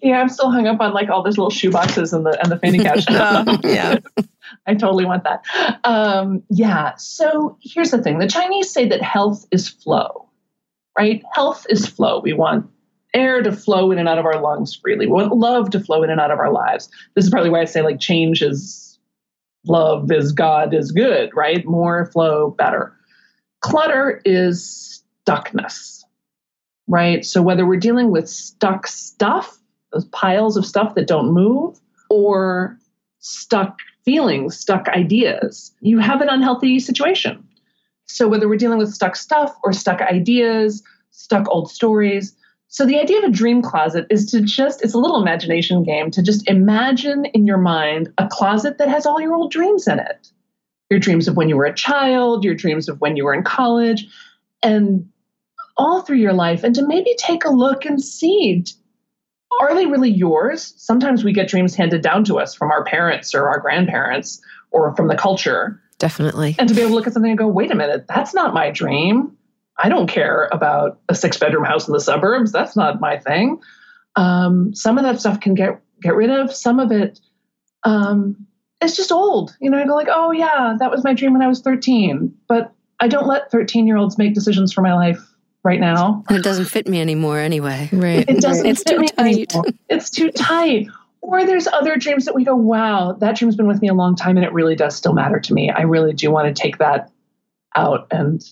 Yeah, 0.00 0.20
I'm 0.20 0.28
still 0.28 0.50
hung 0.50 0.66
up 0.66 0.80
on 0.80 0.92
like 0.92 1.08
all 1.08 1.22
those 1.22 1.38
little 1.38 1.50
shoe 1.50 1.70
boxes 1.70 2.12
and 2.12 2.24
the 2.24 2.38
and 2.40 2.50
the 2.50 2.58
fainting 2.58 2.82
couch. 2.82 3.04
oh, 3.08 3.58
yeah, 3.64 3.98
I 4.66 4.74
totally 4.74 5.04
want 5.04 5.24
that. 5.24 5.44
Um, 5.84 6.42
yeah. 6.50 6.94
So 6.96 7.56
here's 7.60 7.90
the 7.90 8.02
thing: 8.02 8.18
the 8.18 8.28
Chinese 8.28 8.70
say 8.70 8.86
that 8.88 9.02
health 9.02 9.46
is 9.50 9.68
flow, 9.68 10.28
right? 10.96 11.22
Health 11.32 11.66
is 11.68 11.86
flow. 11.86 12.20
We 12.20 12.32
want 12.32 12.68
air 13.14 13.42
to 13.42 13.52
flow 13.52 13.90
in 13.90 13.98
and 13.98 14.08
out 14.08 14.18
of 14.18 14.24
our 14.24 14.40
lungs 14.40 14.74
freely. 14.74 15.06
We 15.06 15.12
want 15.12 15.36
love 15.36 15.70
to 15.70 15.80
flow 15.80 16.02
in 16.02 16.10
and 16.10 16.20
out 16.20 16.30
of 16.30 16.38
our 16.38 16.52
lives. 16.52 16.88
This 17.14 17.24
is 17.24 17.30
probably 17.30 17.50
why 17.50 17.60
I 17.60 17.66
say 17.66 17.82
like 17.82 18.00
change 18.00 18.42
is 18.42 18.98
love 19.66 20.10
is 20.10 20.32
God 20.32 20.74
is 20.74 20.92
good, 20.92 21.30
right? 21.34 21.64
More 21.66 22.06
flow, 22.06 22.50
better. 22.50 22.96
Clutter 23.60 24.20
is 24.24 25.02
stuckness, 25.26 26.02
right? 26.88 27.24
So 27.24 27.42
whether 27.42 27.66
we're 27.66 27.76
dealing 27.76 28.10
with 28.10 28.28
stuck 28.28 28.86
stuff 28.86 29.58
those 29.92 30.04
piles 30.06 30.56
of 30.56 30.66
stuff 30.66 30.94
that 30.94 31.06
don't 31.06 31.32
move 31.32 31.78
or 32.10 32.78
stuck 33.20 33.78
feelings, 34.04 34.58
stuck 34.58 34.88
ideas, 34.88 35.72
you 35.80 35.98
have 35.98 36.20
an 36.20 36.28
unhealthy 36.28 36.80
situation. 36.80 37.46
So, 38.12 38.28
whether 38.28 38.48
we're 38.48 38.56
dealing 38.56 38.78
with 38.78 38.92
stuck 38.92 39.16
stuff 39.16 39.54
or 39.64 39.72
stuck 39.72 40.00
ideas, 40.00 40.82
stuck 41.10 41.48
old 41.48 41.70
stories. 41.70 42.34
So, 42.68 42.86
the 42.86 42.98
idea 42.98 43.18
of 43.18 43.24
a 43.24 43.30
dream 43.30 43.62
closet 43.62 44.06
is 44.10 44.30
to 44.32 44.40
just, 44.40 44.82
it's 44.82 44.94
a 44.94 44.98
little 44.98 45.20
imagination 45.20 45.82
game 45.82 46.10
to 46.10 46.22
just 46.22 46.48
imagine 46.48 47.24
in 47.26 47.46
your 47.46 47.58
mind 47.58 48.12
a 48.18 48.28
closet 48.28 48.78
that 48.78 48.88
has 48.88 49.06
all 49.06 49.20
your 49.20 49.34
old 49.34 49.50
dreams 49.50 49.86
in 49.88 49.98
it. 49.98 50.28
Your 50.90 51.00
dreams 51.00 51.26
of 51.26 51.36
when 51.36 51.48
you 51.48 51.56
were 51.56 51.64
a 51.64 51.74
child, 51.74 52.44
your 52.44 52.54
dreams 52.54 52.88
of 52.88 53.00
when 53.00 53.16
you 53.16 53.24
were 53.24 53.34
in 53.34 53.44
college, 53.44 54.06
and 54.62 55.08
all 55.76 56.02
through 56.02 56.18
your 56.18 56.34
life, 56.34 56.64
and 56.64 56.74
to 56.74 56.86
maybe 56.86 57.14
take 57.18 57.44
a 57.44 57.50
look 57.50 57.84
and 57.84 58.02
see 58.02 58.64
are 59.60 59.74
they 59.74 59.86
really 59.86 60.10
yours? 60.10 60.74
Sometimes 60.76 61.24
we 61.24 61.32
get 61.32 61.48
dreams 61.48 61.74
handed 61.74 62.02
down 62.02 62.24
to 62.24 62.38
us 62.38 62.54
from 62.54 62.70
our 62.70 62.84
parents 62.84 63.34
or 63.34 63.48
our 63.48 63.60
grandparents 63.60 64.40
or 64.70 64.94
from 64.96 65.08
the 65.08 65.16
culture. 65.16 65.81
Definitely. 66.02 66.56
And 66.58 66.68
to 66.68 66.74
be 66.74 66.80
able 66.80 66.90
to 66.90 66.94
look 66.96 67.06
at 67.06 67.12
something 67.12 67.30
and 67.30 67.38
go, 67.38 67.46
wait 67.46 67.70
a 67.70 67.76
minute, 67.76 68.06
that's 68.08 68.34
not 68.34 68.52
my 68.52 68.72
dream. 68.72 69.36
I 69.78 69.88
don't 69.88 70.08
care 70.08 70.48
about 70.50 70.98
a 71.08 71.14
six 71.14 71.36
bedroom 71.36 71.62
house 71.62 71.86
in 71.86 71.92
the 71.92 72.00
suburbs. 72.00 72.50
That's 72.50 72.74
not 72.74 73.00
my 73.00 73.18
thing. 73.18 73.60
Um, 74.16 74.74
some 74.74 74.98
of 74.98 75.04
that 75.04 75.20
stuff 75.20 75.38
can 75.38 75.54
get 75.54 75.80
get 76.02 76.16
rid 76.16 76.28
of. 76.28 76.52
Some 76.52 76.80
of 76.80 76.90
it 76.90 77.20
um, 77.84 78.48
it's 78.80 78.96
just 78.96 79.12
old. 79.12 79.56
You 79.60 79.70
know, 79.70 79.78
I 79.78 79.86
go 79.86 79.94
like, 79.94 80.08
oh 80.10 80.32
yeah, 80.32 80.74
that 80.76 80.90
was 80.90 81.04
my 81.04 81.14
dream 81.14 81.34
when 81.34 81.42
I 81.42 81.46
was 81.46 81.60
13. 81.60 82.34
But 82.48 82.72
I 82.98 83.06
don't 83.06 83.28
let 83.28 83.52
13 83.52 83.86
year 83.86 83.96
olds 83.96 84.18
make 84.18 84.34
decisions 84.34 84.72
for 84.72 84.82
my 84.82 84.94
life 84.94 85.20
right 85.62 85.78
now. 85.78 86.24
And 86.28 86.36
it 86.36 86.42
doesn't 86.42 86.64
fit 86.64 86.88
me 86.88 87.00
anymore 87.00 87.38
anyway. 87.38 87.88
Right. 87.92 88.28
It 88.28 88.40
doesn't 88.40 88.66
it's 88.66 88.82
too 88.82 88.98
tight. 89.06 89.52
Anymore. 89.52 89.64
It's 89.88 90.10
too 90.10 90.32
tight. 90.32 90.88
Or 91.22 91.46
there's 91.46 91.68
other 91.68 91.96
dreams 91.96 92.24
that 92.24 92.34
we 92.34 92.44
go, 92.44 92.56
wow, 92.56 93.12
that 93.20 93.36
dream's 93.36 93.56
been 93.56 93.68
with 93.68 93.80
me 93.80 93.88
a 93.88 93.94
long 93.94 94.16
time 94.16 94.36
and 94.36 94.44
it 94.44 94.52
really 94.52 94.74
does 94.74 94.96
still 94.96 95.12
matter 95.12 95.38
to 95.40 95.54
me. 95.54 95.70
I 95.70 95.82
really 95.82 96.12
do 96.12 96.30
want 96.30 96.54
to 96.54 96.62
take 96.62 96.78
that 96.78 97.10
out 97.74 98.08
and 98.10 98.42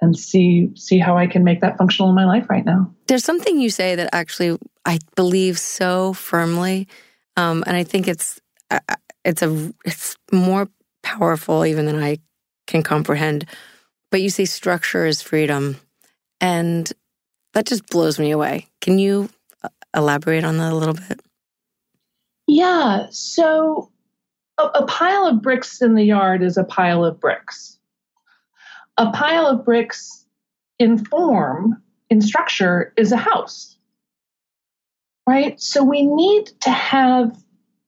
and 0.00 0.16
see 0.16 0.70
see 0.74 0.98
how 0.98 1.16
I 1.16 1.26
can 1.26 1.44
make 1.44 1.60
that 1.60 1.76
functional 1.76 2.08
in 2.08 2.14
my 2.14 2.24
life 2.24 2.48
right 2.48 2.64
now. 2.64 2.94
There's 3.08 3.24
something 3.24 3.60
you 3.60 3.70
say 3.70 3.94
that 3.94 4.08
actually 4.12 4.58
I 4.84 4.98
believe 5.16 5.58
so 5.58 6.12
firmly, 6.12 6.88
um, 7.36 7.62
and 7.66 7.76
I 7.76 7.84
think 7.84 8.08
it's 8.08 8.40
uh, 8.70 8.80
it's 9.24 9.42
a 9.42 9.72
it's 9.84 10.16
more 10.32 10.68
powerful 11.02 11.66
even 11.66 11.86
than 11.86 12.02
I 12.02 12.18
can 12.66 12.82
comprehend. 12.82 13.46
But 14.10 14.22
you 14.22 14.30
say 14.30 14.46
structure 14.46 15.04
is 15.04 15.20
freedom, 15.20 15.76
and 16.40 16.90
that 17.54 17.66
just 17.66 17.86
blows 17.88 18.18
me 18.18 18.30
away. 18.30 18.68
Can 18.80 18.98
you 18.98 19.28
uh, 19.62 19.68
elaborate 19.94 20.44
on 20.44 20.58
that 20.58 20.72
a 20.72 20.76
little 20.76 20.94
bit? 20.94 21.20
Yeah. 22.48 23.08
So 23.10 23.92
a, 24.56 24.62
a, 24.64 24.86
pile 24.86 25.26
of 25.26 25.42
bricks 25.42 25.82
in 25.82 25.94
the 25.94 26.02
yard 26.02 26.42
is 26.42 26.56
a 26.56 26.64
pile 26.64 27.04
of 27.04 27.20
bricks. 27.20 27.78
A 28.96 29.12
pile 29.12 29.46
of 29.46 29.64
bricks 29.64 30.24
in 30.78 31.04
form, 31.04 31.80
in 32.10 32.20
structure, 32.22 32.92
is 32.96 33.12
a 33.12 33.16
house. 33.16 33.76
Right? 35.28 35.60
So 35.60 35.84
we 35.84 36.02
need 36.02 36.46
to 36.62 36.70
have 36.70 37.36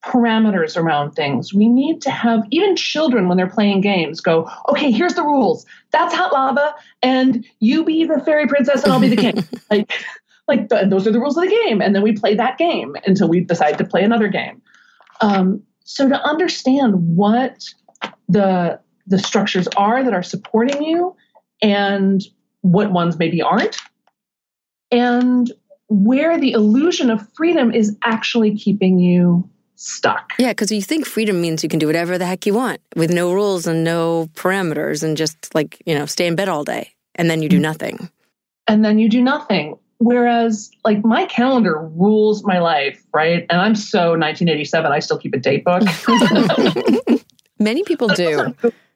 parameters 0.05 0.77
around 0.77 1.13
things. 1.13 1.53
We 1.55 1.69
need 1.69 2.03
to 2.03 2.11
have 2.11 2.45
even 2.51 2.77
children 2.77 3.29
when 3.29 3.39
they're 3.39 3.49
playing 3.49 3.81
games 3.81 4.21
go, 4.21 4.51
okay, 4.69 4.91
here's 4.91 5.15
the 5.15 5.23
rules. 5.23 5.65
That's 5.91 6.15
hot 6.15 6.33
lava, 6.33 6.75
and 7.03 7.45
you 7.61 7.85
be 7.85 8.05
the 8.05 8.21
fairy 8.25 8.47
princess, 8.47 8.83
and 8.83 8.93
I'll 8.93 9.01
be 9.01 9.09
the 9.09 9.17
king. 9.17 9.45
like, 9.71 9.93
like 10.51 10.69
the, 10.69 10.87
those 10.89 11.07
are 11.07 11.13
the 11.13 11.21
rules 11.21 11.37
of 11.37 11.45
the 11.45 11.51
game, 11.51 11.81
and 11.81 11.95
then 11.95 12.03
we 12.03 12.13
play 12.13 12.35
that 12.35 12.59
game 12.59 12.97
until 13.07 13.29
we 13.29 13.41
decide 13.41 13.79
to 13.79 13.85
play 13.85 14.05
another 14.05 14.29
game. 14.29 14.61
Um, 15.21 15.63
so 15.85 16.09
to 16.09 16.21
understand 16.23 17.17
what 17.17 17.65
the 18.29 18.81
the 19.07 19.19
structures 19.19 19.69
are 19.77 20.05
that 20.05 20.13
are 20.13 20.23
supporting 20.23 20.83
you, 20.83 21.17
and 21.63 22.23
what 22.61 22.93
ones 22.93 23.19
maybe 23.19 23.41
aren't, 23.43 23.79
and 24.91 25.51
where 25.89 26.39
the 26.39 26.53
illusion 26.53 27.11
of 27.11 27.27
freedom 27.35 27.73
is 27.73 27.97
actually 28.03 28.57
keeping 28.57 28.99
you 28.99 29.49
stuck. 29.75 30.33
Yeah, 30.39 30.51
because 30.51 30.71
you 30.71 30.83
think 30.83 31.07
freedom 31.07 31.41
means 31.41 31.63
you 31.63 31.69
can 31.69 31.79
do 31.79 31.87
whatever 31.87 32.19
the 32.19 32.27
heck 32.27 32.47
you 32.47 32.55
want 32.55 32.81
with 32.95 33.11
no 33.11 33.33
rules 33.33 33.67
and 33.67 33.83
no 33.83 34.29
parameters 34.35 35.03
and 35.03 35.17
just 35.17 35.55
like, 35.55 35.83
you 35.87 35.95
know, 35.95 36.07
stay 36.07 36.27
in 36.27 36.37
bed 36.37 36.49
all 36.49 36.65
day 36.65 36.93
and 37.17 37.29
then 37.29 37.43
you 37.43 37.49
do 37.49 37.57
mm-hmm. 37.57 37.63
nothing. 37.63 38.11
And 38.69 38.85
then 38.85 38.99
you 39.01 39.09
do 39.09 39.21
nothing. 39.21 39.79
Whereas, 40.01 40.71
like, 40.83 41.05
my 41.05 41.27
calendar 41.27 41.79
rules 41.79 42.43
my 42.43 42.59
life, 42.59 43.05
right? 43.13 43.45
And 43.51 43.61
I'm 43.61 43.75
so 43.75 44.13
1987, 44.13 44.91
I 44.91 44.99
still 44.99 45.19
keep 45.19 45.35
a 45.35 45.39
date 45.39 45.63
book. 45.63 45.83
Many 47.59 47.85
people 47.85 48.09
do. 48.09 48.55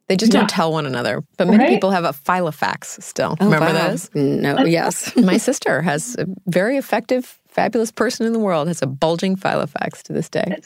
They 0.08 0.16
just 0.16 0.32
yeah. 0.32 0.40
don't 0.40 0.48
tell 0.48 0.72
one 0.72 0.86
another. 0.86 1.22
But 1.36 1.48
many 1.48 1.64
right? 1.64 1.68
people 1.68 1.90
have 1.90 2.04
a 2.04 2.12
Filofax 2.12 3.02
still. 3.02 3.36
Oh, 3.38 3.44
Remember 3.44 3.66
wow. 3.66 3.88
those? 3.88 4.10
No, 4.14 4.58
yes. 4.64 5.14
My 5.16 5.36
sister 5.36 5.82
has 5.82 6.16
a 6.18 6.26
very 6.46 6.78
effective 6.78 7.38
fabulous 7.48 7.90
person 7.92 8.26
in 8.26 8.32
the 8.32 8.38
world 8.38 8.66
has 8.66 8.82
a 8.82 8.86
bulging 8.86 9.36
Filofax 9.36 10.02
to 10.02 10.12
this 10.12 10.28
day. 10.28 10.56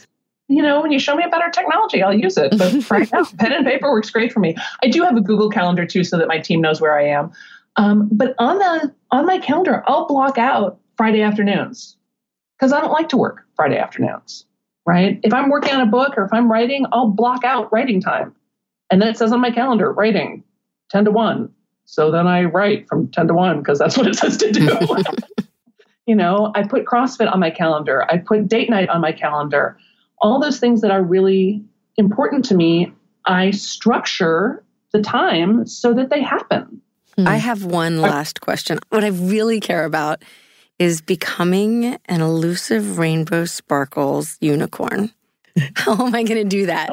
You 0.48 0.62
know, 0.62 0.80
when 0.80 0.90
you 0.90 0.98
show 0.98 1.14
me 1.14 1.22
a 1.22 1.28
better 1.28 1.50
technology, 1.50 2.02
I'll 2.02 2.14
use 2.14 2.38
it. 2.38 2.56
But 2.56 2.90
right 2.90 3.08
now, 3.12 3.24
pen 3.38 3.52
and 3.52 3.66
paper 3.66 3.90
works 3.90 4.08
great 4.10 4.32
for 4.32 4.40
me. 4.40 4.56
I 4.82 4.88
do 4.88 5.02
have 5.02 5.16
a 5.16 5.20
Google 5.20 5.50
Calendar 5.50 5.84
too, 5.84 6.04
so 6.04 6.16
that 6.16 6.26
my 6.26 6.38
team 6.38 6.62
knows 6.62 6.80
where 6.80 6.98
I 6.98 7.08
am. 7.08 7.32
Um, 7.78 8.08
but 8.12 8.34
on 8.38 8.58
the 8.58 8.94
on 9.10 9.24
my 9.24 9.38
calendar, 9.38 9.82
I'll 9.86 10.06
block 10.06 10.36
out 10.36 10.78
Friday 10.96 11.22
afternoons 11.22 11.96
because 12.58 12.72
I 12.72 12.80
don't 12.80 12.92
like 12.92 13.08
to 13.10 13.16
work 13.16 13.46
Friday 13.56 13.78
afternoons. 13.78 14.44
Right? 14.84 15.20
If 15.22 15.32
I'm 15.32 15.48
working 15.48 15.74
on 15.74 15.82
a 15.82 15.90
book 15.90 16.14
or 16.16 16.24
if 16.24 16.32
I'm 16.32 16.50
writing, 16.50 16.86
I'll 16.92 17.08
block 17.08 17.44
out 17.44 17.72
writing 17.72 18.00
time, 18.00 18.34
and 18.90 19.00
then 19.00 19.08
it 19.08 19.16
says 19.16 19.32
on 19.32 19.40
my 19.40 19.50
calendar, 19.50 19.92
writing, 19.92 20.42
ten 20.90 21.04
to 21.04 21.10
one. 21.10 21.50
So 21.84 22.10
then 22.10 22.26
I 22.26 22.44
write 22.44 22.88
from 22.88 23.08
ten 23.08 23.28
to 23.28 23.34
one 23.34 23.58
because 23.58 23.78
that's 23.78 23.96
what 23.96 24.06
it 24.06 24.16
says 24.16 24.36
to 24.38 24.52
do. 24.52 24.68
You 26.08 26.14
know, 26.14 26.52
I 26.54 26.62
put 26.62 26.86
CrossFit 26.86 27.30
on 27.30 27.38
my 27.38 27.50
calendar. 27.50 28.10
I 28.10 28.16
put 28.16 28.48
date 28.48 28.70
night 28.70 28.88
on 28.88 29.02
my 29.02 29.12
calendar. 29.12 29.76
All 30.22 30.40
those 30.40 30.58
things 30.58 30.80
that 30.80 30.90
are 30.90 31.02
really 31.02 31.62
important 31.98 32.46
to 32.46 32.54
me, 32.54 32.90
I 33.26 33.50
structure 33.50 34.64
the 34.94 35.02
time 35.02 35.66
so 35.66 35.92
that 35.92 36.08
they 36.08 36.22
happen. 36.22 36.80
I 37.26 37.36
mm. 37.36 37.40
have 37.40 37.64
one 37.64 38.00
last 38.00 38.40
question. 38.40 38.78
What 38.90 39.04
I 39.04 39.08
really 39.08 39.60
care 39.60 39.84
about 39.84 40.22
is 40.78 41.00
becoming 41.00 41.98
an 42.06 42.20
elusive 42.20 42.98
rainbow 42.98 43.44
sparkles 43.44 44.36
unicorn. 44.40 45.10
How 45.74 46.06
am 46.06 46.14
I 46.14 46.22
going 46.22 46.40
to 46.40 46.44
do 46.44 46.66
that? 46.66 46.90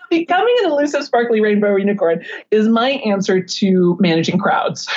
Becoming 0.10 0.56
an 0.60 0.70
elusive 0.70 1.02
sparkly 1.02 1.40
rainbow 1.40 1.74
unicorn 1.74 2.24
is 2.52 2.68
my 2.68 2.90
answer 2.90 3.42
to 3.42 3.96
managing 3.98 4.38
crowds 4.38 4.88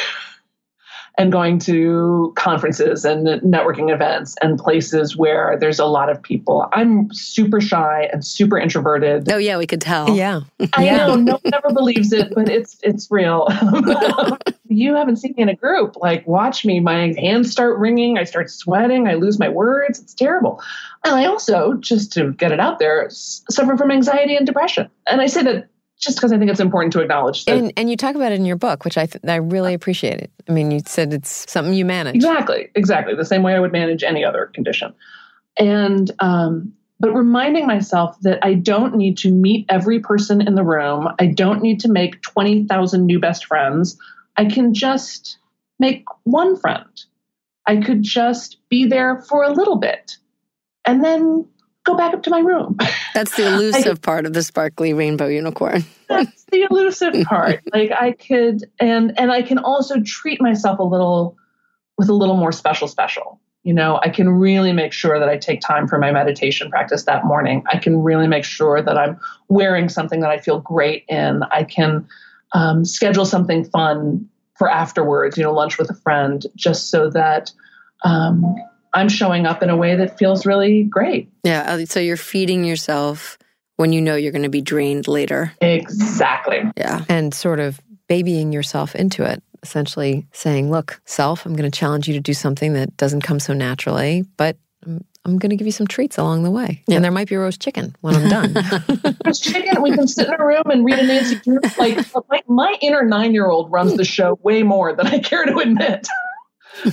and 1.18 1.32
going 1.32 1.60
to 1.60 2.34
conferences 2.36 3.06
and 3.06 3.26
networking 3.42 3.94
events 3.94 4.36
and 4.42 4.60
places 4.60 5.16
where 5.16 5.58
there's 5.60 5.80
a 5.80 5.86
lot 5.86 6.10
of 6.10 6.22
people. 6.22 6.68
I'm 6.74 7.12
super 7.14 7.62
shy 7.62 8.10
and 8.12 8.26
super 8.26 8.58
introverted. 8.58 9.32
Oh 9.32 9.38
yeah, 9.38 9.58
we 9.58 9.68
could 9.68 9.82
tell. 9.82 10.16
Yeah. 10.16 10.42
I 10.74 10.86
yeah. 10.86 10.98
know 10.98 11.16
no 11.16 11.34
one 11.42 11.54
ever 11.54 11.74
believes 11.74 12.12
it, 12.12 12.34
but 12.36 12.50
it's 12.50 12.78
it's 12.84 13.10
real. 13.10 13.48
you 14.68 14.96
haven't 14.96 15.18
seen 15.18 15.34
me 15.38 15.44
in 15.44 15.50
a 15.50 15.56
group. 15.56 15.96
Like, 15.98 16.26
watch 16.28 16.66
me. 16.66 16.80
My 16.80 17.14
hands 17.18 17.52
start 17.52 17.78
wringing. 17.78 18.18
I 18.18 18.24
start 18.24 18.50
sweating. 18.50 19.08
I 19.08 19.14
lose 19.14 19.40
my 19.40 19.50
words. 19.50 20.00
It's 20.00 20.14
terrible. 20.14 20.62
And 21.04 21.16
I 21.16 21.26
also, 21.26 21.76
just 21.76 22.12
to 22.14 22.34
get 22.34 22.52
it 22.52 22.60
out 22.60 22.80
there, 22.80 23.08
suffer 23.10 23.78
from 23.78 23.92
anxiety 23.92 24.36
and 24.36 24.46
depression. 24.46 24.90
And 25.08 25.22
I 25.22 25.28
say 25.28 25.44
that 25.44 25.70
just 26.00 26.18
because 26.18 26.32
I 26.32 26.38
think 26.38 26.52
it's 26.52 26.60
important 26.60 26.94
to 26.94 27.02
acknowledge. 27.02 27.46
That, 27.46 27.58
and, 27.58 27.74
and 27.78 27.90
you 27.90 27.98
talk 27.98 28.16
about 28.16 28.32
it 28.32 28.36
in 28.36 28.46
your 28.46 28.56
book, 28.56 28.86
which 28.86 28.98
I 28.98 29.06
th- 29.06 29.24
I 29.28 29.36
really 29.36 29.74
appreciate 29.74 30.20
it. 30.20 30.32
I 30.48 30.52
mean, 30.52 30.72
you 30.72 30.82
said 30.86 31.14
it's 31.14 31.50
something 31.52 31.74
you 31.74 31.86
manage. 31.86 32.16
Exactly, 32.16 32.70
exactly. 32.76 33.16
The 33.16 33.26
same 33.26 33.44
way 33.44 33.56
I 33.56 33.60
would 33.60 33.72
manage 33.72 34.04
any 34.04 34.24
other 34.24 34.48
condition. 34.54 34.94
And 35.58 36.12
um, 36.20 36.74
but 37.00 37.14
reminding 37.14 37.68
myself 37.68 38.18
that 38.22 38.40
I 38.44 38.54
don't 38.54 38.96
need 38.96 39.18
to 39.20 39.32
meet 39.32 39.66
every 39.70 40.00
person 40.00 40.42
in 40.42 40.56
the 40.56 40.64
room. 40.64 41.10
I 41.20 41.28
don't 41.28 41.62
need 41.62 41.82
to 41.82 41.90
make 41.90 42.22
20,000 42.22 43.06
new 43.06 43.20
best 43.20 43.46
friends. 43.46 43.98
I 44.38 44.46
can 44.46 44.74
just 44.74 45.38
make 45.80 46.06
one 46.24 46.56
friend. 46.58 46.86
I 47.68 47.78
could 47.78 48.04
just 48.04 48.58
be 48.70 48.86
there 48.86 49.24
for 49.28 49.44
a 49.44 49.52
little 49.52 49.78
bit 49.78 50.18
and 50.86 51.04
then 51.04 51.48
go 51.86 51.96
back 51.96 52.14
up 52.14 52.24
to 52.24 52.30
my 52.30 52.40
room. 52.40 52.78
That's 53.14 53.36
the 53.38 53.48
elusive 53.54 54.00
I, 54.04 54.06
part 54.06 54.26
of 54.26 54.34
the 54.34 54.44
sparkly 54.44 54.94
rainbow 54.94 55.28
unicorn. 55.28 55.86
that's 56.10 56.44
the 56.46 56.68
elusive 56.70 57.14
part. 57.26 57.62
Like 57.74 57.92
I 57.92 58.12
could 58.12 58.70
and 58.80 59.18
and 59.18 59.32
I 59.32 59.42
can 59.42 59.60
also 59.60 60.02
treat 60.02 60.42
myself 60.42 60.80
a 60.80 60.84
little 60.84 61.38
with 61.98 62.10
a 62.10 62.14
little 62.14 62.36
more 62.36 62.52
special 62.52 62.88
special 62.88 63.40
you 63.66 63.74
know 63.74 64.00
i 64.04 64.10
can 64.10 64.30
really 64.30 64.72
make 64.72 64.94
sure 64.94 65.20
that 65.20 65.28
i 65.28 65.38
take 65.38 65.60
time 65.60 65.88
for 65.88 65.98
my 65.98 66.12
meditation 66.12 66.70
practice 66.70 67.04
that 67.04 67.26
morning 67.26 67.64
i 67.74 67.78
can 67.78 68.02
really 68.02 68.28
make 68.28 68.46
sure 68.46 68.82
that 68.82 68.98
i'm 68.98 69.20
wearing 69.50 69.90
something 69.90 70.22
that 70.22 70.30
i 70.30 70.38
feel 70.38 70.60
great 70.60 71.04
in 71.10 71.44
i 71.52 71.64
can 71.64 72.08
um, 72.52 72.86
schedule 72.86 73.26
something 73.26 73.66
fun 73.66 74.30
for 74.58 74.70
afterwards 74.70 75.38
you 75.38 75.44
know 75.44 75.52
lunch 75.52 75.78
with 75.78 75.90
a 75.90 75.96
friend 75.96 76.46
just 76.56 76.90
so 76.90 77.10
that 77.10 77.52
um, 78.04 78.56
i'm 78.96 79.10
showing 79.10 79.46
up 79.46 79.62
in 79.62 79.70
a 79.70 79.78
way 79.78 79.96
that 79.96 80.18
feels 80.18 80.46
really 80.46 80.84
great 80.84 81.30
yeah 81.44 81.74
uh, 81.74 81.86
so 81.86 82.00
you're 82.00 82.18
feeding 82.18 82.64
yourself 82.64 83.38
when 83.78 83.94
you 83.94 84.02
know 84.02 84.16
you're 84.16 84.32
going 84.32 84.44
to 84.44 84.50
be 84.50 84.62
drained 84.62 85.08
later 85.08 85.54
exactly 85.62 86.62
yeah 86.78 87.04
and 87.10 87.34
sort 87.34 87.60
of 87.60 87.80
babying 88.08 88.52
yourself 88.52 88.96
into 88.96 89.24
it 89.24 89.42
essentially 89.66 90.28
saying, 90.32 90.70
look, 90.70 91.02
self, 91.06 91.46
I'm 91.46 91.56
going 91.56 91.70
to 91.70 91.78
challenge 91.78 92.08
you 92.08 92.14
to 92.14 92.20
do 92.20 92.34
something 92.34 92.74
that 92.74 92.96
doesn't 92.98 93.22
come 93.22 93.40
so 93.40 93.54
naturally, 93.54 94.24
but 94.38 94.58
I'm, 94.86 95.04
I'm 95.26 95.40
going 95.40 95.50
to 95.50 95.56
give 95.56 95.66
you 95.66 95.72
some 95.72 95.88
treats 95.88 96.20
along 96.20 96.44
the 96.44 96.52
way. 96.52 96.84
And 96.88 97.04
there 97.04 97.12
might 97.12 97.28
be 97.28 97.36
roast 97.36 97.62
chicken 97.62 97.96
when 98.02 98.16
I'm 98.16 98.30
done. 98.30 98.54
roast 99.26 99.44
chicken, 99.44 99.82
we 99.82 99.92
can 99.92 100.08
sit 100.08 100.28
in 100.28 100.36
a 100.40 100.46
room 100.46 100.64
and 100.66 100.86
read 100.86 101.00
a 101.00 101.08
Nancy 101.08 101.40
Drew. 101.40 101.60
Like, 101.80 101.98
my, 102.30 102.44
my 102.48 102.78
inner 102.80 103.04
nine 103.04 103.34
year 103.34 103.50
old 103.50 103.72
runs 103.72 103.98
the 103.98 104.06
show 104.06 104.38
way 104.44 104.62
more 104.62 104.96
than 104.96 105.08
I 105.08 105.18
care 105.18 105.44
to 105.46 105.58
admit. 105.58 106.08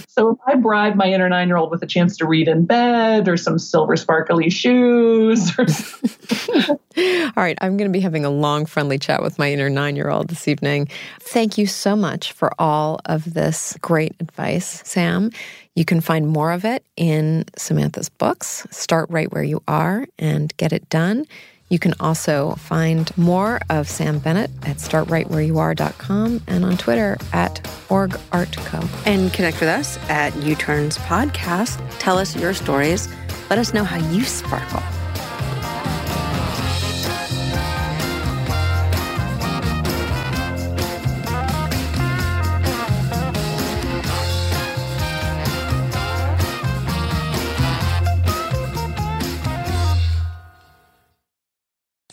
So 0.09 0.31
if 0.31 0.39
I 0.47 0.55
bribe 0.57 0.95
my 0.95 1.07
inner 1.07 1.29
nine 1.29 1.49
year 1.49 1.57
old 1.57 1.71
with 1.71 1.83
a 1.83 1.87
chance 1.87 2.17
to 2.19 2.27
read 2.27 2.49
in 2.49 2.65
bed 2.65 3.29
or 3.29 3.37
some 3.37 3.59
silver 3.59 3.97
sparkly 3.97 4.51
shoes. 4.51 5.53
All 6.69 7.33
right, 7.37 7.59
I'm 7.61 7.77
going 7.77 7.91
to 7.91 7.93
be 7.93 8.01
having 8.01 8.25
a 8.25 8.31
long, 8.31 8.67
friendly 8.67 8.99
chat 8.99 9.23
with 9.23 9.39
my 9.39 9.53
inner 9.53 9.71
nine 9.71 9.97
year 9.97 10.11
old 10.11 10.29
this 10.29 10.47
evening. 10.49 10.89
Thank 11.21 11.59
you 11.59 11.67
so 11.67 11.97
much 11.97 12.33
for 12.33 12.53
all 12.59 13.01
of 13.07 13.35
this 13.35 13.77
great 13.81 14.15
advice, 14.21 14.83
Sam. 14.85 15.31
You 15.75 15.85
can 15.85 16.01
find 16.01 16.29
more 16.29 16.53
of 16.53 16.65
it 16.65 16.85
in 16.97 17.47
Samantha's 17.57 18.11
books, 18.11 18.67
Start 18.71 19.09
Right 19.11 19.33
Where 19.33 19.43
You 19.43 19.63
Are 19.67 20.07
and 20.19 20.55
Get 20.59 20.73
It 20.73 20.89
Done. 20.91 21.27
You 21.73 21.79
can 21.79 21.95
also 22.01 22.51
find 22.57 23.11
more 23.17 23.59
of 23.71 23.89
Sam 23.89 24.19
Bennett 24.19 24.51
at 24.63 24.77
startrightwhereyouare.com 24.77 26.43
and 26.47 26.65
on 26.67 26.77
Twitter 26.77 27.17
at 27.33 27.65
orgartco. 27.89 28.87
And 29.07 29.33
connect 29.33 29.59
with 29.59 29.71
us 29.71 29.97
at 30.11 30.37
U 30.43 30.55
Turns 30.55 30.99
Podcast. 30.99 31.83
Tell 31.99 32.19
us 32.19 32.37
your 32.37 32.53
stories. 32.53 33.09
Let 33.49 33.59
us 33.59 33.73
know 33.73 33.85
how 33.85 33.97
you 34.11 34.23
sparkle. 34.25 34.83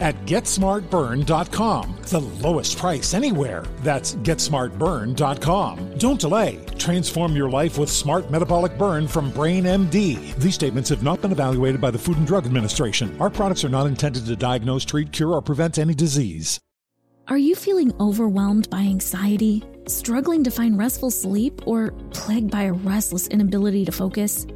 at 0.00 0.16
GetSmartBurn.com. 0.26 1.96
The 2.02 2.20
lowest 2.20 2.78
price 2.78 3.14
anywhere. 3.14 3.64
That's 3.78 4.14
GetSmartBurn.com. 4.16 5.98
Don't 5.98 6.20
delay. 6.20 6.64
Transform 6.78 7.36
your 7.36 7.48
life 7.48 7.78
with 7.78 7.90
Smart 7.90 8.30
Metabolic 8.30 8.76
Burn 8.76 9.06
from 9.06 9.30
Brain 9.30 9.64
MD. 9.64 10.34
These 10.36 10.54
statements 10.54 10.90
have 10.90 11.02
not 11.02 11.22
been 11.22 11.32
evaluated 11.32 11.80
by 11.80 11.90
the 11.90 11.98
Food 11.98 12.16
and 12.16 12.26
Drug 12.26 12.44
Administration. 12.44 13.16
Our 13.20 13.30
products 13.30 13.64
are 13.64 13.68
not 13.68 13.86
intended 13.86 14.26
to 14.26 14.36
diagnose, 14.36 14.84
treat, 14.84 15.12
cure, 15.12 15.32
or 15.32 15.42
prevent 15.42 15.78
any 15.78 15.94
disease. 15.94 16.58
Are 17.28 17.38
you 17.38 17.54
feeling 17.54 17.92
overwhelmed 18.00 18.68
by 18.68 18.80
anxiety? 18.80 19.62
Struggling 19.86 20.42
to 20.42 20.50
find 20.50 20.76
restful 20.76 21.10
sleep 21.10 21.66
or 21.68 21.92
plagued 22.10 22.50
by 22.50 22.64
a 22.64 22.72
restless 22.72 23.28
inability 23.28 23.84
to 23.84 23.92
focus? 23.92 24.44